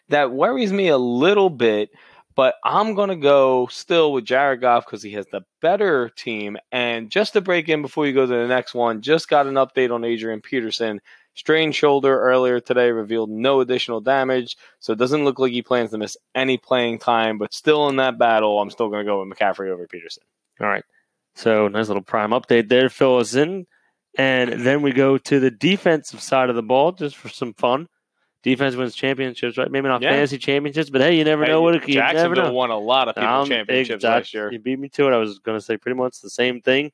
That 0.09 0.33
worries 0.33 0.73
me 0.73 0.89
a 0.89 0.99
little 0.99 1.51
bit, 1.51 1.91
but 2.35 2.57
I'm 2.65 2.95
going 2.95 3.09
to 3.09 3.17
go 3.17 3.67
still 3.69 4.13
with 4.13 4.25
Jared 4.25 4.61
Goff 4.61 4.85
because 4.85 5.03
he 5.03 5.13
has 5.13 5.27
the 5.33 5.43
better 5.63 6.11
team. 6.11 6.59
And 6.73 7.11
just 7.11 7.33
to 7.35 7.41
break 7.41 7.69
in 7.69 7.83
before 7.83 8.07
you 8.07 8.13
go 8.13 8.27
to 8.27 8.27
the 8.27 8.47
next 8.47 8.75
one, 8.75 9.01
just 9.01 9.29
got 9.29 9.47
an 9.47 9.55
update 9.55 9.93
on 9.93 10.05
Adrian 10.05 10.41
Peterson. 10.41 11.01
Strained 11.37 11.75
shoulder 11.75 12.21
earlier 12.21 12.61
today 12.61 12.91
revealed 12.93 13.29
no 13.29 13.61
additional 13.61 14.01
damage, 14.01 14.57
so 14.79 14.93
it 14.93 15.01
doesn't 15.01 15.25
look 15.25 15.41
like 15.41 15.51
he 15.51 15.63
plans 15.63 15.91
to 15.91 15.99
miss 15.99 16.17
any 16.35 16.59
playing 16.59 16.99
time. 16.99 17.39
But 17.39 17.53
still 17.53 17.89
in 17.89 17.97
that 17.97 18.19
battle, 18.19 18.61
I'm 18.61 18.71
still 18.71 18.89
going 18.89 19.05
to 19.05 19.11
go 19.11 19.21
with 19.21 19.37
McCaffrey 19.37 19.69
over 19.69 19.89
Peterson. 19.89 20.23
All 20.61 20.69
right. 20.69 20.85
So 21.35 21.67
nice 21.67 21.89
little 21.89 22.03
prime 22.03 22.31
update 22.31 22.69
there. 22.69 22.89
Fill 22.89 23.19
us 23.19 23.35
in. 23.35 23.67
And 24.17 24.53
then 24.65 24.83
we 24.83 24.93
go 24.93 25.19
to 25.19 25.41
the 25.41 25.51
defensive 25.51 26.21
side 26.23 26.49
of 26.51 26.57
the 26.57 26.63
ball 26.63 26.93
just 26.93 27.17
for 27.17 27.29
some 27.29 27.53
fun. 27.55 27.89
Defense 28.43 28.77
wins 28.77 28.95
championships, 28.95 29.57
right? 29.57 29.71
Maybe 29.71 29.89
not 29.89 30.03
Yeah. 30.03 30.11
fantasy 30.11 30.37
championships, 30.39 30.91
but 30.91 31.01
hey, 31.01 31.17
you 31.17 31.25
never 31.25 31.45
Hey, 31.45 31.51
know 31.51 31.63
what 31.63 31.77
it 31.77 31.89
you 31.89 31.97
never 31.97 32.35
know. 32.35 32.53
won 32.53 32.71
a 32.71 32.79
lot 32.79 33.09
of 33.09 33.15
people 33.15 33.27
Um, 33.29 33.49
championships 33.49 33.97
exact- 33.97 34.13
last 34.27 34.35
year. 34.35 34.53
You 34.53 34.59
beat 34.59 34.79
me 34.79 34.89
to 34.91 35.09
it. 35.09 35.13
I 35.15 35.17
was 35.17 35.39
going 35.39 35.59
to 35.59 35.65
say 35.65 35.77
pretty 35.79 35.97
much 35.97 36.21
the 36.21 36.29
same 36.31 36.61
thing. 36.61 36.93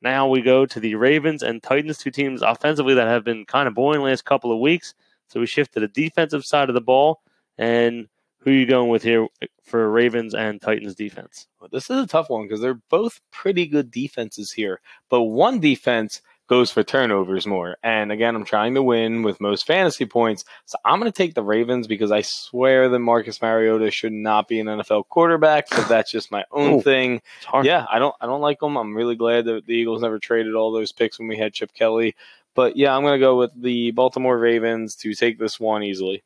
Now 0.00 0.28
we 0.28 0.42
go 0.42 0.64
to 0.64 0.80
the 0.80 0.94
Ravens 0.94 1.42
and 1.42 1.62
Titans, 1.62 1.98
two 1.98 2.10
teams 2.10 2.40
offensively 2.42 2.94
that 2.94 3.06
have 3.08 3.24
been 3.24 3.44
kind 3.44 3.66
of 3.68 3.74
boring 3.74 4.00
the 4.00 4.06
last 4.06 4.24
couple 4.24 4.52
of 4.52 4.58
weeks. 4.60 4.94
So 5.28 5.40
we 5.40 5.46
shift 5.46 5.74
to 5.74 5.80
the 5.80 5.88
defensive 5.88 6.44
side 6.44 6.68
of 6.68 6.74
the 6.74 6.80
ball. 6.80 7.20
And 7.58 8.08
who 8.38 8.50
are 8.50 8.54
you 8.54 8.66
going 8.66 8.88
with 8.88 9.02
here 9.02 9.26
for 9.62 9.90
Ravens 9.90 10.34
and 10.34 10.60
Titans 10.62 10.94
defense? 10.94 11.46
Well, 11.60 11.68
This 11.72 11.90
is 11.90 11.98
a 11.98 12.06
tough 12.06 12.30
one 12.30 12.42
because 12.44 12.60
they're 12.60 12.80
both 12.90 13.20
pretty 13.32 13.66
good 13.66 13.90
defenses 13.90 14.52
here, 14.52 14.80
but 15.08 15.22
one 15.22 15.58
defense 15.60 16.22
goes 16.52 16.70
for 16.70 16.82
turnovers 16.82 17.46
more. 17.46 17.78
And 17.82 18.12
again, 18.12 18.36
I'm 18.36 18.44
trying 18.44 18.74
to 18.74 18.82
win 18.82 19.22
with 19.22 19.40
most 19.40 19.66
fantasy 19.66 20.04
points, 20.04 20.44
so 20.66 20.76
I'm 20.84 21.00
going 21.00 21.10
to 21.10 21.16
take 21.16 21.32
the 21.32 21.42
Ravens 21.42 21.86
because 21.86 22.12
I 22.12 22.20
swear 22.20 22.90
that 22.90 22.98
Marcus 22.98 23.40
Mariota 23.40 23.90
should 23.90 24.12
not 24.12 24.48
be 24.48 24.60
an 24.60 24.66
NFL 24.66 25.08
quarterback. 25.08 25.70
But 25.70 25.88
that's 25.88 26.10
just 26.10 26.30
my 26.30 26.44
own 26.50 26.74
Ooh. 26.74 26.82
thing. 26.82 27.22
Yeah, 27.62 27.86
I 27.90 27.98
don't, 27.98 28.14
I 28.20 28.26
don't 28.26 28.42
like 28.42 28.60
them. 28.60 28.76
I'm 28.76 28.94
really 28.94 29.16
glad 29.16 29.46
that 29.46 29.64
the 29.64 29.72
Eagles 29.72 30.02
never 30.02 30.18
traded 30.18 30.54
all 30.54 30.70
those 30.70 30.92
picks 30.92 31.18
when 31.18 31.26
we 31.26 31.38
had 31.38 31.54
Chip 31.54 31.72
Kelly. 31.72 32.14
But 32.54 32.76
yeah, 32.76 32.94
I'm 32.94 33.00
going 33.00 33.18
to 33.18 33.26
go 33.26 33.38
with 33.38 33.52
the 33.58 33.92
Baltimore 33.92 34.38
Ravens 34.38 34.94
to 34.96 35.14
take 35.14 35.38
this 35.38 35.58
one 35.58 35.82
easily. 35.82 36.22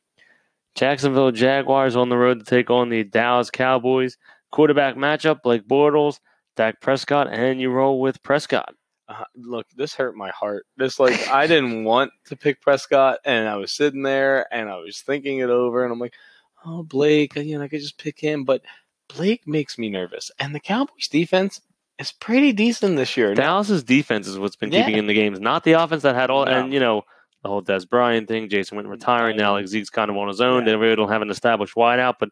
Jacksonville 0.75 1.31
Jaguars 1.31 1.95
on 1.95 2.09
the 2.09 2.17
road 2.19 2.41
to 2.41 2.45
take 2.45 2.69
on 2.69 2.89
the 2.89 3.05
Dallas 3.05 3.49
Cowboys. 3.49 4.17
Quarterback 4.51 4.97
matchup, 4.97 5.43
Blake 5.43 5.69
Bortles, 5.69 6.19
Dak 6.57 6.81
Prescott, 6.81 7.29
and 7.31 7.61
you 7.61 7.71
roll 7.71 8.01
with 8.01 8.21
Prescott. 8.25 8.75
Uh, 9.09 9.25
look, 9.37 9.67
this 9.77 9.95
hurt 9.95 10.17
my 10.17 10.31
heart. 10.31 10.67
This 10.77 10.99
like 10.99 11.29
I 11.29 11.47
didn't 11.47 11.85
want 11.93 12.11
to 12.27 12.37
pick 12.37 12.61
Prescott, 12.61 13.19
and 13.25 13.49
I 13.49 13.57
was 13.57 13.73
sitting 13.73 14.03
there 14.03 14.53
and 14.53 14.69
I 14.69 14.77
was 14.79 15.01
thinking 15.01 15.39
it 15.39 15.51
over, 15.51 15.85
and 15.85 15.93
I'm 15.93 15.99
like, 16.01 16.15
oh 16.65 16.83
Blake, 16.83 17.37
you 17.37 17.57
know, 17.59 17.65
I 17.65 17.69
could 17.69 17.81
just 17.81 17.99
pick 17.99 18.19
him, 18.19 18.45
but 18.45 18.63
Blake 19.15 19.47
makes 19.47 19.79
me 19.79 19.89
nervous, 19.89 20.31
and 20.41 20.55
the 20.55 20.61
Cowboys 20.61 21.07
defense 21.09 21.61
is 21.99 22.11
pretty 22.13 22.53
decent 22.53 22.97
this 22.97 23.17
year. 23.17 23.35
Dallas's 23.35 23.85
defense 23.85 24.27
is 24.27 24.39
what's 24.39 24.57
been 24.57 24.71
keeping 24.71 24.95
Yeah. 24.95 24.99
in 24.99 25.07
the 25.07 25.15
games, 25.15 25.39
not 25.41 25.63
the 25.65 25.73
offense 25.75 26.03
that 26.03 26.15
had 26.17 26.29
all. 26.31 26.45
No. 26.45 26.51
And 26.53 26.73
you 26.73 26.81
know 26.81 27.03
the 27.43 27.49
whole 27.49 27.63
Dez 27.63 27.89
Bryant 27.89 28.27
thing, 28.27 28.49
Jason 28.49 28.77
Witten 28.77 28.91
retiring 28.91 29.37
now, 29.37 29.53
like 29.53 29.69
Zeke's 29.69 29.89
kind 29.89 30.11
of 30.11 30.17
on 30.17 30.27
his 30.27 30.41
own. 30.41 30.65
Yeah. 30.67 30.73
They 30.73 30.77
really 30.77 30.97
don't 30.97 31.11
have 31.11 31.23
an 31.23 31.31
established 31.31 31.77
wideout, 31.77 32.15
but 32.19 32.31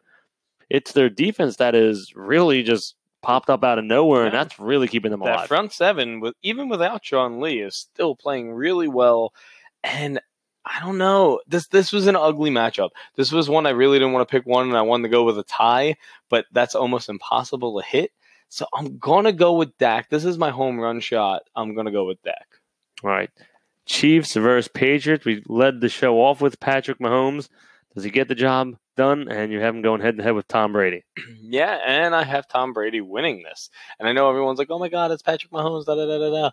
it's 0.69 0.91
their 0.91 1.09
defense 1.09 1.55
that 1.55 1.73
is 1.73 2.11
really 2.15 2.63
just 2.63 2.95
popped 3.25 3.49
up 3.49 3.63
out 3.63 3.79
of 3.79 3.85
nowhere, 3.85 4.25
and 4.25 4.33
that's 4.33 4.59
really 4.59 4.87
keeping 4.87 5.11
them 5.11 5.21
that 5.21 5.35
alive. 5.35 5.47
front 5.47 5.73
seven, 5.73 6.19
with 6.19 6.35
even 6.43 6.69
without 6.69 7.03
Sean 7.03 7.41
Lee, 7.41 7.59
is 7.59 7.75
still 7.75 8.15
playing 8.15 8.53
really 8.53 8.87
well, 8.87 9.33
and. 9.83 10.19
I 10.67 10.79
don't 10.79 10.97
know. 10.97 11.41
This 11.47 11.67
this 11.67 11.91
was 11.91 12.07
an 12.07 12.15
ugly 12.15 12.49
matchup. 12.49 12.89
This 13.15 13.31
was 13.31 13.47
one 13.47 13.67
I 13.67 13.69
really 13.69 13.99
didn't 13.99 14.13
want 14.13 14.27
to 14.27 14.31
pick 14.31 14.47
one, 14.47 14.67
and 14.67 14.75
I 14.75 14.81
wanted 14.81 15.03
to 15.03 15.09
go 15.09 15.23
with 15.23 15.37
a 15.37 15.43
tie, 15.43 15.95
but 16.27 16.47
that's 16.51 16.73
almost 16.73 17.07
impossible 17.07 17.79
to 17.79 17.85
hit. 17.85 18.11
So 18.49 18.65
I'm 18.73 18.97
gonna 18.97 19.31
go 19.31 19.53
with 19.53 19.77
Dak. 19.77 20.09
This 20.09 20.25
is 20.25 20.39
my 20.39 20.49
home 20.49 20.79
run 20.79 21.01
shot. 21.01 21.43
I'm 21.55 21.75
gonna 21.75 21.91
go 21.91 22.05
with 22.05 22.19
Dak. 22.23 22.47
All 23.03 23.11
right, 23.11 23.29
Chiefs 23.85 24.33
versus 24.33 24.67
Patriots. 24.67 25.23
We 25.23 25.43
led 25.47 25.81
the 25.81 25.89
show 25.89 26.19
off 26.19 26.41
with 26.41 26.59
Patrick 26.59 26.97
Mahomes. 26.97 27.47
Does 27.93 28.03
he 28.03 28.09
get 28.09 28.27
the 28.27 28.33
job 28.33 28.75
done? 28.95 29.27
And 29.29 29.51
you 29.51 29.59
have 29.59 29.75
him 29.75 29.81
going 29.81 30.01
head 30.01 30.17
to 30.17 30.23
head 30.23 30.33
with 30.35 30.47
Tom 30.47 30.73
Brady. 30.73 31.03
Yeah, 31.47 31.79
and 31.85 32.15
I 32.15 32.23
have 32.23 32.47
Tom 32.47 32.73
Brady 32.73 33.01
winning 33.01 33.43
this. 33.43 33.69
And 33.99 34.09
I 34.09 34.13
know 34.13 34.27
everyone's 34.29 34.57
like, 34.57 34.71
"Oh 34.71 34.79
my 34.79 34.89
God, 34.89 35.11
it's 35.11 35.21
Patrick 35.21 35.51
Mahomes." 35.53 35.85
Da 35.85 35.95
da 35.95 36.05
da 36.05 36.17
da 36.17 36.29
da. 36.31 36.51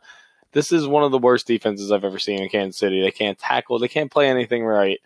This 0.52 0.70
is 0.70 0.86
one 0.86 1.02
of 1.02 1.10
the 1.10 1.18
worst 1.18 1.46
defenses 1.46 1.90
I've 1.90 2.04
ever 2.04 2.18
seen 2.18 2.42
in 2.42 2.50
Kansas 2.50 2.78
City. 2.78 3.00
They 3.00 3.10
can't 3.10 3.38
tackle. 3.38 3.78
They 3.78 3.88
can't 3.88 4.12
play 4.12 4.28
anything 4.28 4.64
right. 4.64 5.00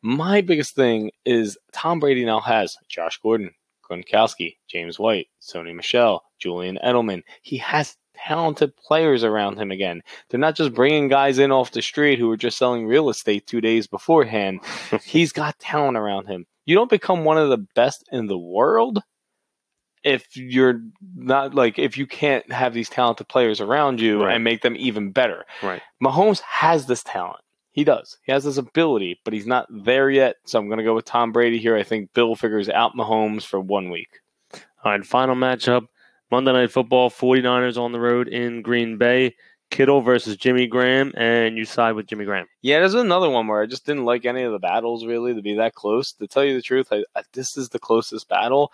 My 0.00 0.40
biggest 0.40 0.76
thing 0.76 1.10
is 1.24 1.58
Tom 1.72 1.98
Brady 2.00 2.24
now 2.24 2.40
has 2.40 2.76
Josh 2.88 3.18
Gordon, 3.20 3.52
Gronkowski, 3.88 4.56
James 4.68 4.98
White, 4.98 5.26
Sony 5.40 5.74
Michel, 5.74 6.24
Julian 6.38 6.78
Edelman. 6.84 7.24
He 7.42 7.58
has 7.58 7.96
talented 8.14 8.76
players 8.76 9.24
around 9.24 9.58
him 9.58 9.70
again. 9.70 10.02
They're 10.28 10.40
not 10.40 10.56
just 10.56 10.74
bringing 10.74 11.08
guys 11.08 11.38
in 11.38 11.50
off 11.50 11.72
the 11.72 11.82
street 11.82 12.18
who 12.18 12.28
were 12.28 12.36
just 12.36 12.58
selling 12.58 12.86
real 12.86 13.10
estate 13.10 13.46
two 13.46 13.60
days 13.60 13.86
beforehand. 13.86 14.60
He's 15.04 15.32
got 15.32 15.58
talent 15.58 15.96
around 15.96 16.26
him. 16.26 16.46
You 16.64 16.74
don't 16.76 16.90
become 16.90 17.24
one 17.24 17.38
of 17.38 17.48
the 17.48 17.64
best 17.74 18.04
in 18.12 18.26
the 18.26 18.38
world 18.38 19.00
if 20.04 20.36
you're 20.36 20.80
not 21.14 21.54
like 21.54 21.78
if 21.78 21.96
you 21.96 22.06
can't 22.06 22.50
have 22.52 22.74
these 22.74 22.88
talented 22.88 23.28
players 23.28 23.60
around 23.60 24.00
you 24.00 24.22
Right. 24.24 24.34
and 24.34 24.44
make 24.44 24.62
them 24.62 24.74
even 24.76 25.12
better. 25.12 25.44
Right. 25.62 25.80
Mahomes 26.02 26.40
has 26.40 26.86
this 26.86 27.02
talent. 27.02 27.40
He 27.70 27.84
does. 27.84 28.18
He 28.24 28.32
has 28.32 28.44
this 28.44 28.58
ability, 28.58 29.20
but 29.24 29.32
he's 29.32 29.46
not 29.46 29.66
there 29.70 30.10
yet. 30.10 30.36
So 30.44 30.58
I'm 30.58 30.66
going 30.66 30.78
to 30.78 30.84
go 30.84 30.94
with 30.94 31.04
Tom 31.06 31.32
Brady 31.32 31.58
here. 31.58 31.76
I 31.76 31.82
think 31.84 32.12
Bill 32.12 32.34
figures 32.34 32.68
out 32.68 32.92
Mahomes 32.96 33.44
for 33.44 33.60
one 33.60 33.90
week. 33.90 34.20
All 34.84 34.92
right, 34.92 35.06
final 35.06 35.36
matchup 35.36 35.86
Monday 36.30 36.52
Night 36.52 36.70
Football 36.72 37.08
49ers 37.08 37.78
on 37.78 37.92
the 37.92 38.00
road 38.00 38.28
in 38.28 38.60
Green 38.62 38.98
Bay. 38.98 39.36
Kittle 39.72 40.02
versus 40.02 40.36
Jimmy 40.36 40.66
Graham, 40.66 41.12
and 41.16 41.56
you 41.56 41.64
side 41.64 41.94
with 41.94 42.06
Jimmy 42.06 42.26
Graham. 42.26 42.46
Yeah, 42.60 42.78
there's 42.78 42.94
another 42.94 43.30
one 43.30 43.48
where 43.48 43.62
I 43.62 43.66
just 43.66 43.86
didn't 43.86 44.04
like 44.04 44.26
any 44.26 44.42
of 44.42 44.52
the 44.52 44.58
battles 44.58 45.06
really 45.06 45.34
to 45.34 45.40
be 45.40 45.56
that 45.56 45.74
close. 45.74 46.12
To 46.12 46.28
tell 46.28 46.44
you 46.44 46.54
the 46.54 46.62
truth, 46.62 46.88
I, 46.92 47.04
I, 47.16 47.22
this 47.32 47.56
is 47.56 47.70
the 47.70 47.78
closest 47.78 48.28
battle. 48.28 48.70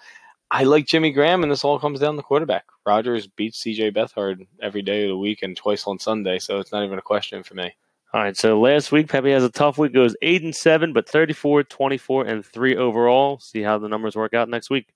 I 0.50 0.64
like 0.64 0.86
Jimmy 0.86 1.12
Graham, 1.12 1.42
and 1.42 1.52
this 1.52 1.64
all 1.64 1.78
comes 1.78 2.00
down 2.00 2.16
to 2.16 2.22
quarterback. 2.22 2.64
Rodgers 2.84 3.28
beats 3.28 3.62
CJ 3.62 3.94
Beathard 3.94 4.46
every 4.60 4.82
day 4.82 5.04
of 5.04 5.10
the 5.10 5.16
week 5.16 5.42
and 5.42 5.56
twice 5.56 5.86
on 5.86 6.00
Sunday, 6.00 6.40
so 6.40 6.58
it's 6.58 6.72
not 6.72 6.84
even 6.84 6.98
a 6.98 7.02
question 7.02 7.44
for 7.44 7.54
me. 7.54 7.72
All 8.12 8.22
right, 8.22 8.36
so 8.36 8.58
last 8.58 8.90
week 8.90 9.08
Pepe 9.08 9.30
has 9.30 9.44
a 9.44 9.50
tough 9.50 9.78
week, 9.78 9.92
goes 9.92 10.16
8 10.20 10.42
and 10.42 10.56
7, 10.56 10.92
but 10.92 11.08
34, 11.08 11.62
24, 11.62 12.24
and 12.24 12.44
3 12.44 12.76
overall. 12.76 13.38
See 13.38 13.62
how 13.62 13.78
the 13.78 13.88
numbers 13.88 14.16
work 14.16 14.34
out 14.34 14.48
next 14.48 14.68
week. 14.68 14.88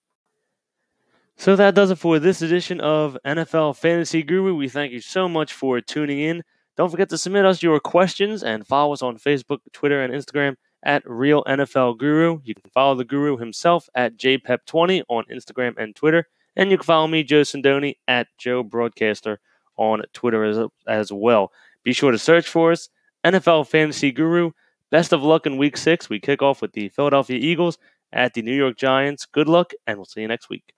So 1.42 1.56
that 1.56 1.74
does 1.74 1.90
it 1.90 1.98
for 1.98 2.20
this 2.20 2.40
edition 2.40 2.80
of 2.80 3.18
NFL 3.26 3.76
Fantasy 3.76 4.22
Guru. 4.22 4.54
We 4.54 4.68
thank 4.68 4.92
you 4.92 5.00
so 5.00 5.28
much 5.28 5.52
for 5.52 5.80
tuning 5.80 6.20
in. 6.20 6.44
Don't 6.76 6.88
forget 6.88 7.08
to 7.08 7.18
submit 7.18 7.44
us 7.44 7.64
your 7.64 7.80
questions 7.80 8.44
and 8.44 8.64
follow 8.64 8.92
us 8.92 9.02
on 9.02 9.18
Facebook, 9.18 9.58
Twitter, 9.72 10.00
and 10.04 10.14
Instagram 10.14 10.54
at 10.84 11.02
Real 11.04 11.42
NFL 11.42 11.98
Guru. 11.98 12.38
You 12.44 12.54
can 12.54 12.70
follow 12.70 12.94
the 12.94 13.04
Guru 13.04 13.38
himself 13.38 13.88
at 13.96 14.16
JPEP20 14.16 15.02
on 15.08 15.24
Instagram 15.32 15.74
and 15.78 15.96
Twitter. 15.96 16.28
And 16.54 16.70
you 16.70 16.76
can 16.76 16.84
follow 16.84 17.08
me, 17.08 17.24
Joe 17.24 17.40
Sindoni, 17.40 17.96
at 18.06 18.28
Joe 18.38 18.62
Broadcaster 18.62 19.40
on 19.76 20.02
Twitter 20.12 20.44
as, 20.44 20.60
as 20.86 21.10
well. 21.10 21.50
Be 21.82 21.92
sure 21.92 22.12
to 22.12 22.18
search 22.18 22.48
for 22.48 22.70
us, 22.70 22.88
NFL 23.24 23.66
Fantasy 23.66 24.12
Guru. 24.12 24.52
Best 24.92 25.12
of 25.12 25.24
luck 25.24 25.44
in 25.46 25.56
week 25.56 25.76
six. 25.76 26.08
We 26.08 26.20
kick 26.20 26.40
off 26.40 26.62
with 26.62 26.70
the 26.70 26.88
Philadelphia 26.90 27.38
Eagles 27.40 27.78
at 28.12 28.32
the 28.32 28.42
New 28.42 28.54
York 28.54 28.76
Giants. 28.76 29.26
Good 29.26 29.48
luck, 29.48 29.72
and 29.88 29.98
we'll 29.98 30.04
see 30.04 30.20
you 30.20 30.28
next 30.28 30.48
week. 30.48 30.72